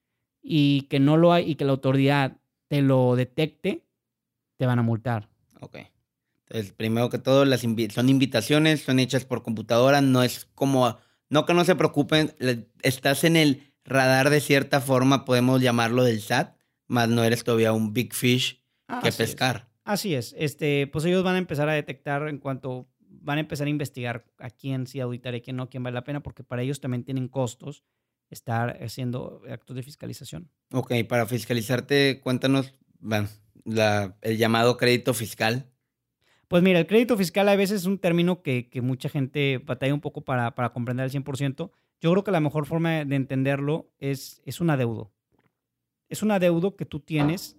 y 0.43 0.83
que 0.83 1.01
no 1.01 1.17
lo 1.17 1.33
hay 1.33 1.51
y 1.51 1.55
que 1.57 1.65
la 1.65 1.73
autoridad 1.73 2.39
te 2.69 2.83
lo 2.83 3.17
detecte, 3.17 3.85
te 4.59 4.67
van 4.67 4.79
a 4.79 4.83
multar. 4.83 5.29
Ok. 5.61 5.77
Entonces, 6.47 6.73
primero 6.73 7.11
que 7.11 7.19
todo, 7.19 7.45
las 7.45 7.65
invi- 7.65 7.91
son 7.91 8.09
invitaciones, 8.09 8.83
son 8.83 8.99
hechas 8.99 9.25
por 9.25 9.43
computadora, 9.43 10.01
no 10.01 10.23
es 10.23 10.47
como, 10.55 10.99
no 11.29 11.47
que 11.47 11.55
no 11.55 11.65
se 11.65 11.77
preocupen, 11.77 12.35
estás 12.83 13.23
en 13.25 13.37
el 13.37 13.73
radar 13.85 14.31
de 14.31 14.41
cierta 14.41 14.81
forma, 14.81 15.25
podemos 15.25 15.61
llamarlo 15.63 16.03
del 16.03 16.21
SAT, 16.21 16.57
más 16.91 17.09
no 17.09 17.25
eres 17.25 17.45
todavía 17.45 17.73
un 17.73 17.93
big 17.93 18.13
fish 18.15 18.57
que 18.87 19.09
Así 19.09 19.09
es. 19.09 19.17
pescar. 19.17 19.69
Así 19.85 20.15
es. 20.15 20.35
Este, 20.39 20.87
pues 20.89 21.05
ellos 21.05 21.23
van 21.25 21.37
a 21.37 21.39
empezar 21.39 21.69
a 21.69 21.73
detectar 21.73 22.29
en 22.29 22.39
cuanto 22.39 22.89
van 22.99 23.39
a 23.39 23.41
empezar 23.41 23.67
a 23.67 23.71
investigar 23.71 24.25
a 24.39 24.51
quién 24.51 24.87
sí 24.87 25.01
auditar 25.01 25.35
y 25.35 25.41
quién 25.41 25.57
no, 25.57 25.69
quién 25.69 25.83
vale 25.83 25.95
la 25.95 26.05
pena, 26.05 26.23
porque 26.23 26.45
para 26.45 26.63
ellos 26.63 26.81
también 26.81 27.05
tienen 27.05 27.29
costos 27.29 27.83
estar 28.31 28.83
haciendo 28.83 29.43
actos 29.51 29.75
de 29.77 29.83
fiscalización. 29.83 30.51
Ok, 30.73 30.93
para 31.09 31.27
fiscalizarte, 31.27 32.21
cuéntanos 32.23 32.75
bueno, 33.01 33.29
la- 33.65 34.17
el 34.23 34.37
llamado 34.39 34.77
crédito 34.77 35.15
fiscal. 35.15 35.67
Pues 36.49 36.63
mira, 36.63 36.79
el 36.81 36.87
crédito 36.87 37.17
fiscal 37.17 37.49
a 37.49 37.57
veces 37.57 37.83
es 37.83 37.87
un 37.87 37.99
término 37.99 38.43
que, 38.43 38.69
que 38.69 38.81
mucha 38.81 39.09
gente 39.09 39.59
batalla 39.65 39.95
un 39.95 40.01
poco 40.01 40.23
para, 40.25 40.55
para 40.55 40.73
comprender 40.73 41.05
al 41.05 41.11
100%. 41.11 41.71
Yo 42.01 42.11
creo 42.13 42.25
que 42.25 42.31
la 42.33 42.41
mejor 42.41 42.67
forma 42.67 43.05
de 43.05 43.17
entenderlo 43.17 43.93
es, 43.99 44.41
es 44.45 44.61
un 44.61 44.71
adeudo. 44.71 45.13
Es 46.11 46.23
un 46.23 46.33
adeudo 46.33 46.77
que 46.77 46.85
tú 46.85 47.01
tienes 47.01 47.57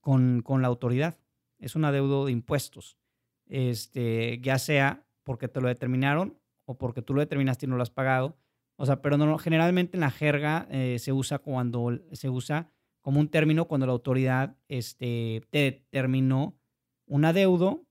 con, 0.00 0.42
con 0.42 0.62
la 0.62 0.68
autoridad. 0.68 1.18
Es 1.58 1.74
un 1.74 1.84
adeudo 1.84 2.26
de 2.26 2.32
impuestos. 2.32 2.98
Este, 3.46 4.38
ya 4.40 4.58
sea 4.58 5.06
porque 5.24 5.48
te 5.48 5.60
lo 5.60 5.68
determinaron 5.68 6.38
o 6.66 6.78
porque 6.78 7.02
tú 7.02 7.14
lo 7.14 7.20
determinaste 7.20 7.66
y 7.66 7.68
no 7.68 7.76
lo 7.76 7.82
has 7.82 7.90
pagado. 7.90 8.36
O 8.76 8.86
sea, 8.86 9.02
pero 9.02 9.16
no, 9.16 9.38
generalmente 9.38 9.96
en 9.96 10.02
la 10.02 10.10
jerga 10.10 10.68
eh, 10.70 10.98
se 10.98 11.12
usa 11.12 11.38
cuando 11.38 11.98
se 12.12 12.28
usa 12.28 12.70
como 13.00 13.20
un 13.20 13.28
término 13.28 13.66
cuando 13.66 13.86
la 13.86 13.92
autoridad 13.92 14.56
este, 14.68 15.42
te 15.50 15.58
determinó 15.58 16.58
un 17.06 17.24
adeudo 17.24 17.86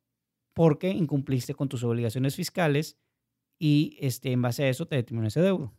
porque 0.53 0.89
incumpliste 0.89 1.53
con 1.53 1.69
tus 1.69 1.83
obligaciones 1.83 2.35
fiscales 2.35 2.97
y 3.57 3.97
este, 3.99 4.31
en 4.31 4.41
base 4.41 4.63
a 4.63 4.69
eso 4.69 4.87
te 4.87 4.97
determinó 4.97 5.27
ese 5.27 5.39
adeudo. 5.39 5.73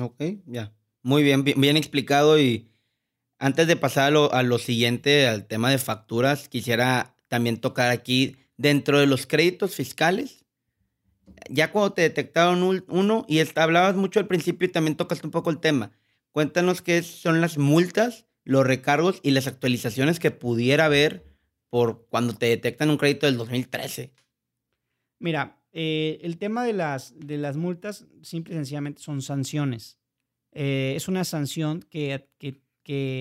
Ok, 0.00 0.22
ya. 0.46 0.72
Muy 1.02 1.22
bien, 1.22 1.44
bien, 1.44 1.60
bien 1.60 1.76
explicado 1.76 2.38
y 2.38 2.70
antes 3.44 3.66
de 3.66 3.76
pasar 3.76 4.14
a 4.16 4.42
lo, 4.42 4.58
siguiente, 4.58 5.28
al 5.28 5.44
tema 5.46 5.70
de 5.70 5.76
facturas, 5.76 6.48
quisiera 6.48 7.14
también 7.28 7.58
tocar 7.58 7.90
aquí 7.90 8.36
dentro 8.56 8.98
de 8.98 9.06
los 9.06 9.26
créditos 9.26 9.74
fiscales. 9.74 10.46
Ya 11.50 11.70
cuando 11.70 11.92
te 11.92 12.00
detectaron 12.00 12.82
uno, 12.88 13.26
y 13.28 13.42
hablabas 13.54 13.96
mucho 13.96 14.18
al 14.18 14.26
principio 14.28 14.66
y 14.66 14.72
también 14.72 14.96
tocaste 14.96 15.26
un 15.26 15.30
poco 15.30 15.50
el 15.50 15.58
tema. 15.60 15.90
Cuéntanos 16.32 16.80
qué 16.80 17.02
son 17.02 17.42
las 17.42 17.58
multas, 17.58 18.24
los 18.44 18.66
recargos 18.66 19.20
y 19.22 19.32
las 19.32 19.46
actualizaciones 19.46 20.20
que 20.20 20.30
pudiera 20.30 20.86
haber 20.86 21.26
por 21.68 22.06
cuando 22.08 22.32
te 22.32 22.46
detectan 22.46 22.88
un 22.88 22.96
crédito 22.96 23.26
del 23.26 23.36
2013. 23.36 24.10
Mira, 25.18 25.60
eh, 25.70 26.18
el 26.22 26.38
tema 26.38 26.64
de 26.64 26.72
las, 26.72 27.12
de 27.20 27.36
las 27.36 27.58
multas, 27.58 28.06
simple 28.22 28.54
y 28.54 28.56
sencillamente, 28.56 29.02
son 29.02 29.20
sanciones. 29.20 29.98
Eh, 30.54 30.94
es 30.96 31.08
una 31.08 31.24
sanción 31.24 31.82
que, 31.90 32.26
que, 32.38 32.63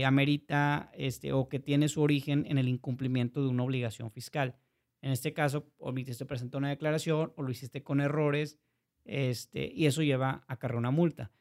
amerita 0.06 0.92
este, 0.94 1.34
o 1.34 1.48
que 1.50 1.60
tiene 1.60 1.88
su 1.88 2.02
origen 2.02 2.46
en 2.48 2.58
el 2.58 2.68
incumplimiento 2.68 3.42
de 3.42 3.50
una 3.50 3.64
obligación 3.64 4.12
fiscal. 4.12 4.56
En 5.02 5.12
este 5.12 5.34
caso, 5.34 5.72
omitiste 5.78 6.26
presentar 6.26 6.60
una 6.60 6.70
declaración 6.70 7.34
o 7.36 7.44
lo 7.44 7.52
hiciste 7.52 7.84
con 7.84 8.00
errores 8.00 8.60
este, 9.06 9.72
y 9.74 9.86
eso 9.86 10.02
lleva 10.02 10.44
a 10.48 10.58
cargar 10.58 10.78
una 10.78 10.92
multa. 10.92 11.32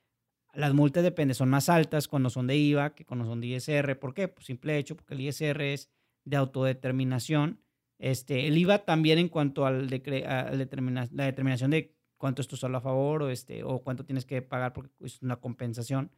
Las 0.55 0.75
multas 0.75 1.03
dependen, 1.03 1.35
son 1.35 1.49
más 1.49 1.69
altas 1.69 2.09
cuando 2.09 2.29
son 2.29 2.47
de 2.47 2.57
IVA 2.57 2.95
que 2.95 3.05
cuando 3.05 3.25
son 3.25 3.41
de 3.41 3.47
ISR. 3.49 3.99
¿Por 3.99 4.15
qué? 4.15 4.29
Pues 4.29 4.47
simple 4.47 4.77
hecho, 4.77 4.97
porque 4.97 5.15
el 5.15 5.21
ISR 5.21 5.63
es 5.63 5.91
de 6.25 6.37
autodeterminación. 6.37 7.61
Este, 7.99 8.47
el 8.47 8.59
IVA 8.59 8.85
también 8.85 9.19
en 9.19 9.29
cuanto 9.29 9.65
al 9.65 9.89
a 10.27 10.51
la 10.51 11.25
determinación 11.25 11.71
de 11.71 11.95
cuánto 12.19 12.43
es 12.43 12.49
tu 12.49 12.57
saldo 12.57 12.79
a 12.79 12.81
favor 12.81 13.23
o, 13.23 13.31
este, 13.31 13.65
o 13.65 13.83
cuánto 13.83 14.05
tienes 14.05 14.27
que 14.27 14.43
pagar 14.43 14.73
porque 14.73 14.93
es 15.01 15.23
una 15.23 15.37
compensación. 15.37 16.11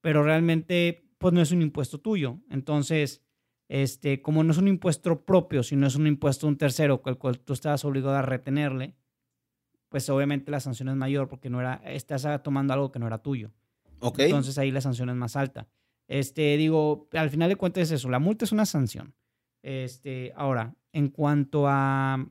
Pero 0.00 0.22
realmente, 0.22 1.10
pues 1.18 1.32
no 1.32 1.40
es 1.40 1.52
un 1.52 1.62
impuesto 1.62 1.98
tuyo. 2.00 2.40
Entonces, 2.50 3.22
este, 3.68 4.22
como 4.22 4.44
no 4.44 4.52
es 4.52 4.58
un 4.58 4.68
impuesto 4.68 5.24
propio, 5.24 5.62
sino 5.62 5.86
es 5.86 5.96
un 5.96 6.06
impuesto 6.06 6.46
de 6.46 6.52
un 6.52 6.58
tercero 6.58 7.02
el 7.06 7.16
cual 7.16 7.40
tú 7.40 7.52
estás 7.52 7.84
obligado 7.84 8.16
a 8.16 8.22
retenerle, 8.22 8.94
pues 9.88 10.08
obviamente 10.10 10.50
la 10.50 10.60
sanción 10.60 10.88
es 10.88 10.96
mayor 10.96 11.28
porque 11.28 11.50
no 11.50 11.60
era, 11.60 11.80
estás 11.84 12.26
tomando 12.42 12.72
algo 12.72 12.90
que 12.92 12.98
no 12.98 13.06
era 13.06 13.18
tuyo. 13.18 13.52
Okay. 14.00 14.26
Entonces 14.26 14.58
ahí 14.58 14.70
la 14.70 14.80
sanción 14.80 15.08
es 15.08 15.16
más 15.16 15.36
alta. 15.36 15.68
Este, 16.08 16.56
digo, 16.56 17.08
al 17.12 17.30
final 17.30 17.48
de 17.48 17.56
cuentas 17.56 17.84
es 17.84 17.92
eso, 17.92 18.10
la 18.10 18.18
multa 18.18 18.44
es 18.44 18.52
una 18.52 18.66
sanción. 18.66 19.14
Este, 19.62 20.32
ahora, 20.36 20.74
en 20.92 21.08
cuanto 21.08 21.66
a 21.66 22.28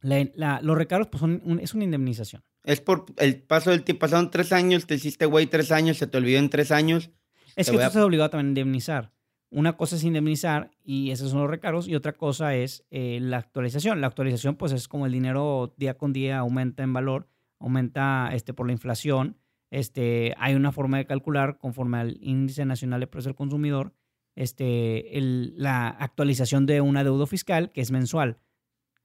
los 0.00 0.78
recargos 0.78 1.08
pues 1.08 1.20
son 1.20 1.58
es 1.60 1.74
una 1.74 1.84
indemnización. 1.84 2.42
Es 2.64 2.80
por 2.80 3.06
el 3.16 3.42
paso 3.42 3.70
del 3.70 3.82
tiempo. 3.82 4.00
Pasaron 4.00 4.30
tres 4.30 4.52
años, 4.52 4.86
te 4.86 4.94
hiciste 4.94 5.26
güey 5.26 5.46
tres 5.46 5.72
años, 5.72 5.96
se 5.96 6.06
te 6.06 6.18
olvidó 6.18 6.38
en 6.38 6.50
tres 6.50 6.70
años. 6.70 7.10
Es 7.58 7.70
que 7.70 7.76
tú 7.76 7.82
estás 7.82 8.02
obligado 8.02 8.30
también 8.30 8.46
a 8.46 8.50
indemnizar. 8.50 9.12
Una 9.50 9.76
cosa 9.76 9.96
es 9.96 10.04
indemnizar 10.04 10.70
y 10.84 11.10
esos 11.10 11.30
son 11.30 11.40
los 11.40 11.50
recargos 11.50 11.88
y 11.88 11.94
otra 11.94 12.12
cosa 12.12 12.54
es 12.54 12.84
eh, 12.90 13.18
la 13.20 13.38
actualización. 13.38 14.00
La 14.00 14.06
actualización 14.06 14.56
pues 14.56 14.72
es 14.72 14.88
como 14.88 15.06
el 15.06 15.12
dinero 15.12 15.74
día 15.78 15.94
con 15.94 16.12
día 16.12 16.38
aumenta 16.38 16.82
en 16.82 16.92
valor, 16.92 17.28
aumenta 17.58 18.30
este, 18.32 18.52
por 18.52 18.66
la 18.66 18.72
inflación. 18.72 19.38
Este, 19.70 20.34
hay 20.38 20.54
una 20.54 20.72
forma 20.72 20.98
de 20.98 21.06
calcular 21.06 21.58
conforme 21.58 21.98
al 21.98 22.18
índice 22.20 22.64
nacional 22.64 23.00
de 23.00 23.06
precios 23.06 23.26
del 23.26 23.36
consumidor 23.36 23.94
este, 24.34 25.18
el, 25.18 25.54
la 25.56 25.88
actualización 25.88 26.64
de 26.64 26.80
una 26.80 27.02
deuda 27.02 27.26
fiscal 27.26 27.72
que 27.72 27.80
es 27.80 27.90
mensual 27.90 28.38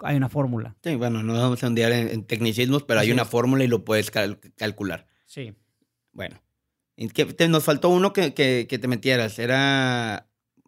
hay 0.04 0.18
una 0.18 0.30
fórmula. 0.30 0.76
Sí, 0.84 0.96
bueno, 0.96 1.24
no 1.24 1.34
vamos 1.34 1.63
a 1.63 1.68
ondear 1.68 1.92
en, 1.92 2.26
tecnicismos, 2.26 2.84
pero 2.84 3.00
hay 3.00 3.12
una 3.12 3.26
fórmula 3.26 3.63
y 3.63 3.68
lo 3.68 3.84
puedes 3.84 4.12
calcular. 4.12 5.08
Sí. 5.26 5.54
Bueno. 6.12 6.42
Nos 7.50 7.64
faltó 7.64 7.90
uno 7.90 8.14
que, 8.14 8.32
te 8.32 8.88
metieras, 8.88 9.40
era 9.40 10.28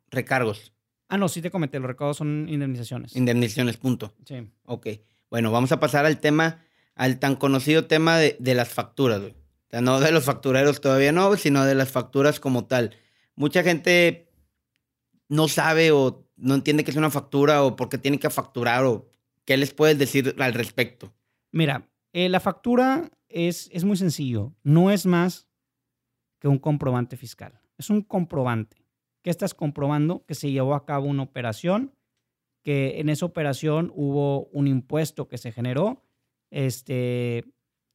recargos. 0.10 0.74
Ah, 1.08 1.18
no, 1.18 1.28
sí 1.28 1.42
te 1.42 1.52
comenté, 1.52 1.80
los 1.80 1.88
recargos 1.88 2.18
son 2.18 2.48
indemnizaciones. 2.50 3.16
Indemnizaciones, 3.16 3.78
punto. 3.78 4.14
Sí. 4.26 4.50
Ok. 4.66 4.88
Bueno, 5.30 5.52
vamos 5.52 5.72
a 5.72 5.80
pasar 5.80 6.06
al 6.06 6.20
tema, 6.20 6.64
al 6.96 7.20
tan 7.20 7.36
conocido 7.36 7.86
tema 7.86 8.18
de, 8.18 8.38
las 8.40 8.70
facturas, 8.70 9.22
güey. 9.22 9.34
O 9.34 9.70
sea, 9.70 9.82
no 9.82 10.00
de 10.00 10.12
los 10.12 10.24
factureros 10.24 10.82
todavía 10.82 11.12
no, 11.12 11.36
sino 11.38 11.66
de 11.66 11.76
las 11.76 11.92
facturas 11.92 12.40
como 12.40 12.66
tal. 12.66 12.96
Mucha 13.36 13.64
gente 13.64 14.30
no 15.28 15.48
sabe 15.48 15.92
o 15.92 16.28
no 16.38 16.56
entiende 16.56 16.84
qué 16.84 16.92
es 16.92 16.98
una 16.98 17.12
factura 17.12 17.64
o 17.64 17.76
por 17.76 17.90
qué 17.90 17.98
tiene 17.98 18.20
que 18.20 18.30
facturar 18.30 18.86
o 18.86 19.10
¿Qué 19.46 19.58
les 19.58 19.74
puedes 19.74 19.98
decir 19.98 20.36
al 20.40 20.54
respecto? 20.54 21.14
Mira, 21.52 21.88
eh, 22.14 22.30
la 22.30 22.40
factura 22.40 23.12
es, 23.30 23.70
es 23.72 23.84
muy 23.84 23.96
sencillo. 23.96 24.54
No 24.64 24.92
es 24.92 25.06
más 25.06 25.44
un 26.49 26.60
comprobante 26.60 27.17
fiscal. 27.17 27.60
Es 27.77 27.89
un 27.89 28.01
comprobante. 28.01 28.86
¿Qué 29.21 29.29
estás 29.29 29.53
comprobando? 29.53 30.25
Que 30.25 30.36
se 30.36 30.51
llevó 30.51 30.75
a 30.75 30.86
cabo 30.86 31.08
una 31.08 31.23
operación, 31.23 31.93
que 32.63 32.99
en 32.99 33.10
esa 33.10 33.25
operación 33.25 33.91
hubo 33.95 34.45
un 34.47 34.67
impuesto 34.67 35.27
que 35.27 35.38
se 35.38 35.51
generó, 35.51 36.03
este, 36.51 37.43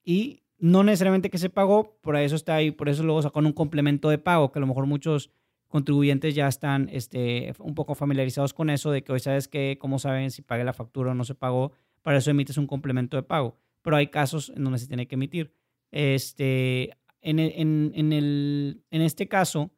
y 0.05 0.43
no 0.59 0.85
necesariamente 0.85 1.31
que 1.31 1.39
se 1.39 1.51
pagó, 1.51 1.99
por 2.01 2.17
eso 2.17 2.37
está 2.37 2.57
ahí, 2.57 2.71
por 2.71 2.89
eso 2.89 3.03
luego 3.03 3.23
sacó 3.23 3.41
un 3.41 3.53
complemento 3.53 4.11
de 4.11 4.19
pago, 4.19 4.53
que 4.53 4.59
a 4.59 4.61
lo 4.61 4.67
mejor 4.67 4.87
muchos 4.87 5.31
contribuyentes 5.69 6.35
ya 6.35 6.49
están 6.49 6.89
este, 6.93 7.55
un 7.61 7.75
poco 7.75 7.95
familiarizados 7.95 8.53
con 8.53 8.71
eso, 8.71 8.91
de 8.91 9.03
que 9.03 9.13
hoy 9.13 9.21
sabes 9.21 9.49
que, 9.49 9.79
cómo 9.81 9.99
saben 9.99 10.31
si 10.31 10.43
pagué 10.43 10.65
la 10.65 10.73
factura 10.73 11.13
o 11.13 11.15
no 11.15 11.25
se 11.25 11.35
pagó, 11.35 11.73
para 12.03 12.19
eso 12.19 12.31
emites 12.31 12.59
un 12.59 12.67
complemento 12.67 13.17
de 13.17 13.23
pago. 13.23 13.57
Pero 13.83 13.97
hay 13.97 14.09
casos 14.09 14.53
en 14.55 14.65
donde 14.65 14.79
se 14.79 14.89
tiene 14.89 15.07
que 15.07 15.15
emitir. 15.15 15.55
Este, 15.91 16.99
en, 17.23 17.39
en, 17.39 17.93
en, 17.95 18.13
el, 18.13 18.85
en 18.91 19.03
este 19.03 19.29
caso, 19.29 19.71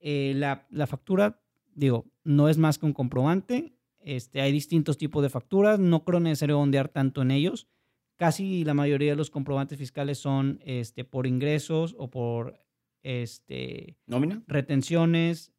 eh, 0.00 0.32
la, 0.36 0.66
la, 0.70 0.86
factura, 0.86 1.40
digo, 1.74 2.06
no 2.24 2.48
es 2.48 2.58
más 2.58 2.78
que 2.78 2.86
un 2.86 2.92
comprobante. 2.92 3.74
Este, 4.00 4.40
hay 4.40 4.52
distintos 4.52 4.98
tipos 4.98 5.22
de 5.22 5.30
facturas, 5.30 5.78
no 5.80 6.04
creo 6.04 6.20
necesario 6.20 6.60
ondear 6.60 6.88
tanto 6.88 7.22
en 7.22 7.30
ellos. 7.30 7.68
Casi 8.16 8.64
la 8.64 8.74
mayoría 8.74 9.10
de 9.10 9.16
los 9.16 9.30
comprobantes 9.30 9.78
fiscales 9.78 10.18
son 10.18 10.60
este, 10.64 11.04
por 11.04 11.26
ingresos 11.26 11.94
o 11.98 12.08
por 12.08 12.66
este, 13.06 13.96
¿Nómina? 14.06 14.42
Retenciones. 14.48 15.52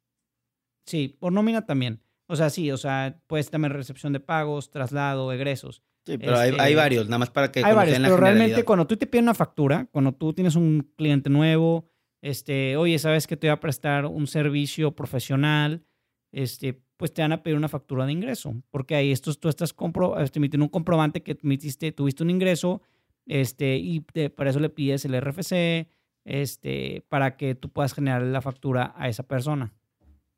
Sí, 0.84 1.16
por 1.18 1.32
nómina 1.32 1.64
también. 1.64 2.02
O 2.26 2.36
sea, 2.36 2.50
sí, 2.50 2.70
o 2.70 2.76
sea, 2.76 3.22
puedes 3.26 3.50
también 3.50 3.72
recepción 3.72 4.12
de 4.12 4.20
pagos, 4.20 4.70
traslado, 4.70 5.32
egresos. 5.32 5.82
Sí, 6.08 6.16
pero 6.16 6.38
hay, 6.38 6.52
este, 6.52 6.74
varios, 6.74 7.06
nada 7.06 7.18
más 7.18 7.28
para 7.28 7.52
que 7.52 7.62
Hay 7.62 7.74
varios, 7.74 7.98
pero 7.98 8.16
realmente 8.16 8.64
cuando 8.64 8.86
tú 8.86 8.96
te 8.96 9.06
pides 9.06 9.22
una 9.22 9.34
factura, 9.34 9.86
cuando 9.92 10.12
tú 10.12 10.32
tienes 10.32 10.56
un 10.56 10.90
cliente 10.96 11.28
nuevo, 11.28 11.86
este, 12.22 12.78
oye, 12.78 12.98
sabes 12.98 13.26
que 13.26 13.36
te 13.36 13.46
voy 13.46 13.52
a 13.52 13.60
prestar 13.60 14.06
un 14.06 14.26
servicio 14.26 14.96
profesional, 14.96 15.84
este, 16.32 16.80
pues 16.96 17.12
te 17.12 17.20
van 17.20 17.32
a 17.32 17.42
pedir 17.42 17.58
una 17.58 17.68
factura 17.68 18.06
de 18.06 18.12
ingreso, 18.12 18.54
porque 18.70 18.94
ahí 18.94 19.12
esto, 19.12 19.34
tú 19.34 19.50
estás 19.50 19.74
compro, 19.74 20.18
este, 20.18 20.38
emitiendo 20.38 20.64
un 20.64 20.70
comprobante 20.70 21.22
que 21.22 21.36
emitiste, 21.42 21.92
tuviste 21.92 22.22
un 22.22 22.30
ingreso, 22.30 22.80
este, 23.26 23.76
y 23.76 24.00
para 24.00 24.48
eso 24.48 24.60
le 24.60 24.70
pides 24.70 25.04
el 25.04 25.20
RFC, 25.20 25.90
este, 26.24 27.04
para 27.10 27.36
que 27.36 27.54
tú 27.54 27.68
puedas 27.68 27.92
generar 27.92 28.22
la 28.22 28.40
factura 28.40 28.94
a 28.96 29.10
esa 29.10 29.24
persona. 29.24 29.74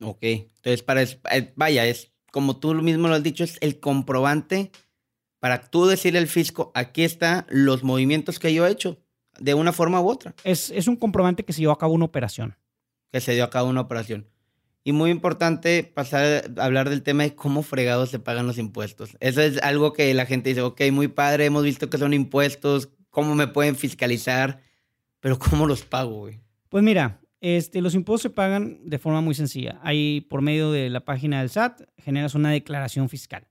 Ok, 0.02 0.22
entonces 0.22 0.82
para, 0.82 1.02
eh, 1.02 1.52
vaya, 1.54 1.86
es 1.86 2.10
como 2.32 2.58
tú 2.58 2.74
mismo 2.74 3.06
lo 3.06 3.14
has 3.14 3.22
dicho, 3.22 3.44
es 3.44 3.56
el 3.60 3.78
comprobante 3.78 4.72
para 5.40 5.62
tú 5.62 5.86
decirle 5.86 6.18
al 6.18 6.26
fisco, 6.26 6.70
aquí 6.74 7.02
están 7.02 7.46
los 7.48 7.82
movimientos 7.82 8.38
que 8.38 8.54
yo 8.54 8.66
he 8.66 8.70
hecho, 8.70 8.98
de 9.38 9.54
una 9.54 9.72
forma 9.72 10.00
u 10.00 10.08
otra. 10.08 10.34
Es, 10.44 10.70
es 10.70 10.86
un 10.86 10.96
comprobante 10.96 11.44
que 11.44 11.52
se 11.52 11.60
dio 11.60 11.72
a 11.72 11.78
cabo 11.78 11.94
una 11.94 12.04
operación. 12.04 12.56
Que 13.10 13.20
se 13.20 13.32
dio 13.32 13.44
a 13.44 13.50
cabo 13.50 13.68
una 13.68 13.80
operación. 13.80 14.28
Y 14.84 14.92
muy 14.92 15.10
importante 15.10 15.82
pasar 15.82 16.52
a 16.56 16.64
hablar 16.64 16.88
del 16.88 17.02
tema 17.02 17.24
de 17.24 17.34
cómo 17.34 17.62
fregados 17.62 18.10
se 18.10 18.18
pagan 18.18 18.46
los 18.46 18.58
impuestos. 18.58 19.16
Eso 19.20 19.42
es 19.42 19.60
algo 19.62 19.92
que 19.92 20.12
la 20.14 20.26
gente 20.26 20.50
dice, 20.50 20.62
ok, 20.62 20.82
muy 20.92 21.08
padre, 21.08 21.46
hemos 21.46 21.64
visto 21.64 21.90
que 21.90 21.98
son 21.98 22.14
impuestos, 22.14 22.88
cómo 23.10 23.34
me 23.34 23.46
pueden 23.46 23.76
fiscalizar. 23.76 24.60
Pero 25.20 25.38
¿cómo 25.38 25.66
los 25.66 25.82
pago, 25.82 26.20
güey? 26.20 26.40
Pues 26.70 26.82
mira, 26.82 27.20
este, 27.40 27.80
los 27.80 27.94
impuestos 27.94 28.22
se 28.22 28.30
pagan 28.30 28.78
de 28.84 28.98
forma 28.98 29.20
muy 29.20 29.34
sencilla. 29.34 29.80
Ahí 29.82 30.22
por 30.22 30.40
medio 30.40 30.70
de 30.70 30.88
la 30.88 31.04
página 31.04 31.40
del 31.40 31.50
SAT 31.50 31.82
generas 31.98 32.34
una 32.34 32.50
declaración 32.50 33.08
fiscal. 33.08 33.49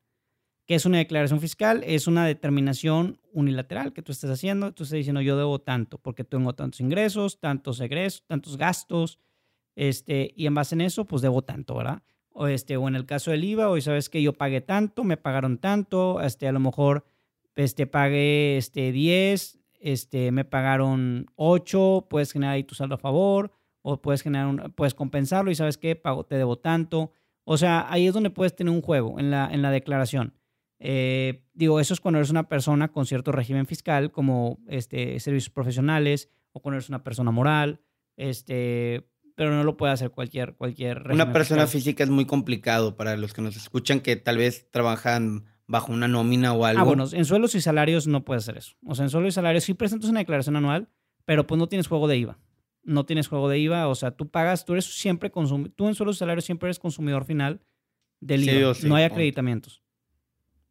¿Qué 0.69 0.75
es 0.75 0.85
una 0.85 0.99
declaración 0.99 1.41
fiscal? 1.41 1.81
Es 1.83 2.05
una 2.05 2.27
determinación 2.27 3.19
unilateral 3.33 3.91
que 3.91 4.03
tú 4.03 4.11
estás 4.11 4.29
haciendo. 4.29 4.71
Tú 4.71 4.83
estás 4.83 4.97
diciendo 4.97 5.19
yo 5.19 5.35
debo 5.35 5.57
tanto 5.57 5.97
porque 5.97 6.23
tengo 6.23 6.53
tantos 6.53 6.79
ingresos, 6.79 7.39
tantos 7.39 7.79
egresos, 7.79 8.23
tantos 8.27 8.55
gastos, 8.55 9.17
este, 9.75 10.31
y 10.35 10.45
en 10.45 10.53
base 10.53 10.75
en 10.75 10.81
eso, 10.81 11.05
pues 11.05 11.23
debo 11.23 11.41
tanto, 11.41 11.73
¿verdad? 11.73 12.03
O, 12.29 12.45
este, 12.45 12.77
o 12.77 12.87
en 12.87 12.95
el 12.95 13.07
caso 13.07 13.31
del 13.31 13.45
IVA, 13.45 13.67
hoy 13.67 13.81
sabes 13.81 14.09
que 14.09 14.21
yo 14.21 14.33
pagué 14.33 14.61
tanto, 14.61 15.03
me 15.03 15.17
pagaron 15.17 15.57
tanto, 15.57 16.21
este, 16.21 16.47
a 16.47 16.51
lo 16.51 16.59
mejor 16.59 17.03
este, 17.55 17.87
pagué 17.87 18.57
este, 18.57 18.91
10, 18.91 19.57
este, 19.79 20.31
me 20.31 20.45
pagaron 20.45 21.31
8, 21.33 22.05
puedes 22.11 22.31
generar 22.31 22.53
ahí 22.53 22.63
tu 22.63 22.75
saldo 22.75 22.93
a 22.93 22.99
favor, 22.99 23.51
o 23.81 23.99
puedes 23.99 24.21
generar 24.21 24.45
un, 24.45 24.71
puedes 24.75 24.93
compensarlo 24.93 25.49
y 25.49 25.55
sabes 25.55 25.79
qué, 25.79 25.95
pago, 25.95 26.25
te 26.25 26.35
debo 26.35 26.59
tanto. 26.59 27.11
O 27.43 27.57
sea, 27.57 27.91
ahí 27.91 28.05
es 28.05 28.13
donde 28.13 28.29
puedes 28.29 28.55
tener 28.55 28.71
un 28.71 28.83
juego 28.83 29.19
en 29.19 29.31
la, 29.31 29.49
en 29.51 29.63
la 29.63 29.71
declaración. 29.71 30.35
Eh, 30.79 31.43
digo, 31.53 31.79
eso 31.79 31.93
es 31.93 31.99
cuando 31.99 32.19
eres 32.19 32.29
una 32.29 32.47
persona 32.47 32.91
con 32.91 33.05
cierto 33.05 33.31
régimen 33.31 33.65
fiscal, 33.65 34.11
como 34.11 34.59
este, 34.67 35.19
servicios 35.19 35.49
profesionales, 35.49 36.29
o 36.51 36.61
cuando 36.61 36.77
eres 36.77 36.89
una 36.89 37.03
persona 37.03 37.31
moral. 37.31 37.81
Este, 38.15 39.07
pero 39.35 39.51
no 39.51 39.63
lo 39.63 39.77
puede 39.77 39.93
hacer 39.93 40.11
cualquier, 40.11 40.55
cualquier 40.55 41.09
Una 41.11 41.31
persona 41.31 41.65
física 41.65 42.03
es 42.03 42.09
muy 42.09 42.25
complicado 42.25 42.97
para 42.97 43.15
los 43.15 43.33
que 43.33 43.41
nos 43.41 43.55
escuchan 43.55 44.01
que 44.01 44.17
tal 44.17 44.37
vez 44.37 44.69
trabajan 44.69 45.45
bajo 45.65 45.93
una 45.93 46.07
nómina 46.07 46.51
o 46.51 46.65
algo. 46.65 46.81
Ah, 46.81 46.83
bueno, 46.83 47.05
en 47.09 47.23
suelos 47.25 47.55
y 47.55 47.61
salarios 47.61 48.07
no 48.07 48.25
puedes 48.25 48.43
hacer 48.43 48.57
eso. 48.57 48.75
O 48.85 48.95
sea, 48.95 49.05
en 49.05 49.09
suelos 49.09 49.29
y 49.29 49.31
salarios 49.35 49.63
sí 49.63 49.75
presentas 49.75 50.09
una 50.09 50.19
declaración 50.19 50.55
anual, 50.55 50.89
pero 51.25 51.47
pues 51.47 51.57
no 51.57 51.69
tienes 51.69 51.87
juego 51.87 52.07
de 52.07 52.17
IVA. 52.17 52.39
No 52.83 53.05
tienes 53.05 53.27
juego 53.27 53.47
de 53.47 53.59
IVA, 53.59 53.87
o 53.87 53.95
sea, 53.95 54.11
tú 54.11 54.29
pagas, 54.29 54.65
tú 54.65 54.73
eres 54.73 54.85
siempre 54.85 55.31
consumidor, 55.31 55.71
tú 55.75 55.87
en 55.87 55.95
suelos 55.95 56.15
y 56.15 56.19
salarios 56.19 56.43
siempre 56.43 56.67
eres 56.67 56.79
consumidor 56.79 57.23
final 57.23 57.61
del 58.19 58.43
IVA. 58.43 58.73
no 58.83 58.95
hay 58.95 59.03
acreditamientos. 59.03 59.83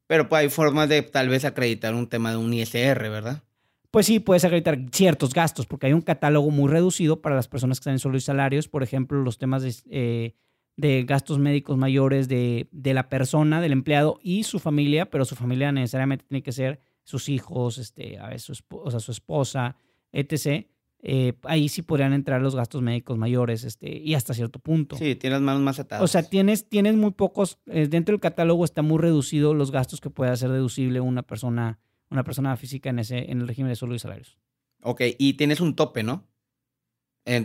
Pero 0.09 0.29
pues 0.29 0.41
hay 0.41 0.49
formas 0.49 0.89
de 0.89 1.03
tal 1.03 1.29
vez 1.29 1.45
acreditar 1.45 1.95
un 1.95 2.09
tema 2.09 2.31
de 2.31 2.39
un 2.39 2.53
ISR, 2.53 2.99
¿verdad? 3.11 3.43
Pues 3.91 4.07
sí, 4.07 4.21
puedes 4.21 4.45
acreditar 4.45 4.79
ciertos 4.91 5.33
gastos, 5.33 5.67
porque 5.67 5.87
hay 5.87 5.93
un 5.93 6.01
catálogo 6.01 6.51
muy 6.51 6.71
reducido 6.71 7.21
para 7.21 7.37
las 7.37 7.47
personas 7.47 7.79
que 7.79 7.83
están 7.83 7.93
en 7.93 7.99
sueldos 7.99 8.23
y 8.23 8.27
salarios. 8.27 8.69
Por 8.69 8.83
ejemplo, 8.83 9.23
los 9.23 9.39
temas 9.39 9.63
de, 9.63 10.35
eh, 10.79 11.05
gastos 11.07 11.39
médicos 11.39 11.77
mayores 11.77 12.27
de, 12.27 12.69
de, 12.73 12.95
la 12.95 13.11
persona, 13.11 13.61
del 13.61 13.73
empleado 13.73 14.19
y 14.23 14.45
su 14.45 14.59
familia, 14.59 15.11
pero 15.11 15.27
su 15.27 15.37
familia 15.37 15.73
necesariamente 15.73 16.25
tiene 16.27 16.43
que 16.43 16.53
ser 16.53 16.81
sus 17.05 17.29
hijos, 17.29 17.77
este, 17.77 18.19
a 18.19 18.29
veces 18.29 18.45
su, 18.45 18.65
o 18.71 18.91
sea, 18.91 19.01
su 19.01 19.13
esposa, 19.13 19.77
etc. 20.13 20.67
Eh, 21.01 21.35
ahí 21.45 21.69
sí 21.69 21.83
podrían 21.83 22.13
entrar 22.13 22.43
los 22.43 22.57
gastos 22.57 22.83
médicos 22.83 23.17
mayores 23.19 23.63
este, 23.63 23.89
y 23.99 24.15
hasta 24.15 24.35
cierto 24.35 24.59
punto. 24.59 24.97
Sí, 24.97 25.15
tienes 25.15 25.41
manos 25.41 25.63
más 25.63 25.79
atadas. 25.79 26.03
O 26.03 26.09
sea, 26.09 26.25
tienes, 26.25 26.69
tienes 26.69 26.97
muy 26.97 27.13
pocos, 27.13 27.59
eh, 27.67 27.87
dentro 27.89 28.13
del 28.13 28.21
catálogo 28.21 28.65
está 28.65 28.83
muy 28.83 28.99
reducido 28.99 29.55
los 29.55 29.71
gastos 29.71 30.01
que 30.01 30.11
puede 30.11 30.33
hacer 30.33 30.51
deducible 30.51 31.01
una 31.01 31.23
persona, 31.23 31.79
una 32.11 32.25
persona 32.25 32.57
física 32.57 32.91
en, 32.91 32.99
ese, 32.99 33.31
en 33.31 33.41
el 33.41 33.49
régimen 33.49 33.71
de 33.71 33.77
sueldo 33.77 33.95
y 33.95 34.01
salarios. 34.01 34.39
Ok, 34.83 35.03
y 35.19 35.35
tienes 35.35 35.61
un 35.61 35.75
tope, 35.75 36.03
¿no? 36.03 36.27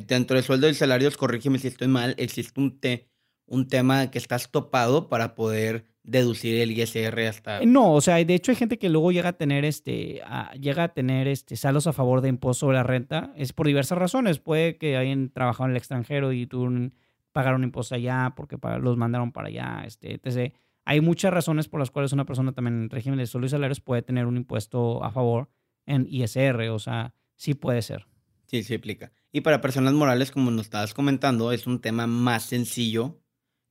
dentro 0.08 0.36
del 0.36 0.45
sueldo 0.45 0.70
y 0.70 0.74
salarios, 0.74 1.18
corrígeme 1.18 1.60
si 1.60 1.68
estoy 1.68 1.89
mal, 1.89 2.16
existe 2.18 2.58
un, 2.62 2.80
te, 2.80 3.10
un 3.46 3.68
tema 3.68 4.10
que 4.12 4.18
estás 4.18 4.50
topado 4.50 5.10
para 5.10 5.36
poder 5.36 5.86
deducir 6.04 6.60
el 6.60 6.72
ISR 6.72 7.28
hasta... 7.28 7.62
Eh, 7.62 7.66
no, 7.66 7.94
o 7.94 8.02
sea, 8.02 8.24
de 8.24 8.34
hecho 8.34 8.52
hay 8.52 8.56
gente 8.56 8.78
que 8.78 8.89
luego 8.89 9.12
llega 9.12 9.30
a 9.30 9.34
tener 9.34 9.66
este, 9.66 10.22
llega 10.60 10.84
a 10.84 10.94
tener 10.94 11.28
este 11.28 11.56
salos 11.56 11.88
a 11.88 11.94
favor 11.94 12.22
de 12.22 12.30
impuesto 12.30 12.62
sobre 12.62 12.78
la 12.78 12.84
renta, 12.84 13.34
es 13.36 13.54
por 13.54 13.68
diversas 13.68 13.98
razones, 13.98 14.39
puede 14.39 14.78
que 14.78 14.98
hayan 14.98 15.30
trabajado 15.30 15.66
en 15.66 15.72
el 15.72 15.78
extranjero 15.78 16.34
y 16.34 16.46
tú 16.46 16.91
pagaron 17.32 17.64
impuesto 17.64 17.96
allá 17.96 18.34
porque 18.36 18.58
los 18.80 18.98
mandaron 18.98 19.32
para 19.32 19.48
allá, 19.48 19.84
este, 19.86 20.20
etc. 20.22 20.54
Hay 20.86 21.00
muchas 21.00 21.34
razones 21.34 21.70
por 21.70 21.80
las 21.80 21.89
cuales 21.89 22.12
una 22.12 22.26
persona 22.26 22.52
también 22.52 22.84
en 22.84 22.89
régimen 22.89 23.20
de 23.20 23.26
sueldo 23.26 23.48
y 23.48 23.50
salarios 23.50 23.80
puede 23.80 24.02
tener 24.02 24.26
un 24.26 24.36
impuesto 24.36 25.04
a 25.04 25.12
favor 25.12 25.50
en 25.86 26.06
ISR, 26.10 26.70
o 26.70 26.80
sea, 26.80 27.14
sí 27.36 27.54
puede 27.54 27.82
ser. 27.82 28.08
Sí, 28.46 28.64
sí 28.64 28.76
aplica. 28.76 29.12
Y 29.32 29.41
para 29.41 29.62
personas 29.62 29.94
morales, 29.94 30.32
como 30.32 30.52
nos 30.52 30.66
estabas 30.66 30.94
comentando, 30.94 31.52
es 31.52 31.66
un 31.66 31.80
tema 31.80 32.06
más 32.08 32.44
sencillo 32.44 33.23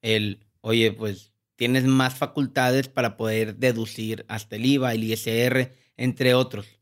el, 0.02 0.46
oye, 0.60 0.92
pues 0.92 1.32
tienes 1.56 1.84
más 1.84 2.14
facultades 2.14 2.88
para 2.88 3.16
poder 3.16 3.56
deducir 3.56 4.24
hasta 4.28 4.56
el 4.56 4.66
IVA, 4.66 4.92
el 4.92 5.04
ISR, 5.04 5.72
entre 5.96 6.34
otros. 6.34 6.80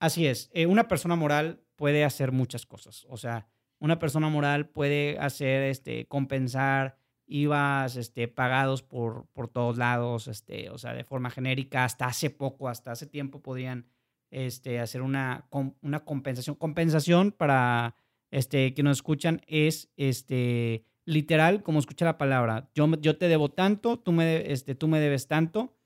Así 0.00 0.26
es. 0.26 0.50
Eh, 0.52 0.66
una 0.66 0.88
persona 0.88 1.16
moral 1.16 1.62
puede 1.76 2.04
hacer 2.04 2.32
muchas 2.32 2.66
cosas. 2.66 3.06
O 3.08 3.16
sea, 3.16 3.46
una 3.78 3.98
persona 3.98 4.28
moral 4.28 4.68
puede 4.68 5.18
hacer, 5.18 5.62
este, 5.62 6.06
compensar 6.06 6.98
IVAs 7.26 7.96
este, 7.96 8.28
pagados 8.28 8.82
por, 8.82 9.26
por 9.32 9.48
todos 9.48 9.78
lados, 9.78 10.28
este, 10.28 10.70
o 10.70 10.78
sea, 10.78 10.92
de 10.92 11.04
forma 11.04 11.30
genérica. 11.30 11.84
Hasta 11.84 12.06
hace 12.06 12.30
poco, 12.30 12.68
hasta 12.68 12.92
hace 12.92 13.06
tiempo 13.06 13.42
podían 13.42 13.86
este, 14.30 14.80
hacer 14.80 15.02
una, 15.02 15.48
una 15.80 16.04
compensación. 16.04 16.56
Compensación 16.56 17.32
para 17.32 17.94
este, 18.30 18.74
que 18.74 18.82
nos 18.82 18.98
escuchan 18.98 19.40
es 19.46 19.90
este, 19.96 20.84
literal, 21.04 21.62
como 21.62 21.78
escucha 21.78 22.04
la 22.04 22.18
palabra, 22.18 22.70
yo, 22.74 22.90
yo 23.00 23.16
te 23.16 23.28
debo 23.28 23.50
tanto, 23.50 23.98
tú 23.98 24.12
me, 24.12 24.50
este, 24.52 24.74
tú 24.74 24.88
me 24.88 25.00
debes 25.00 25.28
tanto, 25.28 25.76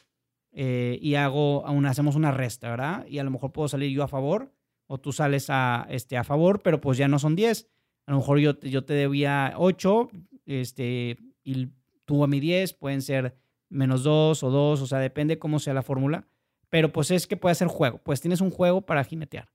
eh, 0.53 0.99
y 1.01 1.15
hago, 1.15 1.67
aún 1.67 1.87
hacemos 1.87 2.17
una 2.17 2.31
resta, 2.31 2.71
¿verdad? 2.71 3.07
Y 3.07 3.19
a 3.19 3.25
lo 3.25 3.31
mejor 3.31 3.53
puedo 3.53 3.69
salir 3.69 3.91
yo 3.91 4.03
a 4.03 4.09
favor, 4.09 4.53
o 4.87 4.99
tú 4.99 5.13
sales 5.13 5.51
a, 5.51 5.87
este, 5.91 6.17
a 6.17 6.25
favor, 6.25 6.63
pero 6.63 6.81
pues 6.81 6.99
ya 6.99 7.09
no 7.09 7.19
son 7.19 7.37
10. 7.37 7.69
A 8.07 8.13
lo 8.13 8.19
mejor 8.19 8.39
yo, 8.39 8.59
yo 8.61 8.85
te 8.85 8.95
debía 8.95 9.55
8, 9.57 10.09
este, 10.47 11.19
y 11.45 11.69
tú 12.07 12.25
a 12.25 12.27
mi 12.27 12.41
10, 12.41 12.73
pueden 12.75 13.03
ser 13.03 13.37
menos 13.69 14.03
2 14.03 14.43
o 14.43 14.51
2, 14.51 14.81
o 14.81 14.87
sea, 14.87 14.99
depende 14.99 15.39
cómo 15.39 15.59
sea 15.59 15.75
la 15.75 15.83
fórmula. 15.83 16.27
Pero 16.71 16.93
pues 16.93 17.11
es 17.11 17.27
que 17.27 17.37
puede 17.37 17.55
ser 17.55 17.69
juego, 17.69 17.99
pues 18.03 18.21
tienes 18.21 18.41
un 18.41 18.51
juego 18.51 18.83
para 18.83 19.05
jinetear. 19.05 19.51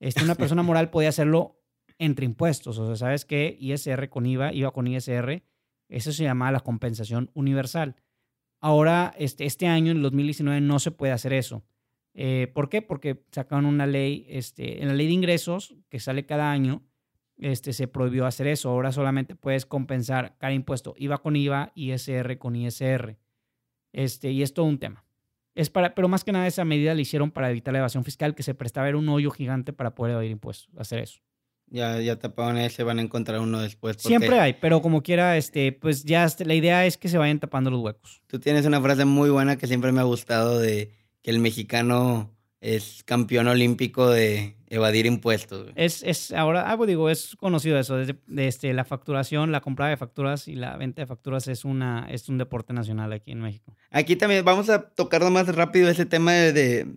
Este, 0.00 0.24
una 0.24 0.34
persona 0.36 0.62
moral 0.62 0.90
puede 0.90 1.08
hacerlo 1.08 1.57
entre 1.98 2.24
impuestos. 2.24 2.78
O 2.78 2.86
sea, 2.86 2.96
¿sabes 2.96 3.24
qué? 3.24 3.56
ISR 3.60 4.08
con 4.08 4.26
IVA, 4.26 4.52
IVA 4.52 4.70
con 4.72 4.86
ISR, 4.86 5.42
eso 5.88 6.12
se 6.12 6.24
llama 6.24 6.52
la 6.52 6.60
compensación 6.60 7.30
universal. 7.34 7.96
Ahora, 8.60 9.14
este, 9.18 9.46
este 9.46 9.66
año, 9.66 9.92
en 9.92 9.98
el 9.98 10.02
2019, 10.02 10.60
no 10.60 10.78
se 10.78 10.90
puede 10.90 11.12
hacer 11.12 11.32
eso. 11.32 11.64
Eh, 12.14 12.50
¿Por 12.52 12.68
qué? 12.68 12.82
Porque 12.82 13.24
sacaron 13.30 13.66
una 13.66 13.86
ley, 13.86 14.26
este, 14.28 14.82
en 14.82 14.88
la 14.88 14.94
ley 14.94 15.06
de 15.06 15.12
ingresos 15.12 15.76
que 15.88 16.00
sale 16.00 16.26
cada 16.26 16.50
año, 16.50 16.82
este, 17.36 17.72
se 17.72 17.86
prohibió 17.86 18.26
hacer 18.26 18.48
eso. 18.48 18.70
Ahora 18.70 18.90
solamente 18.92 19.36
puedes 19.36 19.66
compensar 19.66 20.36
cada 20.38 20.52
impuesto 20.52 20.94
IVA 20.98 21.18
con 21.18 21.36
IVA, 21.36 21.72
ISR 21.74 22.38
con 22.38 22.56
ISR. 22.56 23.16
Este, 23.92 24.32
y 24.32 24.42
es 24.42 24.52
todo 24.52 24.66
un 24.66 24.78
tema. 24.78 25.04
Es 25.54 25.70
para, 25.70 25.94
pero 25.94 26.08
más 26.08 26.24
que 26.24 26.32
nada 26.32 26.46
esa 26.46 26.64
medida 26.64 26.94
la 26.94 27.00
hicieron 27.00 27.30
para 27.30 27.50
evitar 27.50 27.72
la 27.72 27.78
evasión 27.78 28.04
fiscal, 28.04 28.34
que 28.34 28.42
se 28.42 28.54
prestaba 28.54 28.86
a 28.86 28.88
ver 28.88 28.96
un 28.96 29.08
hoyo 29.08 29.30
gigante 29.30 29.72
para 29.72 29.94
poder 29.94 30.12
evadir 30.12 30.30
impuestos, 30.30 30.70
hacer 30.76 31.00
eso. 31.00 31.20
Ya, 31.70 32.00
ya 32.00 32.18
taparon 32.18 32.56
ese, 32.58 32.82
van 32.82 32.98
a 32.98 33.02
encontrar 33.02 33.40
uno 33.40 33.60
después. 33.60 33.96
Siempre 33.98 34.40
hay, 34.40 34.54
pero 34.54 34.80
como 34.80 35.02
quiera, 35.02 35.36
este, 35.36 35.72
pues 35.72 36.04
ya 36.04 36.26
la 36.44 36.54
idea 36.54 36.86
es 36.86 36.96
que 36.96 37.08
se 37.08 37.18
vayan 37.18 37.40
tapando 37.40 37.70
los 37.70 37.80
huecos. 37.80 38.22
Tú 38.26 38.38
tienes 38.38 38.64
una 38.64 38.80
frase 38.80 39.04
muy 39.04 39.30
buena 39.30 39.56
que 39.56 39.66
siempre 39.66 39.92
me 39.92 40.00
ha 40.00 40.04
gustado 40.04 40.58
de 40.58 40.92
que 41.22 41.30
el 41.30 41.40
mexicano 41.40 42.34
es 42.60 43.02
campeón 43.04 43.48
olímpico 43.48 44.10
de 44.10 44.56
evadir 44.68 45.06
impuestos. 45.06 45.70
Es, 45.76 46.02
es 46.02 46.32
ahora, 46.32 46.70
ah, 46.70 46.76
pues 46.76 46.88
digo, 46.88 47.08
es 47.08 47.36
conocido 47.36 47.78
eso, 47.78 47.96
desde, 47.96 48.16
este, 48.36 48.72
la 48.72 48.84
facturación, 48.84 49.52
la 49.52 49.60
compra 49.60 49.88
de 49.88 49.96
facturas 49.96 50.48
y 50.48 50.54
la 50.54 50.76
venta 50.76 51.02
de 51.02 51.06
facturas 51.06 51.48
es, 51.48 51.64
una, 51.64 52.06
es 52.10 52.28
un 52.28 52.38
deporte 52.38 52.72
nacional 52.72 53.12
aquí 53.12 53.32
en 53.32 53.40
México. 53.40 53.76
Aquí 53.90 54.16
también 54.16 54.44
vamos 54.44 54.68
a 54.70 54.88
tocar 54.90 55.28
más 55.30 55.54
rápido 55.54 55.88
ese 55.88 56.06
tema 56.06 56.32
de 56.32 56.52
de 56.52 56.96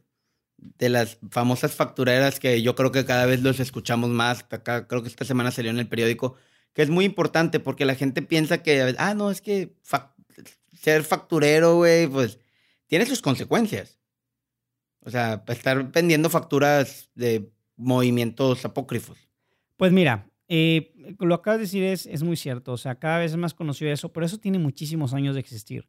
las 0.80 1.18
famosas 1.30 1.74
factureras 1.74 2.40
que 2.40 2.62
yo 2.62 2.76
creo 2.76 2.92
que 2.92 3.06
cada 3.06 3.26
vez 3.26 3.42
los 3.42 3.60
escuchamos 3.60 4.10
más. 4.10 4.46
Acá 4.50 4.88
creo 4.88 5.02
que 5.02 5.10
esta 5.10 5.26
semana 5.26 5.52
salió 5.52 5.72
en 5.72 5.80
el 5.80 5.88
periódico, 5.88 6.36
que 6.74 6.82
es 6.82 6.90
muy 6.90 7.06
importante 7.06 7.60
porque 7.60 7.86
la 7.86 7.96
gente 7.96 8.22
piensa 8.22 8.64
que, 8.64 8.96
ah, 8.98 9.14
no, 9.14 9.32
es 9.32 9.42
que 9.42 9.76
ser 10.74 11.04
facturero, 11.04 11.78
güey, 11.78 12.08
pues 12.08 12.40
tiene 12.88 13.06
sus 13.06 13.22
consecuencias. 13.22 14.00
O 15.04 15.10
sea, 15.10 15.44
estar 15.48 15.92
vendiendo 15.92 16.30
facturas 16.30 17.10
de 17.16 17.52
movimientos 17.76 18.64
apócrifos. 18.66 19.18
Pues 19.78 19.92
mira, 19.92 20.30
eh, 20.48 21.16
lo 21.20 21.34
acabas 21.34 21.60
de 21.60 21.66
decir 21.66 21.84
es, 21.84 22.06
es 22.06 22.22
muy 22.22 22.38
cierto. 22.38 22.74
O 22.74 22.78
sea, 22.78 22.96
cada 22.96 23.20
vez 23.20 23.32
es 23.32 23.38
más 23.38 23.54
conocido 23.54 23.92
eso, 23.92 24.14
pero 24.14 24.26
eso 24.26 24.38
tiene 24.38 24.60
muchísimos 24.60 25.14
años 25.14 25.34
de 25.34 25.42
existir. 25.42 25.88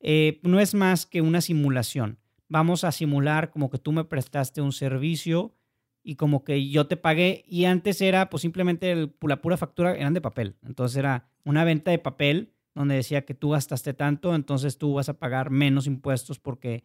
Eh, 0.00 0.40
no 0.42 0.60
es 0.60 0.74
más 0.74 1.06
que 1.06 1.22
una 1.22 1.40
simulación 1.40 2.18
vamos 2.52 2.84
a 2.84 2.92
simular 2.92 3.50
como 3.50 3.70
que 3.70 3.78
tú 3.78 3.92
me 3.92 4.04
prestaste 4.04 4.60
un 4.60 4.72
servicio 4.72 5.54
y 6.02 6.16
como 6.16 6.44
que 6.44 6.68
yo 6.68 6.86
te 6.86 6.98
pagué 6.98 7.44
y 7.46 7.64
antes 7.64 8.02
era 8.02 8.28
pues 8.28 8.42
simplemente 8.42 9.10
la 9.22 9.40
pura 9.40 9.56
factura 9.56 9.94
eran 9.94 10.12
de 10.12 10.20
papel. 10.20 10.56
Entonces 10.62 10.98
era 10.98 11.30
una 11.44 11.64
venta 11.64 11.90
de 11.90 11.98
papel 11.98 12.52
donde 12.74 12.96
decía 12.96 13.24
que 13.24 13.32
tú 13.32 13.50
gastaste 13.50 13.94
tanto, 13.94 14.34
entonces 14.34 14.76
tú 14.76 14.92
vas 14.94 15.08
a 15.08 15.18
pagar 15.18 15.48
menos 15.48 15.86
impuestos 15.86 16.38
porque 16.38 16.84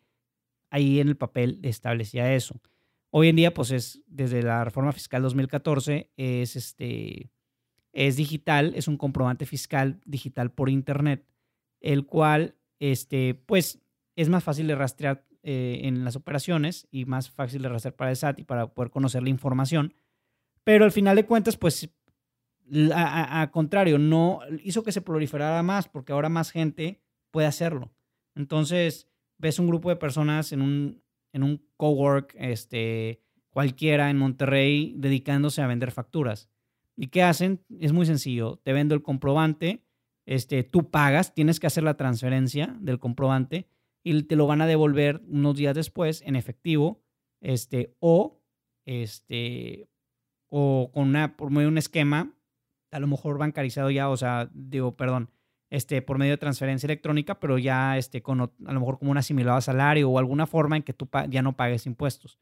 ahí 0.70 1.02
en 1.02 1.10
el 1.10 1.18
papel 1.18 1.60
establecía 1.64 2.34
eso. 2.34 2.62
Hoy 3.10 3.28
en 3.28 3.36
día 3.36 3.54
pues 3.54 3.72
es 3.72 4.02
desde 4.08 4.44
la 4.44 4.64
reforma 4.64 4.94
fiscal 4.94 5.22
2014 5.22 6.12
es 6.16 6.56
este 6.56 7.30
es 7.92 8.16
digital, 8.16 8.72
es 8.74 8.88
un 8.88 8.96
comprobante 8.96 9.46
fiscal 9.46 10.00
digital 10.06 10.50
por 10.50 10.70
internet, 10.70 11.28
el 11.82 12.06
cual 12.06 12.56
este 12.80 13.34
pues 13.34 13.82
es 14.16 14.30
más 14.30 14.46
fácil 14.46 14.68
de 14.68 14.76
rastrear 14.76 15.28
eh, 15.50 15.88
en 15.88 16.04
las 16.04 16.18
operaciones 16.18 16.90
y 16.92 17.06
más 17.06 17.30
fácil 17.30 17.62
de 17.62 17.70
rastrear 17.70 17.96
para 17.96 18.10
el 18.10 18.18
SAT 18.18 18.40
y 18.40 18.44
para 18.44 18.68
poder 18.68 18.92
conocer 18.92 19.24
la 19.24 19.30
información. 19.30 19.94
Pero 20.66 20.84
al 20.84 20.92
final 20.92 21.16
de 21.16 21.26
cuentas, 21.26 21.56
pues, 21.56 21.90
a, 22.94 23.50
contrario, 23.54 23.98
no 23.98 24.42
hizo 24.62 24.84
que 24.84 24.92
se 24.92 25.00
proliferara 25.00 25.64
más 25.64 25.88
porque 25.88 26.12
ahora 26.12 26.28
más 26.28 26.52
gente 26.52 27.00
puede 27.32 27.48
hacerlo. 27.48 27.94
Entonces, 28.36 29.08
ves 29.38 29.58
un 29.58 29.68
grupo 29.68 29.88
de 29.88 29.96
personas 29.96 30.52
en 30.52 30.62
un, 30.62 31.02
en 31.32 31.44
un 31.44 31.66
cowork, 31.78 32.36
este, 32.38 33.22
cualquiera 33.50 34.10
en 34.10 34.18
Monterrey, 34.18 34.96
dedicándose 34.98 35.62
a 35.62 35.68
vender 35.68 35.92
facturas. 35.92 36.50
¿Y 36.98 37.08
qué 37.08 37.24
hacen? 37.24 37.64
Es 37.80 37.94
muy 37.94 38.06
sencillo. 38.06 38.60
Te 38.66 38.74
vendo 38.74 38.96
el 38.96 39.02
comprobante, 39.02 39.86
este, 40.26 40.64
tú 40.64 40.92
pagas, 40.92 41.34
tienes 41.34 41.62
que 41.62 41.68
hacer 41.68 41.84
la 41.86 41.96
transferencia 41.96 42.76
del 42.82 43.00
comprobante 43.00 43.70
y 44.08 44.24
te 44.24 44.36
lo 44.36 44.48
van 44.48 44.62
a 44.62 44.68
devolver 44.68 45.22
unos 45.28 45.56
días 45.56 45.76
después 45.76 46.22
en 46.26 46.36
efectivo, 46.36 47.04
este, 47.42 47.96
o, 48.00 48.42
este, 48.86 49.90
o 50.50 50.92
con 50.94 51.10
una, 51.10 51.36
por 51.36 51.50
medio 51.50 51.68
de 51.68 51.72
un 51.72 51.78
esquema 51.78 52.34
a 52.92 53.00
lo 53.00 53.08
mejor 53.08 53.38
bancarizado 53.38 53.92
ya, 53.92 54.10
o 54.10 54.18
sea, 54.18 54.50
digo, 54.54 54.96
perdón, 54.96 55.30
este, 55.70 56.02
por 56.02 56.18
medio 56.18 56.32
de 56.32 56.38
transferencia 56.38 56.88
electrónica, 56.88 57.40
pero 57.40 57.58
ya 57.58 57.98
este, 57.98 58.22
con, 58.22 58.42
a 58.42 58.74
lo 58.74 58.80
mejor 58.80 58.98
como 58.98 59.12
un 59.12 59.18
asimilado 59.18 59.60
salario 59.60 60.10
o 60.10 60.20
alguna 60.20 60.48
forma 60.48 60.78
en 60.78 60.84
que 60.84 60.94
tú 60.94 61.10
ya 61.30 61.42
no 61.42 61.58
pagues 61.58 61.86
impuestos. 61.86 62.40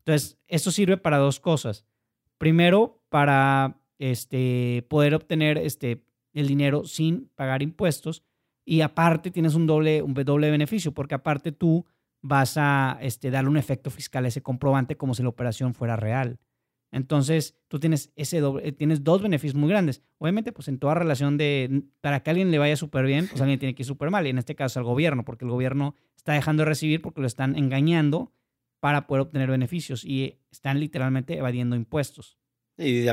Entonces, 0.00 0.38
esto 0.46 0.70
sirve 0.70 0.98
para 0.98 1.16
dos 1.16 1.40
cosas. 1.40 1.86
Primero, 2.36 3.02
para 3.08 3.80
este, 3.98 4.86
poder 4.90 5.14
obtener 5.14 5.56
este, 5.56 6.04
el 6.34 6.46
dinero 6.46 6.84
sin 6.84 7.30
pagar 7.34 7.62
impuestos 7.62 8.22
y 8.66 8.80
aparte 8.80 9.30
tienes 9.30 9.54
un 9.54 9.66
doble, 9.66 10.02
un 10.02 10.12
doble 10.12 10.50
beneficio, 10.50 10.92
porque 10.92 11.14
aparte 11.14 11.52
tú 11.52 11.86
vas 12.20 12.56
a 12.56 12.98
este, 13.00 13.30
darle 13.30 13.48
un 13.48 13.56
efecto 13.56 13.90
fiscal 13.90 14.24
a 14.24 14.28
ese 14.28 14.42
comprobante 14.42 14.96
como 14.96 15.14
si 15.14 15.22
la 15.22 15.28
operación 15.28 15.72
fuera 15.72 15.94
real. 15.94 16.40
Entonces, 16.90 17.56
tú 17.68 17.78
tienes, 17.78 18.12
ese 18.16 18.40
doble, 18.40 18.68
eh, 18.68 18.72
tienes 18.72 19.04
dos 19.04 19.22
beneficios 19.22 19.54
muy 19.54 19.68
grandes. 19.68 20.02
Obviamente, 20.18 20.50
pues 20.50 20.66
en 20.66 20.78
toda 20.78 20.94
relación 20.94 21.36
de, 21.36 21.84
para 22.00 22.22
que 22.22 22.30
a 22.30 22.32
alguien 22.32 22.50
le 22.50 22.58
vaya 22.58 22.76
súper 22.76 23.06
bien, 23.06 23.28
pues 23.28 23.40
alguien 23.40 23.60
tiene 23.60 23.74
que 23.74 23.82
ir 23.82 23.86
súper 23.86 24.10
mal. 24.10 24.26
Y 24.26 24.30
en 24.30 24.38
este 24.38 24.56
caso 24.56 24.80
al 24.80 24.84
gobierno, 24.84 25.24
porque 25.24 25.44
el 25.44 25.50
gobierno 25.50 25.94
está 26.16 26.32
dejando 26.32 26.62
de 26.62 26.68
recibir 26.68 27.02
porque 27.02 27.20
lo 27.20 27.26
están 27.28 27.56
engañando 27.56 28.32
para 28.80 29.06
poder 29.06 29.22
obtener 29.22 29.48
beneficios 29.48 30.04
y 30.04 30.38
están 30.50 30.80
literalmente 30.80 31.38
evadiendo 31.38 31.76
impuestos. 31.76 32.36
Y, 32.78 33.06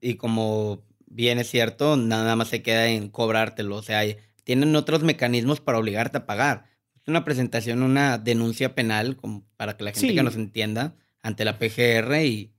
y 0.00 0.14
como 0.16 0.82
bien 1.06 1.38
es 1.38 1.48
cierto, 1.48 1.96
nada 1.96 2.36
más 2.36 2.48
se 2.48 2.62
queda 2.62 2.88
en 2.88 3.08
cobrártelo. 3.08 3.76
O 3.76 3.82
sea, 3.82 4.02
tienen 4.50 4.74
otros 4.74 5.04
mecanismos 5.04 5.60
para 5.60 5.78
obligarte 5.78 6.18
a 6.18 6.26
pagar. 6.26 6.64
Es 6.96 7.06
una 7.06 7.24
presentación, 7.24 7.84
una 7.84 8.18
denuncia 8.18 8.74
penal 8.74 9.14
como 9.14 9.44
para 9.56 9.76
que 9.76 9.84
la 9.84 9.92
gente 9.92 10.12
que 10.12 10.24
nos 10.24 10.34
entienda 10.34 10.96
ante 11.22 11.44
la 11.44 11.56
PGR 11.56 12.24
y 12.24 12.52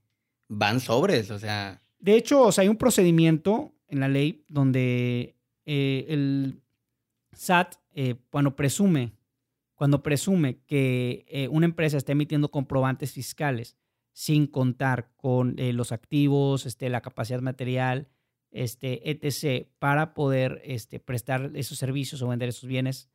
van 0.48 0.80
sobres, 0.80 1.32
o 1.32 1.38
sea. 1.38 1.82
De 2.00 2.16
hecho, 2.16 2.44
o 2.44 2.52
sea, 2.54 2.62
hay 2.62 2.70
un 2.70 2.78
procedimiento 2.78 3.74
en 3.90 4.00
la 4.00 4.08
ley 4.08 4.46
donde 4.48 5.36
eh, 5.66 6.06
el 6.08 6.62
SAT, 7.34 7.76
eh, 7.94 8.16
cuando 8.30 8.56
presume, 8.56 9.12
cuando 9.76 10.02
presume 10.02 10.60
que 10.66 11.26
eh, 11.28 11.50
una 11.50 11.66
empresa 11.66 11.98
está 11.98 12.14
emitiendo 12.14 12.52
comprobantes 12.52 13.12
fiscales 13.12 13.76
sin 14.14 14.48
contar 14.48 15.12
con 15.18 15.58
los 15.58 15.92
activos, 15.92 16.66
este, 16.66 16.88
la 16.88 17.02
capacidad 17.02 17.42
material, 17.42 18.08
este, 18.52 19.10
etc., 19.10 19.68
para 19.80 20.14
poder 20.14 20.62
este, 20.64 21.00
prestar 21.00 21.52
esos 21.56 21.78
servicios 21.78 22.22
o 22.22 22.28
vender 22.28 22.50
esos 22.50 22.68
bienes, 22.68 23.10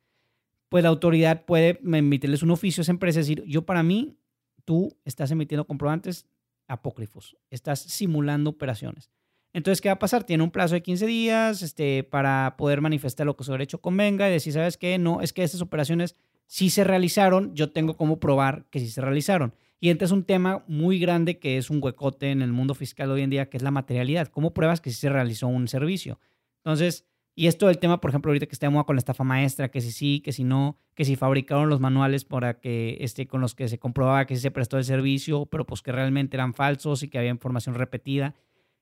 pues 0.69 0.83
la 0.83 0.89
autoridad 0.89 1.45
puede 1.45 1.79
emitirles 1.83 2.43
un 2.43 2.51
oficio 2.51 2.81
a 2.81 2.83
esa 2.83 2.91
empresa 2.91 3.19
y 3.19 3.21
decir, 3.21 3.43
yo 3.45 3.65
para 3.65 3.83
mí, 3.83 4.17
tú 4.65 4.97
estás 5.05 5.31
emitiendo 5.31 5.65
comprobantes 5.65 6.27
apócrifos, 6.67 7.37
estás 7.49 7.79
simulando 7.79 8.49
operaciones. 8.49 9.09
Entonces, 9.53 9.81
¿qué 9.81 9.89
va 9.89 9.93
a 9.93 9.99
pasar? 9.99 10.23
Tiene 10.23 10.43
un 10.43 10.51
plazo 10.51 10.75
de 10.75 10.83
15 10.83 11.05
días 11.05 11.61
este, 11.61 12.03
para 12.03 12.55
poder 12.57 12.81
manifestar 12.81 13.25
lo 13.25 13.37
que 13.37 13.43
su 13.43 13.51
derecho 13.53 13.79
convenga 13.79 14.27
y 14.27 14.31
decir, 14.31 14.53
¿sabes 14.53 14.77
qué? 14.77 14.97
No, 14.97 15.21
es 15.21 15.33
que 15.33 15.43
estas 15.43 15.61
operaciones 15.61 16.15
sí 16.47 16.69
se 16.69 16.83
realizaron, 16.83 17.55
yo 17.55 17.71
tengo 17.71 17.95
cómo 17.95 18.19
probar 18.19 18.65
que 18.69 18.79
sí 18.79 18.89
se 18.89 19.01
realizaron. 19.01 19.53
Y 19.79 19.89
este 19.89 20.05
es 20.05 20.11
un 20.11 20.23
tema 20.23 20.63
muy 20.67 20.99
grande 20.99 21.37
que 21.37 21.57
es 21.57 21.69
un 21.69 21.79
huecote 21.81 22.31
en 22.31 22.41
el 22.41 22.51
mundo 22.51 22.73
fiscal 22.73 23.11
hoy 23.11 23.21
en 23.21 23.29
día, 23.29 23.49
que 23.49 23.57
es 23.57 23.63
la 23.63 23.71
materialidad. 23.71 24.27
¿Cómo 24.29 24.53
pruebas 24.53 24.81
que 24.81 24.89
sí 24.89 24.95
se 24.95 25.09
realizó 25.09 25.47
un 25.47 25.67
servicio? 25.67 26.19
Entonces, 26.63 27.05
y 27.35 27.45
esto 27.45 27.67
del 27.67 27.77
tema, 27.77 28.01
por 28.01 28.09
ejemplo, 28.09 28.31
ahorita 28.31 28.47
que 28.47 28.53
estamos 28.53 28.83
con 28.85 28.95
la 28.95 28.99
estafa 28.99 29.23
maestra, 29.23 29.69
que 29.69 29.79
si 29.79 29.91
sí, 29.91 30.21
que 30.21 30.31
si 30.31 30.43
no, 30.43 30.79
que 30.95 31.05
si 31.05 31.15
fabricaron 31.15 31.69
los 31.69 31.79
manuales 31.79 32.25
para 32.25 32.59
que 32.59 32.97
este, 33.01 33.27
con 33.27 33.41
los 33.41 33.53
que 33.53 33.67
se 33.67 33.77
comprobaba 33.77 34.25
que 34.25 34.35
sí 34.35 34.41
se 34.41 34.49
prestó 34.49 34.79
el 34.79 34.83
servicio, 34.83 35.45
pero 35.45 35.63
pues 35.63 35.83
que 35.83 35.91
realmente 35.91 36.35
eran 36.35 36.55
falsos 36.55 37.03
y 37.03 37.09
que 37.09 37.19
había 37.19 37.29
información 37.29 37.75
repetida. 37.75 38.33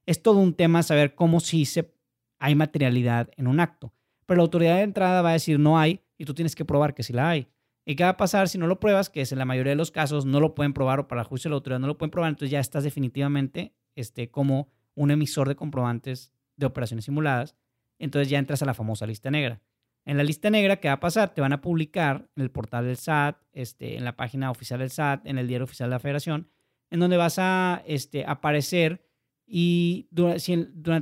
Es 0.06 0.22
todo 0.22 0.38
un 0.38 0.54
tema 0.54 0.82
saber 0.82 1.14
cómo 1.14 1.40
sí 1.40 1.66
se, 1.66 1.92
hay 2.38 2.54
materialidad 2.54 3.28
en 3.36 3.46
un 3.46 3.60
acto. 3.60 3.92
Pero 4.24 4.38
la 4.38 4.44
autoridad 4.44 4.76
de 4.76 4.82
entrada 4.82 5.20
va 5.20 5.30
a 5.30 5.34
decir 5.34 5.58
no 5.58 5.78
hay 5.78 6.00
y 6.16 6.24
tú 6.24 6.32
tienes 6.32 6.54
que 6.54 6.64
probar 6.64 6.94
que 6.94 7.02
sí 7.02 7.12
la 7.12 7.28
hay. 7.28 7.48
¿Y 7.86 7.96
qué 7.96 8.04
va 8.04 8.10
a 8.10 8.16
pasar 8.16 8.48
si 8.48 8.58
no 8.58 8.66
lo 8.66 8.80
pruebas? 8.80 9.08
Que 9.08 9.22
es 9.22 9.32
en 9.32 9.38
la 9.38 9.44
mayoría 9.44 9.70
de 9.70 9.76
los 9.76 9.90
casos 9.90 10.26
no 10.26 10.40
lo 10.40 10.54
pueden 10.54 10.74
probar 10.74 11.00
o 11.00 11.08
para 11.08 11.22
el 11.22 11.26
juicio 11.26 11.48
de 11.48 11.52
la 11.52 11.56
autoridad 11.56 11.78
no 11.78 11.86
lo 11.86 11.96
pueden 11.96 12.10
probar, 12.10 12.28
entonces 12.28 12.50
ya 12.50 12.60
estás 12.60 12.84
definitivamente 12.84 13.74
este, 13.94 14.30
como 14.30 14.68
un 14.94 15.10
emisor 15.10 15.48
de 15.48 15.56
comprobantes 15.56 16.32
de 16.56 16.66
operaciones 16.66 17.04
simuladas 17.04 17.56
entonces 17.98 18.28
ya 18.28 18.38
entras 18.38 18.62
a 18.62 18.66
la 18.66 18.74
famosa 18.74 19.06
lista 19.06 19.30
negra. 19.30 19.62
En 20.04 20.16
la 20.16 20.22
lista 20.22 20.50
negra, 20.50 20.76
¿qué 20.76 20.88
va 20.88 20.94
a 20.94 21.00
pasar? 21.00 21.34
Te 21.34 21.40
van 21.40 21.52
a 21.52 21.60
publicar 21.60 22.28
en 22.36 22.42
el 22.42 22.50
portal 22.50 22.84
del 22.86 22.96
SAT, 22.96 23.38
este, 23.52 23.96
en 23.96 24.04
la 24.04 24.16
página 24.16 24.50
oficial 24.50 24.78
del 24.78 24.90
SAT, 24.90 25.26
en 25.26 25.38
el 25.38 25.48
diario 25.48 25.64
oficial 25.64 25.88
de 25.88 25.96
la 25.96 26.00
Federación, 26.00 26.50
en 26.90 27.00
donde 27.00 27.16
vas 27.16 27.38
a 27.38 27.82
este, 27.86 28.24
aparecer 28.24 29.04
y 29.48 30.08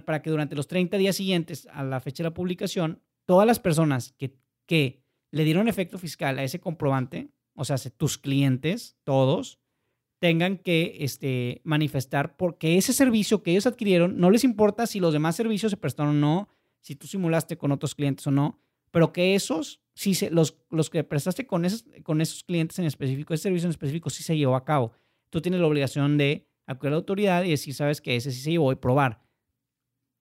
para 0.05 0.22
que 0.22 0.30
durante 0.30 0.57
los 0.57 0.68
30 0.68 0.97
días 0.97 1.16
siguientes 1.16 1.68
a 1.72 1.82
la 1.82 2.01
fecha 2.01 2.22
de 2.22 2.30
la 2.30 2.35
publicación, 2.35 3.03
todas 3.26 3.47
las 3.47 3.59
personas 3.59 4.12
que, 4.12 4.39
que 4.66 5.04
le 5.35 5.43
dieron 5.43 5.66
efecto 5.66 5.99
fiscal 5.99 6.39
a 6.39 6.45
ese 6.45 6.61
comprobante, 6.61 7.28
o 7.57 7.64
sea, 7.64 7.76
tus 7.97 8.18
clientes, 8.18 8.97
todos, 9.03 9.59
tengan 10.20 10.59
que 10.59 10.99
este, 11.01 11.61
manifestar 11.64 12.37
porque 12.37 12.78
ese 12.78 12.93
servicio 12.93 13.43
que 13.43 13.51
ellos 13.51 13.66
adquirieron, 13.66 14.16
no 14.16 14.30
les 14.30 14.45
importa 14.45 14.87
si 14.87 15.01
los 15.01 15.12
demás 15.12 15.35
servicios 15.35 15.70
se 15.70 15.76
prestaron 15.76 16.16
o 16.16 16.20
no, 16.20 16.49
si 16.80 16.95
tú 16.95 17.09
simulaste 17.09 17.59
con 17.59 17.72
otros 17.72 17.97
clientes 17.97 18.24
o 18.28 18.30
no, 18.30 18.61
pero 18.93 19.12
que 19.12 19.35
esos, 19.35 19.80
si 19.93 20.14
se, 20.14 20.30
los, 20.30 20.57
los 20.70 20.89
que 20.89 21.03
prestaste 21.03 21.49
con 21.49 21.64
esos, 21.64 21.85
con 22.05 22.20
esos 22.20 22.45
clientes 22.45 22.78
en 22.78 22.85
específico, 22.85 23.35
ese 23.35 23.43
servicio 23.43 23.66
en 23.66 23.70
específico, 23.70 24.11
sí 24.11 24.22
se 24.22 24.37
llevó 24.37 24.55
a 24.55 24.64
cabo. 24.64 24.93
Tú 25.30 25.41
tienes 25.41 25.61
la 25.61 25.66
obligación 25.66 26.16
de 26.16 26.47
acudir 26.64 26.89
a 26.89 26.91
la 26.91 26.97
autoridad 26.99 27.43
y 27.43 27.51
decir, 27.51 27.74
sabes 27.74 28.01
que 28.01 28.14
ese 28.14 28.30
sí 28.30 28.41
se 28.41 28.53
llevó 28.53 28.70
y 28.70 28.76
probar. 28.76 29.20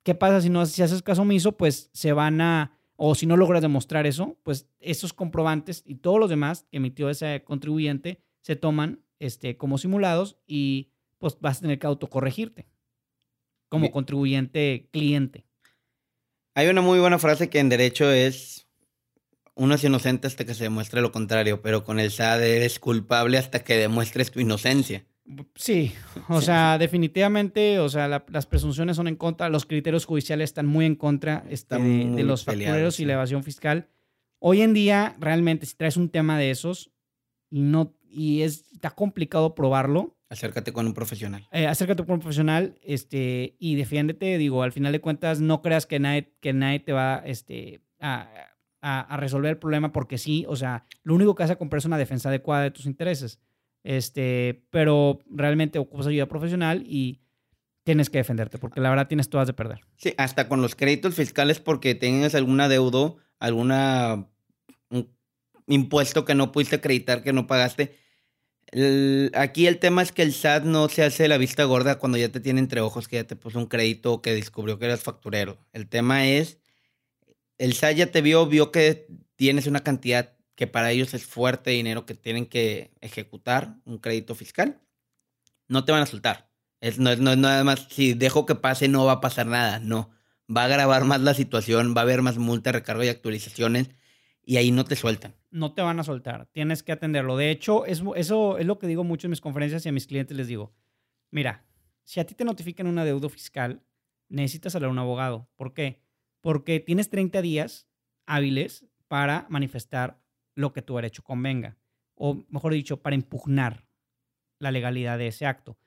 ¿Qué 0.02 0.16
pasa 0.16 0.42
si 0.42 0.50
no 0.50 0.66
si 0.66 0.82
haces 0.82 1.04
caso 1.04 1.22
omiso? 1.22 1.56
Pues 1.56 1.92
se 1.94 2.14
van 2.14 2.42
a, 2.42 2.80
o 3.06 3.16
si 3.16 3.26
no 3.26 3.36
logras 3.36 3.62
demostrar 3.62 4.08
eso, 4.08 4.38
pues 4.44 4.66
esos 4.80 5.12
comprobantes 5.12 5.84
y 5.86 5.96
todos 5.96 6.22
los 6.22 6.30
demás 6.30 6.66
que 6.72 6.78
emitió 6.78 7.10
ese 7.10 7.44
contribuyente 7.44 8.22
se 8.40 8.56
toman 8.56 9.02
este, 9.20 9.58
como 9.58 9.78
simulados 9.78 10.38
y 10.48 10.94
pues 11.18 11.38
vas 11.42 11.58
a 11.58 11.62
tener 11.64 11.80
que 11.80 11.88
autocorregirte 11.88 12.66
como 13.68 13.92
contribuyente 13.92 14.88
cliente. 14.90 15.44
Hay 16.56 16.70
una 16.70 16.80
muy 16.80 16.98
buena 16.98 17.20
frase 17.20 17.50
que 17.50 17.60
en 17.60 17.68
derecho 17.68 18.10
es, 18.10 18.70
uno 19.54 19.76
es 19.76 19.84
inocente 19.84 20.28
hasta 20.28 20.46
que 20.46 20.54
se 20.54 20.64
demuestre 20.64 21.02
lo 21.02 21.12
contrario, 21.12 21.62
pero 21.62 21.84
con 21.84 22.00
el 22.00 22.10
SAD 22.10 22.42
eres 22.44 22.80
culpable 22.80 23.38
hasta 23.38 23.66
que 23.66 23.76
demuestres 23.76 24.32
tu 24.32 24.40
inocencia. 24.40 25.06
Sí, 25.56 25.94
o 26.28 26.42
sea, 26.42 26.78
definitivamente, 26.78 27.80
o 27.80 27.88
sea, 27.88 28.08
las 28.08 28.46
presunciones 28.46 28.98
son 28.98 29.08
en 29.08 29.16
contra, 29.16 29.50
los 29.50 29.66
criterios 29.66 30.06
judiciales 30.06 30.50
están 30.50 30.66
muy 30.66 30.86
en 30.86 30.96
contra 30.96 31.46
este, 31.50 31.78
de, 31.78 32.24
los 32.24 32.44
factureros 32.44 33.00
y 33.00 33.06
la 33.06 33.14
evasión 33.14 33.44
fiscal. 33.44 33.88
Hoy 34.40 34.62
en 34.62 34.74
día, 34.74 35.16
realmente, 35.20 35.66
si 35.66 35.76
traes 35.76 35.96
un 35.96 36.10
tema 36.10 36.38
de 36.38 36.52
esos 36.52 36.92
y 37.50 37.62
no 37.62 37.96
y 38.02 38.42
es, 38.42 38.66
está 38.74 38.92
complicado 38.92 39.56
probarlo, 39.56 40.18
Acércate 40.34 40.74
con 40.74 40.88
un 40.88 40.96
profesional. 40.96 41.48
Eh, 41.52 41.68
acércate 41.68 42.04
con 42.04 42.16
un 42.16 42.20
profesional 42.20 42.80
este, 42.82 43.56
y 43.60 43.76
defiéndete. 43.76 44.40
Digo, 44.40 44.64
al 44.64 44.72
final 44.72 44.92
de 44.92 45.00
cuentas, 45.00 45.40
no 45.40 45.62
creas 45.62 45.86
que 45.86 46.00
nadie, 46.00 46.34
que 46.40 46.54
nadie 46.54 46.80
te 46.80 46.92
va 46.92 47.22
este, 47.24 47.84
a, 48.00 48.28
a, 48.82 49.18
resolver 49.18 49.52
el 49.52 49.60
problema 49.60 49.94
porque 49.94 50.18
sí. 50.18 50.44
O 50.48 50.56
sea, 50.56 50.88
lo 51.04 51.14
único 51.14 51.36
que 51.36 51.44
hace 51.44 51.56
comprar 51.56 51.78
es 51.78 51.86
una 51.86 52.00
defensa 52.00 52.30
adecuada 52.30 52.64
de 52.64 52.72
tus 52.72 52.88
intereses. 52.88 53.40
Este, 53.84 54.66
pero 54.70 55.20
realmente 55.30 55.80
ocupas 55.80 56.08
ayuda 56.08 56.28
profesional 56.28 56.84
y 56.86 57.22
tienes 57.84 58.10
que 58.10 58.20
defenderte 58.20 58.58
porque 58.58 58.80
la 58.80 58.90
verdad 58.90 59.08
tienes 59.08 59.30
todas 59.30 59.48
de 59.48 59.54
perder. 59.54 59.82
Sí, 59.98 60.14
hasta 60.18 60.48
con 60.48 60.62
los 60.62 60.76
créditos 60.76 61.16
fiscales 61.16 61.60
porque 61.60 61.96
tengas 61.96 62.34
alguna 62.34 62.70
deuda, 62.70 63.16
alguna 63.40 64.30
impuesto 65.68 66.26
que 66.26 66.36
no 66.36 66.52
pudiste 66.52 66.78
acreditar 66.78 67.24
que 67.24 67.34
no 67.34 67.48
pagaste 67.48 67.98
aquí 69.36 69.68
el 69.68 69.80
tema 69.80 70.02
es 70.02 70.12
que 70.12 70.24
el 70.24 70.34
SAT 70.34 70.64
no 70.64 70.90
se 70.90 71.04
hace 71.04 71.28
la 71.28 71.38
vista 71.38 71.64
gorda 71.64 72.00
cuando 72.00 72.18
ya 72.18 72.30
te 72.30 72.40
tiene 72.40 72.60
entre 72.60 72.82
ojos, 72.82 73.08
que 73.08 73.18
ya 73.18 73.24
te 73.26 73.36
puso 73.36 73.60
un 73.60 73.68
crédito 73.68 74.14
o 74.14 74.22
que 74.22 74.34
descubrió 74.34 74.80
que 74.80 74.86
eras 74.86 75.02
facturero. 75.02 75.58
El 75.74 75.88
tema 75.88 76.28
es, 76.28 76.58
el 77.58 77.74
SAT 77.74 77.96
ya 77.96 78.12
te 78.12 78.22
vio, 78.22 78.48
vio 78.48 78.72
que 78.72 79.08
tienes 79.36 79.68
una 79.68 79.82
cantidad 79.82 80.34
que 80.56 80.68
para 80.68 80.92
ellos 80.92 81.14
es 81.14 81.26
fuerte 81.26 81.72
dinero 81.72 82.06
que 82.06 82.14
tienen 82.14 82.46
que 82.46 82.92
ejecutar, 83.02 83.78
un 83.86 83.98
crédito 83.98 84.36
fiscal. 84.36 84.82
No 85.68 85.86
te 85.86 85.92
van 85.92 86.04
a 86.04 86.06
soltar. 86.06 86.50
Es, 86.80 87.00
no, 87.00 87.10
es, 87.10 87.20
no 87.20 87.32
es 87.32 87.38
nada 87.38 87.64
más, 87.64 87.88
si 87.90 88.14
dejo 88.14 88.46
que 88.46 88.56
pase 88.56 88.88
no 88.88 89.06
va 89.06 89.14
a 89.14 89.22
pasar 89.22 89.46
nada, 89.48 89.80
no. 89.80 90.12
Va 90.54 90.64
a 90.64 90.66
agravar 90.66 91.06
más 91.06 91.22
la 91.22 91.34
situación, 91.34 91.94
va 91.96 92.02
a 92.02 92.04
haber 92.04 92.22
más 92.22 92.38
multa, 92.38 92.72
recargo 92.72 93.04
y 93.04 93.08
actualizaciones 93.08 93.90
y 94.46 94.58
ahí 94.58 94.72
no 94.72 94.84
te 94.84 94.96
sueltan. 94.96 95.36
No 95.52 95.74
te 95.74 95.82
van 95.82 96.00
a 96.00 96.04
soltar, 96.04 96.48
tienes 96.52 96.84
que 96.84 96.92
atenderlo. 96.92 97.38
De 97.38 97.50
hecho, 97.50 97.86
eso 97.86 98.58
es 98.58 98.66
lo 98.66 98.80
que 98.80 98.88
digo 98.88 99.04
mucho 99.04 99.28
en 99.28 99.32
mis 99.32 99.42
conferencias 99.42 99.86
y 99.86 99.90
a 99.90 99.94
mis 99.94 100.08
clientes 100.08 100.36
les 100.36 100.48
digo, 100.48 100.74
mira, 101.32 101.66
si 102.04 102.20
a 102.20 102.26
ti 102.26 102.36
te 102.36 102.44
notifican 102.44 102.88
una 102.88 103.06
deuda 103.06 103.30
fiscal, 103.30 103.82
necesitas 104.28 104.76
hablar 104.76 104.90
a 104.90 104.92
un 104.92 105.00
abogado. 105.00 105.50
¿Por 105.56 105.74
qué? 105.74 106.02
Porque 106.42 106.80
tienes 106.80 107.10
30 107.10 107.42
días 107.42 107.88
hábiles 108.26 108.86
para 109.08 109.46
manifestar 109.50 110.23
lo 110.56 110.74
que 110.74 110.82
tu 110.82 110.96
derecho 110.96 111.24
convenga, 111.24 111.78
o 112.16 112.44
mejor 112.50 112.74
dicho, 112.74 113.02
para 113.02 113.16
impugnar 113.16 113.86
la 114.60 114.72
legalidad 114.72 115.18
de 115.18 115.28
ese 115.28 115.46
acto. 115.46 115.78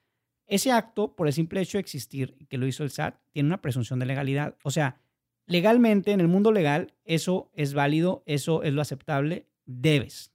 ese 0.48 0.70
acto, 0.70 1.16
por 1.16 1.26
el 1.26 1.32
simple 1.32 1.60
hecho 1.60 1.76
de 1.76 1.80
existir 1.80 2.36
y 2.38 2.46
que 2.46 2.56
lo 2.56 2.68
hizo 2.68 2.84
el 2.84 2.90
SAT, 2.90 3.18
tiene 3.32 3.48
una 3.48 3.60
presunción 3.60 3.98
de 3.98 4.06
legalidad. 4.06 4.56
O 4.62 4.70
sea, 4.70 5.00
legalmente, 5.46 6.12
en 6.12 6.20
el 6.20 6.28
mundo 6.28 6.52
legal, 6.52 6.94
eso 7.04 7.50
es 7.54 7.74
válido, 7.74 8.22
eso 8.26 8.62
es 8.62 8.72
lo 8.72 8.80
aceptable, 8.80 9.48
debes. 9.64 10.32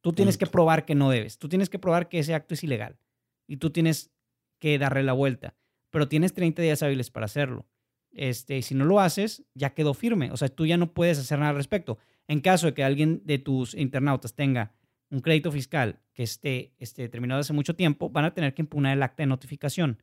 Tú 0.00 0.12
tienes 0.12 0.38
que 0.38 0.46
probar 0.46 0.86
que 0.86 0.94
no 0.94 1.10
debes. 1.10 1.38
Tú 1.38 1.48
tienes 1.48 1.68
que 1.68 1.78
probar 1.78 2.08
que 2.08 2.18
ese 2.18 2.34
acto 2.34 2.54
es 2.54 2.64
ilegal. 2.64 2.98
Y 3.46 3.58
tú 3.58 3.70
tienes 3.70 4.10
que 4.58 4.78
darle 4.78 5.02
la 5.02 5.12
vuelta. 5.12 5.54
Pero 5.90 6.08
tienes 6.08 6.32
30 6.32 6.62
días 6.62 6.82
hábiles 6.82 7.10
para 7.10 7.26
hacerlo. 7.26 7.66
Este, 8.10 8.62
si 8.62 8.74
no 8.74 8.84
lo 8.84 9.00
haces, 9.00 9.44
ya 9.54 9.74
quedó 9.74 9.94
firme. 9.94 10.32
O 10.32 10.36
sea, 10.36 10.48
tú 10.48 10.66
ya 10.66 10.76
no 10.76 10.92
puedes 10.92 11.18
hacer 11.18 11.38
nada 11.38 11.50
al 11.50 11.56
respecto. 11.56 11.98
En 12.32 12.40
caso 12.40 12.64
de 12.64 12.72
que 12.72 12.82
alguien 12.82 13.20
de 13.26 13.38
tus 13.38 13.74
internautas 13.74 14.34
tenga 14.34 14.72
un 15.10 15.20
crédito 15.20 15.52
fiscal 15.52 16.00
que 16.14 16.22
esté, 16.22 16.72
esté 16.78 17.10
terminado 17.10 17.42
hace 17.42 17.52
mucho 17.52 17.76
tiempo, 17.76 18.08
van 18.08 18.24
a 18.24 18.32
tener 18.32 18.54
que 18.54 18.62
impugnar 18.62 18.96
el 18.96 19.02
acta 19.02 19.22
de 19.22 19.26
notificación 19.26 20.02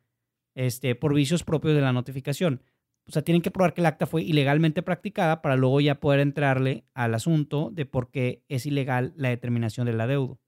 este, 0.54 0.94
por 0.94 1.12
vicios 1.12 1.42
propios 1.42 1.74
de 1.74 1.80
la 1.80 1.92
notificación. 1.92 2.62
O 3.08 3.10
sea, 3.10 3.22
tienen 3.22 3.42
que 3.42 3.50
probar 3.50 3.74
que 3.74 3.80
el 3.80 3.86
acta 3.86 4.06
fue 4.06 4.22
ilegalmente 4.22 4.80
practicada 4.80 5.42
para 5.42 5.56
luego 5.56 5.80
ya 5.80 5.98
poder 5.98 6.20
entrarle 6.20 6.84
al 6.94 7.16
asunto 7.16 7.70
de 7.72 7.84
por 7.84 8.12
qué 8.12 8.44
es 8.48 8.64
ilegal 8.64 9.12
la 9.16 9.30
determinación 9.30 9.86
del 9.86 10.00
adeudo. 10.00 10.38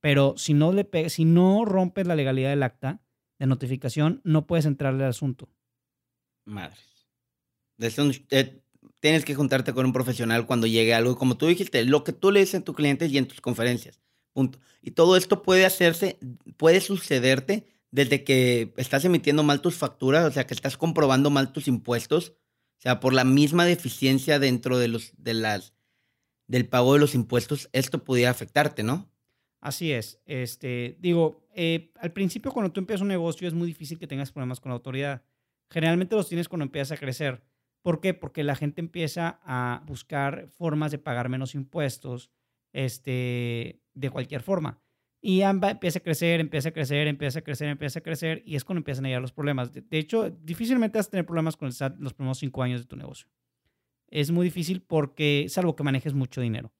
Pero 0.00 0.34
si 0.36 0.54
no, 0.54 0.72
le 0.72 1.08
si 1.08 1.24
no 1.24 1.64
rompes 1.64 2.08
la 2.08 2.16
legalidad 2.16 2.50
del 2.50 2.64
acta 2.64 3.00
de 3.38 3.46
notificación, 3.46 4.22
no 4.24 4.48
puedes 4.48 4.66
entrarle 4.66 5.04
al 5.04 5.10
asunto. 5.10 5.48
Madres. 6.46 7.06
Eh, 7.78 8.60
tienes 9.00 9.24
que 9.24 9.34
juntarte 9.34 9.72
con 9.72 9.86
un 9.86 9.92
profesional 9.92 10.46
cuando 10.46 10.66
llegue 10.66 10.94
algo. 10.94 11.16
Como 11.16 11.36
tú 11.36 11.46
dijiste, 11.46 11.84
lo 11.84 12.04
que 12.04 12.12
tú 12.12 12.30
le 12.30 12.40
dices 12.40 12.60
a 12.60 12.64
tus 12.64 12.76
clientes 12.76 13.10
y 13.12 13.18
en 13.18 13.26
tus 13.26 13.40
conferencias. 13.40 14.00
Punto. 14.32 14.58
Y 14.82 14.92
todo 14.92 15.16
esto 15.16 15.42
puede 15.42 15.64
hacerse, 15.64 16.18
puede 16.56 16.80
sucederte 16.80 17.66
desde 17.90 18.24
que 18.24 18.72
estás 18.76 19.04
emitiendo 19.04 19.42
mal 19.42 19.60
tus 19.60 19.76
facturas, 19.76 20.24
o 20.26 20.30
sea, 20.30 20.46
que 20.46 20.54
estás 20.54 20.76
comprobando 20.76 21.30
mal 21.30 21.52
tus 21.52 21.68
impuestos, 21.68 22.34
o 22.78 22.80
sea, 22.80 23.00
por 23.00 23.12
la 23.12 23.24
misma 23.24 23.64
deficiencia 23.64 24.38
dentro 24.38 24.78
de 24.78 24.88
los, 24.88 25.12
de 25.16 25.34
las, 25.34 25.72
del 26.46 26.68
pago 26.68 26.94
de 26.94 27.00
los 27.00 27.14
impuestos, 27.14 27.68
esto 27.72 28.04
pudiera 28.04 28.30
afectarte, 28.30 28.82
¿no? 28.82 29.10
Así 29.60 29.90
es. 29.90 30.20
Este, 30.26 30.96
digo, 31.00 31.48
eh, 31.54 31.90
al 31.96 32.12
principio 32.12 32.52
cuando 32.52 32.70
tú 32.70 32.80
empiezas 32.80 33.02
un 33.02 33.08
negocio 33.08 33.48
es 33.48 33.54
muy 33.54 33.66
difícil 33.66 33.98
que 33.98 34.06
tengas 34.06 34.30
problemas 34.30 34.60
con 34.60 34.70
la 34.70 34.74
autoridad. 34.74 35.22
Generalmente 35.70 36.14
los 36.14 36.28
tienes 36.28 36.48
cuando 36.48 36.64
empiezas 36.64 36.96
a 36.96 37.00
crecer. 37.00 37.42
¿Por 37.82 38.00
qué? 38.00 38.14
Porque 38.14 38.44
la 38.44 38.56
gente 38.56 38.80
empieza 38.80 39.40
a 39.44 39.82
buscar 39.86 40.48
formas 40.48 40.90
de 40.90 40.98
pagar 40.98 41.28
menos 41.28 41.54
impuestos 41.54 42.30
este, 42.72 43.80
de 43.94 44.10
cualquier 44.10 44.42
forma. 44.42 44.80
Y 45.20 45.42
empieza 45.42 45.98
a 45.98 46.02
crecer, 46.02 46.40
empieza 46.40 46.68
a 46.68 46.72
crecer, 46.72 47.08
empieza 47.08 47.40
a 47.40 47.42
crecer, 47.42 47.68
empieza 47.68 47.98
a 47.98 48.02
crecer, 48.02 48.42
y 48.46 48.54
es 48.54 48.64
cuando 48.64 48.80
empiezan 48.80 49.04
a 49.04 49.08
llegar 49.08 49.22
los 49.22 49.32
problemas. 49.32 49.72
De, 49.72 49.98
hecho, 49.98 50.30
difícilmente 50.30 50.98
vas 50.98 51.08
a 51.08 51.10
tener 51.10 51.26
problemas 51.26 51.56
con 51.56 51.66
el 51.66 51.72
SAT 51.72 51.98
los 51.98 52.14
primeros 52.14 52.38
cinco 52.38 52.62
años 52.62 52.80
de 52.80 52.86
tu 52.86 52.96
negocio. 52.96 53.28
Es 54.06 54.30
muy 54.30 54.44
difícil 54.44 54.80
porque, 54.80 55.46
salvo 55.48 55.74
que 55.74 55.82
manejes 55.82 56.14
mucho 56.14 56.40
dinero. 56.40 56.72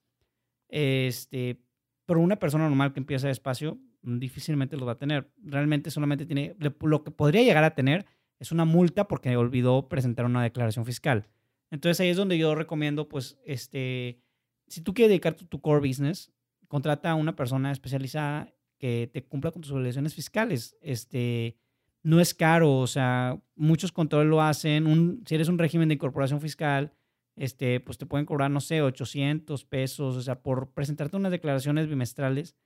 Este, 0.68 1.60
pero 2.06 2.20
una 2.20 2.36
persona 2.36 2.68
normal 2.68 2.92
que 2.92 3.00
empieza 3.00 3.26
despacio, 3.26 3.78
difícilmente 4.02 4.76
lo 4.76 4.86
va 4.86 4.92
a 4.92 4.98
tener. 4.98 5.32
Realmente 5.42 5.90
solamente 5.90 6.24
tiene, 6.24 6.54
lo 6.58 7.02
que 7.02 7.10
podría 7.10 7.42
llegar 7.42 7.64
a 7.64 7.74
tener 7.74 8.06
es 8.38 8.52
una 8.52 8.64
multa 8.64 9.08
porque 9.08 9.36
olvidó 9.36 9.88
presentar 9.88 10.26
una 10.26 10.42
declaración 10.42 10.84
fiscal. 10.84 11.26
Entonces 11.70 12.00
ahí 12.00 12.08
es 12.08 12.16
donde 12.16 12.38
yo 12.38 12.54
recomiendo, 12.54 13.08
pues, 13.08 13.38
este, 13.44 14.22
si 14.66 14.80
tú 14.80 14.94
quieres 14.94 15.10
dedicarte 15.10 15.44
a 15.44 15.48
tu 15.48 15.60
core 15.60 15.86
business, 15.86 16.32
contrata 16.68 17.10
a 17.10 17.14
una 17.14 17.36
persona 17.36 17.72
especializada 17.72 18.52
que 18.78 19.10
te 19.12 19.24
cumpla 19.24 19.50
con 19.50 19.62
tus 19.62 19.72
obligaciones 19.72 20.14
fiscales. 20.14 20.76
Este, 20.80 21.56
no 22.02 22.20
es 22.20 22.34
caro, 22.34 22.78
o 22.78 22.86
sea, 22.86 23.40
muchos 23.56 23.92
controles 23.92 24.30
lo 24.30 24.40
hacen. 24.40 25.22
Si 25.26 25.34
eres 25.34 25.48
un 25.48 25.58
régimen 25.58 25.88
de 25.88 25.94
incorporación 25.94 26.40
fiscal, 26.40 26.92
este, 27.36 27.80
pues 27.80 27.98
te 27.98 28.06
pueden 28.06 28.26
cobrar, 28.26 28.50
no 28.50 28.60
sé, 28.60 28.82
800 28.82 29.64
pesos, 29.64 30.16
o 30.16 30.22
sea, 30.22 30.40
por 30.42 30.72
presentarte 30.72 31.16
unas 31.16 31.32
declaraciones 31.32 31.88
bimestrales 31.88 32.56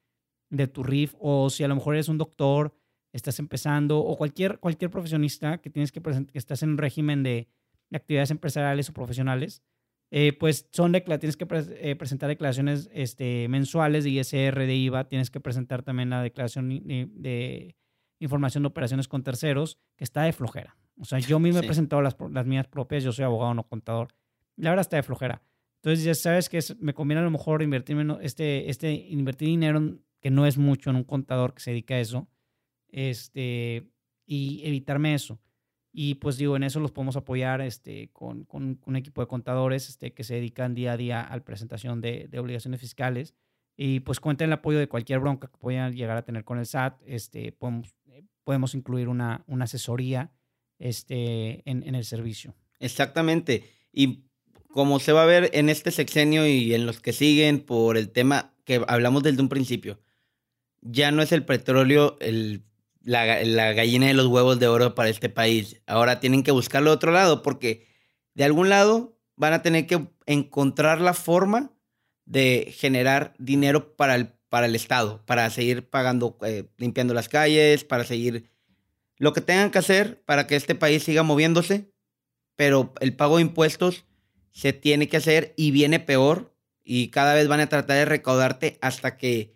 de 0.50 0.66
tu 0.66 0.82
RIF, 0.82 1.14
o 1.18 1.50
si 1.50 1.64
a 1.64 1.68
lo 1.68 1.74
mejor 1.74 1.94
eres 1.94 2.08
un 2.08 2.18
doctor, 2.18 2.74
estás 3.12 3.38
empezando, 3.38 3.98
o 3.98 4.16
cualquier, 4.16 4.58
cualquier 4.58 4.90
profesionista 4.90 5.58
que 5.58 5.70
tienes 5.70 5.92
que 5.92 6.00
presentar, 6.00 6.32
que 6.32 6.38
estás 6.38 6.62
en 6.62 6.70
un 6.70 6.78
régimen 6.78 7.22
de, 7.22 7.48
actividades 7.94 8.30
empresariales 8.30 8.88
o 8.88 8.94
profesionales, 8.94 9.62
eh, 10.10 10.32
pues 10.32 10.66
son 10.72 10.92
tienes 10.92 11.36
que 11.36 11.46
eh, 11.50 11.94
presentar 11.96 12.28
declaraciones 12.28 12.88
este, 12.92 13.48
mensuales 13.48 14.04
de 14.04 14.10
ISR, 14.10 14.58
de 14.66 14.74
IVA, 14.74 15.08
tienes 15.08 15.30
que 15.30 15.40
presentar 15.40 15.82
también 15.82 16.08
la 16.08 16.22
declaración 16.22 16.68
de, 16.70 17.76
información 18.18 18.62
de 18.62 18.68
operaciones 18.68 19.08
con 19.08 19.22
terceros, 19.22 19.78
que 19.96 20.04
está 20.04 20.22
de 20.22 20.32
flojera. 20.32 20.76
O 20.98 21.04
sea, 21.04 21.18
yo 21.18 21.38
mismo 21.38 21.60
he 21.60 21.66
presentado 21.66 22.00
las, 22.00 22.16
las 22.30 22.46
mías 22.46 22.66
propias, 22.66 23.04
yo 23.04 23.12
soy 23.12 23.24
abogado, 23.24 23.52
no 23.52 23.64
contador. 23.64 24.08
La 24.56 24.70
verdad 24.70 24.82
está 24.82 24.96
de 24.96 25.02
flojera. 25.02 25.42
Entonces 25.82 26.04
ya 26.04 26.14
sabes 26.14 26.48
que 26.48 26.60
me 26.78 26.94
conviene 26.94 27.20
a 27.20 27.24
lo 27.24 27.30
mejor 27.30 27.62
invertir, 27.62 27.96
este, 28.20 28.70
este, 28.70 28.92
invertir 28.92 29.48
dinero 29.48 29.98
que 30.20 30.30
no 30.30 30.46
es 30.46 30.56
mucho 30.56 30.90
en 30.90 30.96
un 30.96 31.04
contador 31.04 31.54
que 31.54 31.60
se 31.60 31.72
dedica 31.72 31.94
a 31.94 32.00
eso 32.00 32.28
este, 32.92 33.88
y 34.26 34.60
evitarme 34.64 35.14
eso. 35.14 35.40
Y 35.92 36.14
pues 36.14 36.38
digo, 36.38 36.56
en 36.56 36.62
eso 36.62 36.80
los 36.80 36.92
podemos 36.92 37.16
apoyar 37.16 37.60
este, 37.60 38.08
con, 38.12 38.44
con, 38.44 38.80
un 38.86 38.96
equipo 38.96 39.20
de 39.20 39.26
contadores 39.26 39.90
este, 39.90 40.14
que 40.14 40.24
se 40.24 40.34
dedican 40.34 40.74
día 40.74 40.92
a 40.92 40.96
día 40.96 41.20
a 41.20 41.36
la 41.36 41.44
presentación 41.44 42.00
de, 42.00 42.28
de, 42.28 42.38
obligaciones 42.38 42.80
fiscales. 42.80 43.34
Y 43.76 44.00
pues 44.00 44.20
cuenten 44.20 44.46
el 44.46 44.54
apoyo 44.54 44.78
de 44.78 44.88
cualquier 44.88 45.20
bronca 45.20 45.48
que 45.48 45.58
puedan 45.58 45.94
llegar 45.94 46.16
a 46.16 46.24
tener 46.24 46.44
con 46.44 46.58
el 46.58 46.66
SAT. 46.66 47.02
Este, 47.04 47.52
podemos, 47.52 47.94
eh, 48.06 48.24
podemos 48.44 48.74
incluir 48.74 49.08
una, 49.08 49.44
una 49.46 49.64
asesoría 49.64 50.32
este, 50.78 51.68
en, 51.68 51.82
en 51.86 51.94
el 51.94 52.04
servicio. 52.04 52.54
Exactamente. 52.78 53.64
Y 53.92 54.24
como 54.68 54.98
se 54.98 55.12
va 55.12 55.24
a 55.24 55.26
ver 55.26 55.50
en 55.52 55.68
este 55.68 55.90
sexenio 55.90 56.46
y 56.46 56.74
en 56.74 56.86
los 56.86 57.00
que 57.00 57.12
siguen 57.12 57.60
por 57.60 57.98
el 57.98 58.10
tema 58.10 58.54
que 58.64 58.82
hablamos 58.88 59.22
desde 59.22 59.42
un 59.42 59.50
principio, 59.50 60.00
ya 60.80 61.10
no 61.10 61.22
es 61.22 61.32
el 61.32 61.44
petróleo 61.44 62.16
el 62.20 62.64
la, 63.04 63.72
gallina 63.72 64.06
de 64.06 64.14
los 64.14 64.26
huevos 64.26 64.58
de 64.58 64.68
oro 64.68 64.94
para 64.94 65.08
este 65.08 65.28
país. 65.28 65.80
Ahora 65.86 66.20
tienen 66.20 66.42
que 66.42 66.50
buscarlo 66.50 66.90
de 66.90 66.96
otro 66.96 67.12
lado 67.12 67.42
porque 67.42 67.86
de 68.34 68.44
algún 68.44 68.68
lado 68.68 69.18
van 69.36 69.52
a 69.52 69.62
tener 69.62 69.86
que 69.86 70.06
encontrar 70.26 71.00
la 71.00 71.14
forma 71.14 71.72
de 72.24 72.72
generar 72.76 73.34
dinero 73.38 73.96
para 73.96 74.14
el, 74.14 74.28
para 74.48 74.66
el 74.66 74.74
Estado, 74.74 75.22
para 75.26 75.48
seguir 75.50 75.88
pagando, 75.88 76.38
eh, 76.42 76.68
limpiando 76.76 77.14
las 77.14 77.28
calles, 77.28 77.84
para 77.84 78.04
seguir 78.04 78.50
lo 79.16 79.32
que 79.32 79.40
tengan 79.40 79.70
que 79.70 79.78
hacer 79.78 80.22
para 80.24 80.46
que 80.46 80.56
este 80.56 80.74
país 80.74 81.04
siga 81.04 81.22
moviéndose, 81.22 81.92
pero 82.56 82.92
el 83.00 83.14
pago 83.14 83.36
de 83.36 83.42
impuestos 83.42 84.04
se 84.50 84.72
tiene 84.72 85.08
que 85.08 85.16
hacer 85.16 85.54
y 85.56 85.70
viene 85.70 86.00
peor 86.00 86.54
y 86.84 87.08
cada 87.08 87.34
vez 87.34 87.48
van 87.48 87.60
a 87.60 87.68
tratar 87.68 87.98
de 87.98 88.04
recaudarte 88.04 88.78
hasta 88.80 89.16
que 89.16 89.54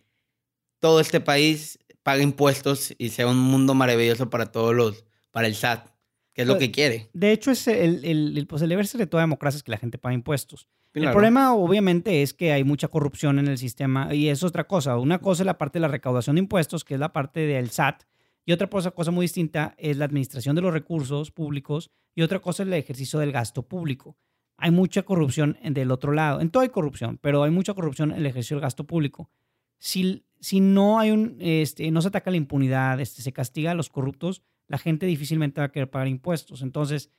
todo 0.79 1.01
este 1.01 1.21
país 1.21 1.79
pague 2.07 2.23
impuestos 2.23 2.95
y 2.99 3.09
sea 3.09 3.27
un 3.27 3.37
mundo 3.37 3.75
maravilloso 3.75 4.31
para 4.31 4.53
todos 4.53 4.73
los, 4.73 5.05
para 5.33 5.49
el 5.49 5.57
SAT, 5.57 5.89
que 6.33 6.43
es 6.43 6.47
lo 6.47 6.55
pues, 6.55 6.67
que 6.67 6.71
quiere. 6.71 7.11
De 7.13 7.33
hecho, 7.33 7.51
es 7.51 7.67
el, 7.67 8.05
el, 8.05 8.47
pues 8.47 8.63
el 8.63 8.69
deber 8.69 8.87
de 8.87 9.09
toda 9.09 9.25
democracia 9.25 9.57
es 9.57 9.65
que 9.65 9.73
la 9.73 9.77
gente 9.77 9.99
pague 9.99 10.15
impuestos. 10.15 10.69
El 10.95 11.11
problema, 11.11 11.53
obviamente, 11.53 12.23
es 12.23 12.33
que 12.33 12.53
hay 12.53 12.63
mucha 12.63 12.87
corrupción 12.87 13.41
en 13.41 13.49
el 13.49 13.59
sistema 13.59 14.15
y 14.15 14.29
es 14.29 14.45
otra 14.45 14.69
cosa. 14.69 14.97
Una 14.99 15.19
cosa 15.19 15.43
es 15.43 15.47
la 15.47 15.59
parte 15.59 15.79
de 15.79 15.81
la 15.81 15.89
recaudación 15.89 16.37
de 16.37 16.43
impuestos, 16.43 16.85
que 16.85 16.95
es 16.95 17.01
la 17.01 17.13
parte 17.13 17.41
del 17.41 17.71
SAT, 17.71 18.05
y 18.45 18.53
otra 18.53 18.69
cosa, 18.69 18.93
cosa 18.93 19.11
muy 19.11 19.25
distinta 19.25 19.75
es 19.77 19.97
la 19.97 20.05
administración 20.05 20.55
de 20.55 20.63
los 20.63 20.73
recursos 20.73 21.33
públicos 21.33 21.91
y 22.15 22.23
otra 22.23 22.39
cosa 22.39 22.63
es 22.63 22.69
el 22.69 22.75
ejercicio 22.75 23.19
del 23.19 23.33
gasto 23.33 23.65
público. 23.65 24.17
Hay 24.59 24.71
mucha 24.71 25.03
corrupción 25.03 25.59
del 25.61 25.91
otro 25.91 26.13
lado. 26.13 26.41
En 26.41 26.51
todo 26.51 26.63
hay 26.63 26.69
corrupción, 26.69 27.19
pero 27.21 27.43
hay 27.43 27.51
mucha 27.51 27.75
corrupción 27.75 28.13
en 28.13 28.19
el 28.19 28.27
ejercicio 28.27 28.55
del 28.55 28.63
gasto 28.63 28.85
público. 28.87 29.29
Si, 29.79 30.25
si 30.47 30.61
no 30.61 31.01
hay 31.01 31.11
un, 31.11 31.39
este, 31.41 31.91
no 31.91 32.01
se 32.01 32.07
ataca 32.07 32.31
la 32.31 32.37
impunidad, 32.37 33.01
este, 33.01 33.21
se 33.21 33.33
castiga 33.33 33.73
a 33.73 33.75
los 33.75 33.91
corruptos, 33.91 34.45
la 34.69 34.79
gente 34.79 35.05
difícilmente 35.05 35.61
va 35.61 35.65
a 35.65 35.73
querer 35.73 35.91
pagar 35.91 36.07
impuestos. 36.07 36.63
Entonces, 36.63 37.11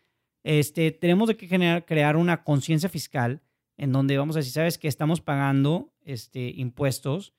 este, 0.43 0.91
tenemos 0.91 1.35
que 1.35 1.45
generar, 1.45 1.85
crear 1.85 2.15
una 2.15 2.45
conciencia 2.45 2.87
fiscal 2.87 3.41
en 3.75 3.91
donde 3.91 4.17
vamos 4.17 4.37
a 4.37 4.39
decir, 4.39 4.53
sabes 4.53 4.77
que 4.77 4.87
estamos 4.87 5.19
pagando 5.19 5.93
este, 6.05 6.53
impuestos, 6.55 7.33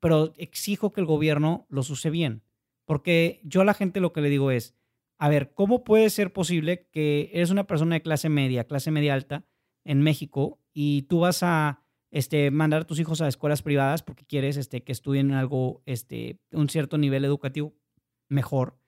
pero 0.00 0.32
exijo 0.36 0.90
que 0.90 1.00
el 1.00 1.06
gobierno 1.06 1.68
los 1.68 1.90
use 1.90 2.10
bien. 2.10 2.42
Porque 2.84 3.40
yo 3.44 3.60
a 3.60 3.64
la 3.64 3.74
gente 3.74 4.00
lo 4.00 4.12
que 4.12 4.20
le 4.20 4.30
digo 4.30 4.50
es, 4.50 4.74
a 5.16 5.28
ver, 5.28 5.54
¿cómo 5.54 5.84
puede 5.84 6.10
ser 6.10 6.32
posible 6.32 6.88
que 6.90 7.30
eres 7.32 7.50
una 7.50 7.68
persona 7.68 7.94
de 7.94 8.02
clase 8.02 8.30
media, 8.30 8.64
clase 8.64 8.90
media 8.90 9.14
alta 9.14 9.46
en 9.84 10.02
México 10.02 10.58
y 10.72 11.02
tú 11.02 11.20
vas 11.20 11.44
a 11.44 11.84
este, 12.10 12.50
mandar 12.50 12.82
a 12.82 12.86
tus 12.86 13.00
hijos 13.00 13.20
a 13.20 13.28
escuelas 13.28 13.62
privadas 13.62 14.02
porque 14.02 14.24
quieres 14.24 14.56
este, 14.56 14.82
que 14.82 14.92
estudien 14.92 15.32
algo, 15.32 15.82
este, 15.86 16.40
un 16.52 16.68
cierto 16.68 16.98
nivel 16.98 17.24
educativo 17.24 17.74
mejor. 18.28 18.78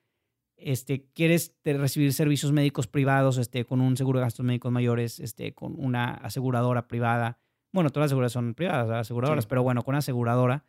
Este, 0.57 1.09
quieres 1.13 1.55
recibir 1.63 2.13
servicios 2.13 2.51
médicos 2.51 2.87
privados 2.87 3.37
este, 3.37 3.65
con 3.65 3.81
un 3.81 3.97
seguro 3.97 4.19
de 4.19 4.25
gastos 4.25 4.45
médicos 4.45 4.71
mayores, 4.71 5.19
este, 5.19 5.53
con 5.53 5.73
una 5.77 6.13
aseguradora 6.13 6.87
privada. 6.87 7.39
Bueno, 7.73 7.89
todas 7.89 8.05
las 8.05 8.09
aseguradoras 8.09 8.33
son 8.33 8.53
privadas, 8.53 8.89
aseguradoras, 8.89 9.47
pero 9.47 9.63
bueno, 9.63 9.81
con 9.83 9.93
una 9.93 9.99
aseguradora, 9.99 10.65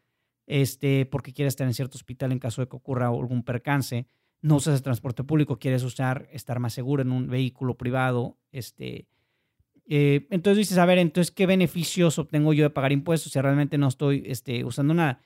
este, 0.47 1.05
porque 1.07 1.33
quieres 1.33 1.53
estar 1.53 1.67
en 1.67 1.75
cierto 1.75 1.97
hospital 1.97 2.33
en 2.33 2.39
caso 2.39 2.63
de 2.63 2.69
que 2.69 2.77
ocurra 2.77 3.09
algún 3.09 3.43
percance. 3.43 4.07
no 4.41 4.57
usas 4.57 4.75
el 4.75 4.83
transporte 4.83 5.25
público, 5.25 5.59
quieres 5.59 5.83
usar, 5.85 6.29
estar 6.33 6.59
más 6.59 6.73
seguro 6.73 7.03
en 7.03 7.13
un 7.13 7.29
vehículo 7.29 7.77
privado, 7.77 8.39
este, 8.51 9.07
eh, 9.87 10.27
entonces 10.31 10.59
dices, 10.59 10.79
a 10.79 10.87
ver, 10.87 10.99
entonces, 10.99 11.31
¿qué 11.31 11.47
beneficios 11.47 12.19
obtengo 12.19 12.53
yo 12.53 12.65
de 12.65 12.71
pagar 12.71 12.93
impuestos 12.93 13.33
si 13.33 13.41
realmente 13.41 13.79
no 13.79 13.89
estoy 13.89 14.23
este, 14.27 14.65
usando 14.65 14.95
nada? 14.95 15.21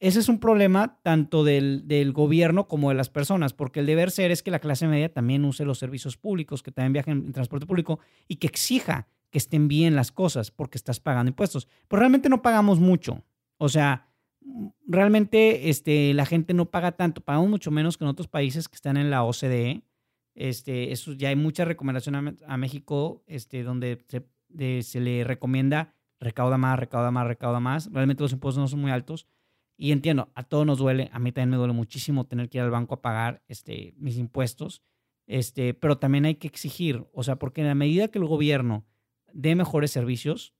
Ese 0.00 0.20
es 0.20 0.28
un 0.28 0.38
problema 0.38 1.00
tanto 1.02 1.42
del, 1.42 1.88
del, 1.88 2.12
gobierno 2.12 2.68
como 2.68 2.90
de 2.90 2.94
las 2.94 3.10
personas, 3.10 3.52
porque 3.52 3.80
el 3.80 3.86
deber 3.86 4.12
ser 4.12 4.30
es 4.30 4.44
que 4.44 4.52
la 4.52 4.60
clase 4.60 4.86
media 4.86 5.12
también 5.12 5.44
use 5.44 5.64
los 5.64 5.78
servicios 5.78 6.16
públicos, 6.16 6.62
que 6.62 6.70
también 6.70 6.92
viajen 6.92 7.24
en 7.26 7.32
transporte 7.32 7.66
público 7.66 7.98
y 8.28 8.36
que 8.36 8.46
exija 8.46 9.08
que 9.30 9.38
estén 9.38 9.68
bien 9.68 9.96
las 9.96 10.12
cosas 10.12 10.50
porque 10.50 10.78
estás 10.78 11.00
pagando 11.00 11.30
impuestos. 11.30 11.68
Pero 11.88 12.00
realmente 12.00 12.28
no 12.28 12.42
pagamos 12.42 12.78
mucho. 12.78 13.24
O 13.58 13.68
sea, 13.68 14.08
realmente 14.86 15.68
este, 15.68 16.14
la 16.14 16.26
gente 16.26 16.54
no 16.54 16.70
paga 16.70 16.92
tanto, 16.92 17.20
pagamos 17.20 17.50
mucho 17.50 17.70
menos 17.70 17.98
que 17.98 18.04
en 18.04 18.10
otros 18.10 18.28
países 18.28 18.68
que 18.68 18.76
están 18.76 18.96
en 18.96 19.10
la 19.10 19.24
OCDE. 19.24 19.82
Este, 20.38 20.92
eso 20.92 21.14
ya 21.14 21.30
hay 21.30 21.36
mucha 21.36 21.64
recomendación 21.64 22.38
a, 22.46 22.56
México, 22.56 23.24
este, 23.26 23.64
donde 23.64 24.04
se, 24.08 25.00
le 25.00 25.24
recomienda 25.24 25.96
recauda 26.20 26.56
más, 26.56 26.78
recauda 26.78 27.10
más, 27.10 27.26
recauda 27.26 27.58
más. 27.58 27.92
Realmente 27.92 28.22
los 28.22 28.32
impuestos 28.32 28.60
no 28.60 28.68
son 28.68 28.80
muy 28.80 28.92
altos. 28.92 29.26
Y 29.76 29.90
entiendo, 29.90 30.30
a 30.36 30.44
todos 30.44 30.64
nos 30.64 30.78
duele, 30.78 31.10
a 31.12 31.18
mí 31.18 31.32
también 31.32 31.50
me 31.50 31.56
duele 31.56 31.72
muchísimo 31.72 32.24
tener 32.24 32.48
que 32.48 32.58
ir 32.58 32.62
al 32.62 32.70
banco 32.70 32.94
a 32.94 33.02
pagar 33.02 33.42
este, 33.48 33.94
mis 33.96 34.16
impuestos, 34.16 34.84
este, 35.26 35.74
pero 35.74 35.98
también 35.98 36.24
hay 36.24 36.36
que 36.36 36.46
exigir, 36.46 37.04
o 37.12 37.24
sea, 37.24 37.36
porque 37.36 37.60
en 37.62 37.66
la 37.66 37.74
medida 37.74 38.06
que 38.06 38.18
el 38.18 38.24
gobierno 38.24 38.86
dé 39.32 39.56
mejores 39.56 39.90
servicios, 39.90 40.54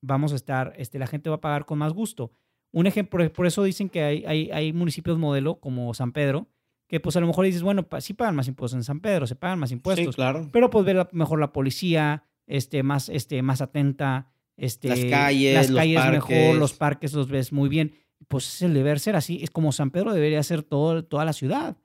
vamos 0.00 0.32
a 0.32 0.36
estar, 0.36 0.72
este, 0.78 0.98
la 0.98 1.06
gente 1.06 1.28
va 1.28 1.36
a 1.36 1.40
pagar 1.42 1.66
con 1.66 1.78
más 1.78 1.92
gusto. 1.92 2.32
Un 2.72 2.86
ejemplo, 2.86 3.30
por 3.32 3.46
eso 3.46 3.62
dicen 3.62 3.90
que 3.90 4.02
hay 4.02 4.72
municipios 4.72 5.18
modelo 5.18 5.60
como 5.60 5.92
San 5.92 6.12
Pedro, 6.12 6.48
que 6.88 7.00
pues 7.00 7.16
a 7.16 7.20
lo 7.20 7.26
mejor 7.26 7.44
dices, 7.44 7.62
bueno, 7.62 7.86
sí 8.00 8.14
pagan 8.14 8.36
más 8.36 8.48
impuestos 8.48 8.76
en 8.76 8.84
San 8.84 9.00
Pedro, 9.00 9.26
se 9.26 9.34
pagan 9.34 9.58
más 9.58 9.72
impuestos. 9.72 10.06
Sí, 10.06 10.12
claro. 10.12 10.48
Pero 10.52 10.70
pues 10.70 10.84
ver 10.84 11.08
mejor 11.12 11.40
la 11.40 11.52
policía, 11.52 12.24
este, 12.46 12.82
más, 12.82 13.08
este, 13.08 13.42
más 13.42 13.60
atenta, 13.60 14.32
este, 14.56 14.88
las 14.88 15.04
calles, 15.04 15.54
las 15.54 15.70
calles 15.70 16.04
los 16.04 16.12
mejor, 16.12 16.56
los 16.56 16.72
parques 16.74 17.12
los 17.12 17.28
ves 17.28 17.52
muy 17.52 17.68
bien. 17.68 17.94
Pues 18.28 18.46
es 18.48 18.62
el 18.62 18.72
deber 18.72 18.98
ser 18.98 19.16
así. 19.16 19.40
Es 19.42 19.50
como 19.50 19.72
San 19.72 19.90
Pedro 19.90 20.14
debería 20.14 20.42
ser 20.42 20.62
todo, 20.62 21.04
toda 21.04 21.24
la 21.24 21.32
ciudad. 21.32 21.76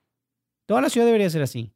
Toda 0.66 0.82
la 0.82 0.90
ciudad 0.90 1.06
debería 1.06 1.30
ser 1.30 1.42
así. 1.42 1.74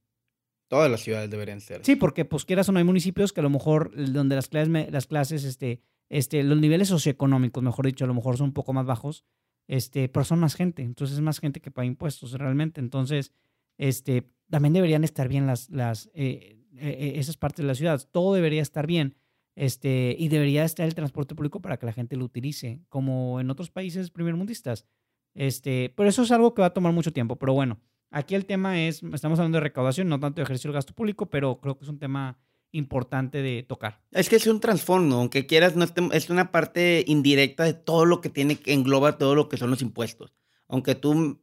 Todas 0.67 0.89
las 0.89 1.01
ciudades 1.01 1.29
deberían 1.29 1.61
ser. 1.61 1.81
Sí, 1.83 1.95
porque 1.95 2.25
pues 2.25 2.45
quieras 2.45 2.69
o 2.69 2.71
no 2.71 2.79
hay 2.79 2.85
municipios 2.85 3.33
que 3.33 3.41
a 3.41 3.43
lo 3.43 3.49
mejor 3.49 3.91
donde 3.95 4.35
las 4.35 4.47
clases, 4.47 4.91
las 4.91 5.05
clases, 5.05 5.43
este, 5.43 5.81
este, 6.09 6.43
los 6.43 6.57
niveles 6.59 6.87
socioeconómicos, 6.87 7.63
mejor 7.63 7.85
dicho, 7.85 8.05
a 8.05 8.07
lo 8.07 8.13
mejor 8.13 8.37
son 8.37 8.47
un 8.47 8.53
poco 8.53 8.73
más 8.73 8.85
bajos, 8.85 9.25
este, 9.67 10.09
pero 10.09 10.23
son 10.23 10.39
más 10.39 10.55
gente, 10.55 10.83
entonces 10.83 11.17
es 11.17 11.21
más 11.21 11.39
gente 11.39 11.59
que 11.59 11.71
paga 11.71 11.85
impuestos 11.85 12.33
realmente, 12.33 12.79
entonces, 12.79 13.31
este, 13.77 14.29
también 14.49 14.73
deberían 14.73 15.03
estar 15.03 15.27
bien 15.27 15.47
las, 15.47 15.69
las, 15.69 16.09
eh, 16.13 16.63
eh, 16.77 17.13
esas 17.15 17.37
partes 17.37 17.63
de 17.63 17.67
la 17.67 17.75
ciudad, 17.75 18.01
todo 18.11 18.33
debería 18.33 18.61
estar 18.61 18.87
bien, 18.87 19.15
este, 19.55 20.15
y 20.19 20.27
debería 20.27 20.65
estar 20.65 20.85
el 20.85 20.95
transporte 20.95 21.33
público 21.33 21.61
para 21.61 21.77
que 21.77 21.85
la 21.85 21.93
gente 21.93 22.15
lo 22.17 22.25
utilice, 22.25 22.81
como 22.89 23.39
en 23.39 23.49
otros 23.49 23.71
países 23.71 24.11
primermundistas, 24.11 24.85
este, 25.33 25.93
pero 25.95 26.09
eso 26.09 26.23
es 26.23 26.31
algo 26.31 26.53
que 26.53 26.61
va 26.61 26.67
a 26.67 26.73
tomar 26.73 26.93
mucho 26.93 27.11
tiempo, 27.11 27.37
pero 27.37 27.53
bueno, 27.53 27.79
aquí 28.11 28.35
el 28.35 28.45
tema 28.45 28.81
es, 28.81 29.01
estamos 29.03 29.39
hablando 29.39 29.57
de 29.57 29.63
recaudación, 29.63 30.07
no 30.07 30.19
tanto 30.19 30.37
de 30.37 30.43
ejercicio 30.43 30.69
del 30.69 30.75
gasto 30.75 30.93
público, 30.93 31.29
pero 31.29 31.59
creo 31.59 31.77
que 31.77 31.83
es 31.83 31.89
un 31.89 31.99
tema 31.99 32.37
importante 32.75 33.41
de 33.41 33.63
tocar. 33.63 34.01
Es 34.11 34.29
que 34.29 34.35
es 34.35 34.47
un 34.47 34.59
trasfondo, 34.59 35.17
aunque 35.17 35.45
quieras, 35.45 35.75
no 35.75 35.85
es 36.11 36.29
una 36.29 36.51
parte 36.51 37.03
indirecta 37.07 37.63
de 37.63 37.73
todo 37.73 38.05
lo 38.05 38.21
que 38.21 38.29
tiene 38.29 38.57
que 38.57 38.73
engloba 38.73 39.17
todo 39.17 39.35
lo 39.35 39.49
que 39.49 39.57
son 39.57 39.69
los 39.69 39.81
impuestos. 39.81 40.33
Aunque 40.67 40.95
tú 40.95 41.39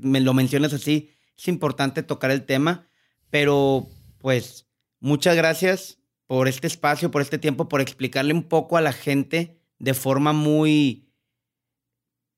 me 0.00 0.20
lo 0.20 0.34
mencionas 0.34 0.72
así, 0.72 1.10
es 1.36 1.48
importante 1.48 2.02
tocar 2.02 2.30
el 2.30 2.44
tema, 2.44 2.88
pero 3.30 3.86
pues 4.18 4.66
muchas 5.00 5.36
gracias 5.36 5.98
por 6.26 6.48
este 6.48 6.66
espacio, 6.66 7.10
por 7.10 7.22
este 7.22 7.38
tiempo, 7.38 7.68
por 7.68 7.80
explicarle 7.80 8.32
un 8.32 8.44
poco 8.44 8.76
a 8.76 8.80
la 8.80 8.92
gente 8.92 9.60
de 9.78 9.94
forma 9.94 10.32
muy 10.32 11.10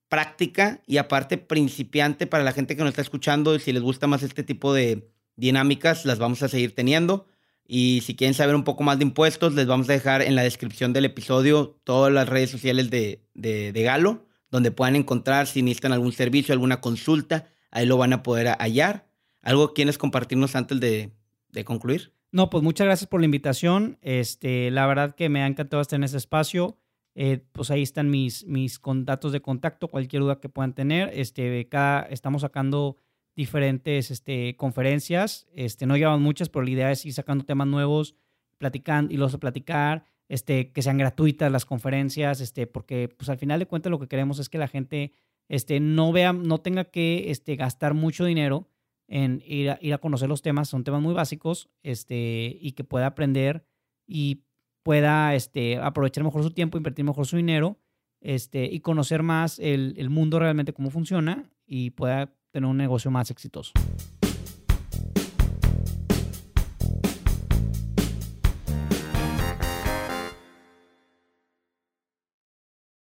práctica 0.08 0.82
y 0.86 0.98
aparte 0.98 1.38
principiante 1.38 2.26
para 2.26 2.44
la 2.44 2.52
gente 2.52 2.76
que 2.76 2.82
nos 2.82 2.90
está 2.90 3.02
escuchando 3.02 3.54
y 3.54 3.60
si 3.60 3.72
les 3.72 3.82
gusta 3.82 4.06
más 4.06 4.22
este 4.22 4.42
tipo 4.42 4.74
de 4.74 5.10
dinámicas, 5.36 6.04
las 6.04 6.18
vamos 6.18 6.42
a 6.42 6.48
seguir 6.48 6.74
teniendo. 6.74 7.26
Y 7.66 8.02
si 8.02 8.16
quieren 8.16 8.34
saber 8.34 8.54
un 8.54 8.64
poco 8.64 8.82
más 8.82 8.98
de 8.98 9.04
impuestos, 9.04 9.54
les 9.54 9.66
vamos 9.66 9.88
a 9.88 9.92
dejar 9.92 10.22
en 10.22 10.34
la 10.34 10.42
descripción 10.42 10.92
del 10.92 11.04
episodio 11.04 11.78
todas 11.84 12.12
las 12.12 12.28
redes 12.28 12.50
sociales 12.50 12.90
de, 12.90 13.22
de, 13.34 13.82
Galo, 13.82 14.26
donde 14.50 14.70
puedan 14.70 14.96
encontrar 14.96 15.46
si 15.46 15.62
necesitan 15.62 15.92
algún 15.92 16.12
servicio, 16.12 16.52
alguna 16.52 16.80
consulta, 16.80 17.48
ahí 17.70 17.86
lo 17.86 17.96
van 17.96 18.12
a 18.12 18.22
poder 18.22 18.48
hallar. 18.58 19.08
¿Algo 19.42 19.74
quieres 19.74 19.98
compartirnos 19.98 20.54
antes 20.54 20.78
de, 20.80 21.12
de 21.50 21.64
concluir? 21.64 22.12
No, 22.30 22.48
pues 22.48 22.62
muchas 22.62 22.86
gracias 22.86 23.08
por 23.08 23.20
la 23.20 23.26
invitación. 23.26 23.98
Este, 24.00 24.70
la 24.70 24.86
verdad 24.86 25.14
que 25.14 25.28
me 25.28 25.42
ha 25.42 25.46
encantado 25.46 25.82
estar 25.82 25.98
en 25.98 26.04
ese 26.04 26.16
espacio. 26.16 26.78
Eh, 27.14 27.44
pues 27.52 27.70
ahí 27.70 27.82
están 27.82 28.08
mis, 28.08 28.46
mis 28.46 28.80
datos 29.04 29.32
de 29.32 29.42
contacto, 29.42 29.88
cualquier 29.88 30.22
duda 30.22 30.40
que 30.40 30.48
puedan 30.48 30.74
tener. 30.74 31.10
Este, 31.12 31.68
cada, 31.68 32.02
estamos 32.02 32.42
sacando 32.42 32.96
diferentes 33.34 34.10
este, 34.10 34.56
conferencias. 34.56 35.46
Este, 35.54 35.86
no 35.86 35.96
llevamos 35.96 36.20
muchas, 36.20 36.48
pero 36.48 36.64
la 36.64 36.70
idea 36.70 36.90
es 36.92 37.04
ir 37.06 37.12
sacando 37.12 37.44
temas 37.44 37.66
nuevos, 37.66 38.14
platicando 38.58 39.12
y 39.12 39.16
los 39.16 39.36
platicar, 39.38 40.04
este, 40.28 40.72
que 40.72 40.82
sean 40.82 40.98
gratuitas 40.98 41.50
las 41.50 41.64
conferencias, 41.64 42.40
este, 42.40 42.66
porque 42.66 43.08
pues 43.08 43.28
al 43.28 43.38
final 43.38 43.58
de 43.58 43.66
cuentas 43.66 43.90
lo 43.90 43.98
que 43.98 44.08
queremos 44.08 44.38
es 44.38 44.48
que 44.48 44.58
la 44.58 44.68
gente 44.68 45.12
este, 45.48 45.80
no 45.80 46.12
vea, 46.12 46.32
no 46.32 46.60
tenga 46.60 46.84
que 46.84 47.30
este, 47.30 47.56
gastar 47.56 47.94
mucho 47.94 48.24
dinero 48.24 48.68
en 49.08 49.42
ir 49.44 49.70
a, 49.70 49.78
ir 49.80 49.92
a 49.92 49.98
conocer 49.98 50.28
los 50.28 50.40
temas, 50.40 50.68
son 50.68 50.84
temas 50.84 51.02
muy 51.02 51.12
básicos, 51.12 51.68
este, 51.82 52.56
y 52.60 52.72
que 52.72 52.84
pueda 52.84 53.06
aprender 53.06 53.66
y 54.06 54.44
pueda 54.82 55.34
este, 55.34 55.78
aprovechar 55.78 56.24
mejor 56.24 56.42
su 56.42 56.50
tiempo, 56.52 56.78
invertir 56.78 57.04
mejor 57.04 57.26
su 57.26 57.36
dinero, 57.36 57.78
este, 58.20 58.64
y 58.64 58.80
conocer 58.80 59.22
más 59.22 59.58
el, 59.58 59.94
el 59.96 60.08
mundo 60.08 60.38
realmente 60.38 60.72
cómo 60.72 60.90
funciona 60.90 61.50
y 61.66 61.90
pueda 61.90 62.32
tener 62.52 62.68
un 62.68 62.76
negocio 62.76 63.10
más 63.10 63.30
exitoso. 63.30 63.72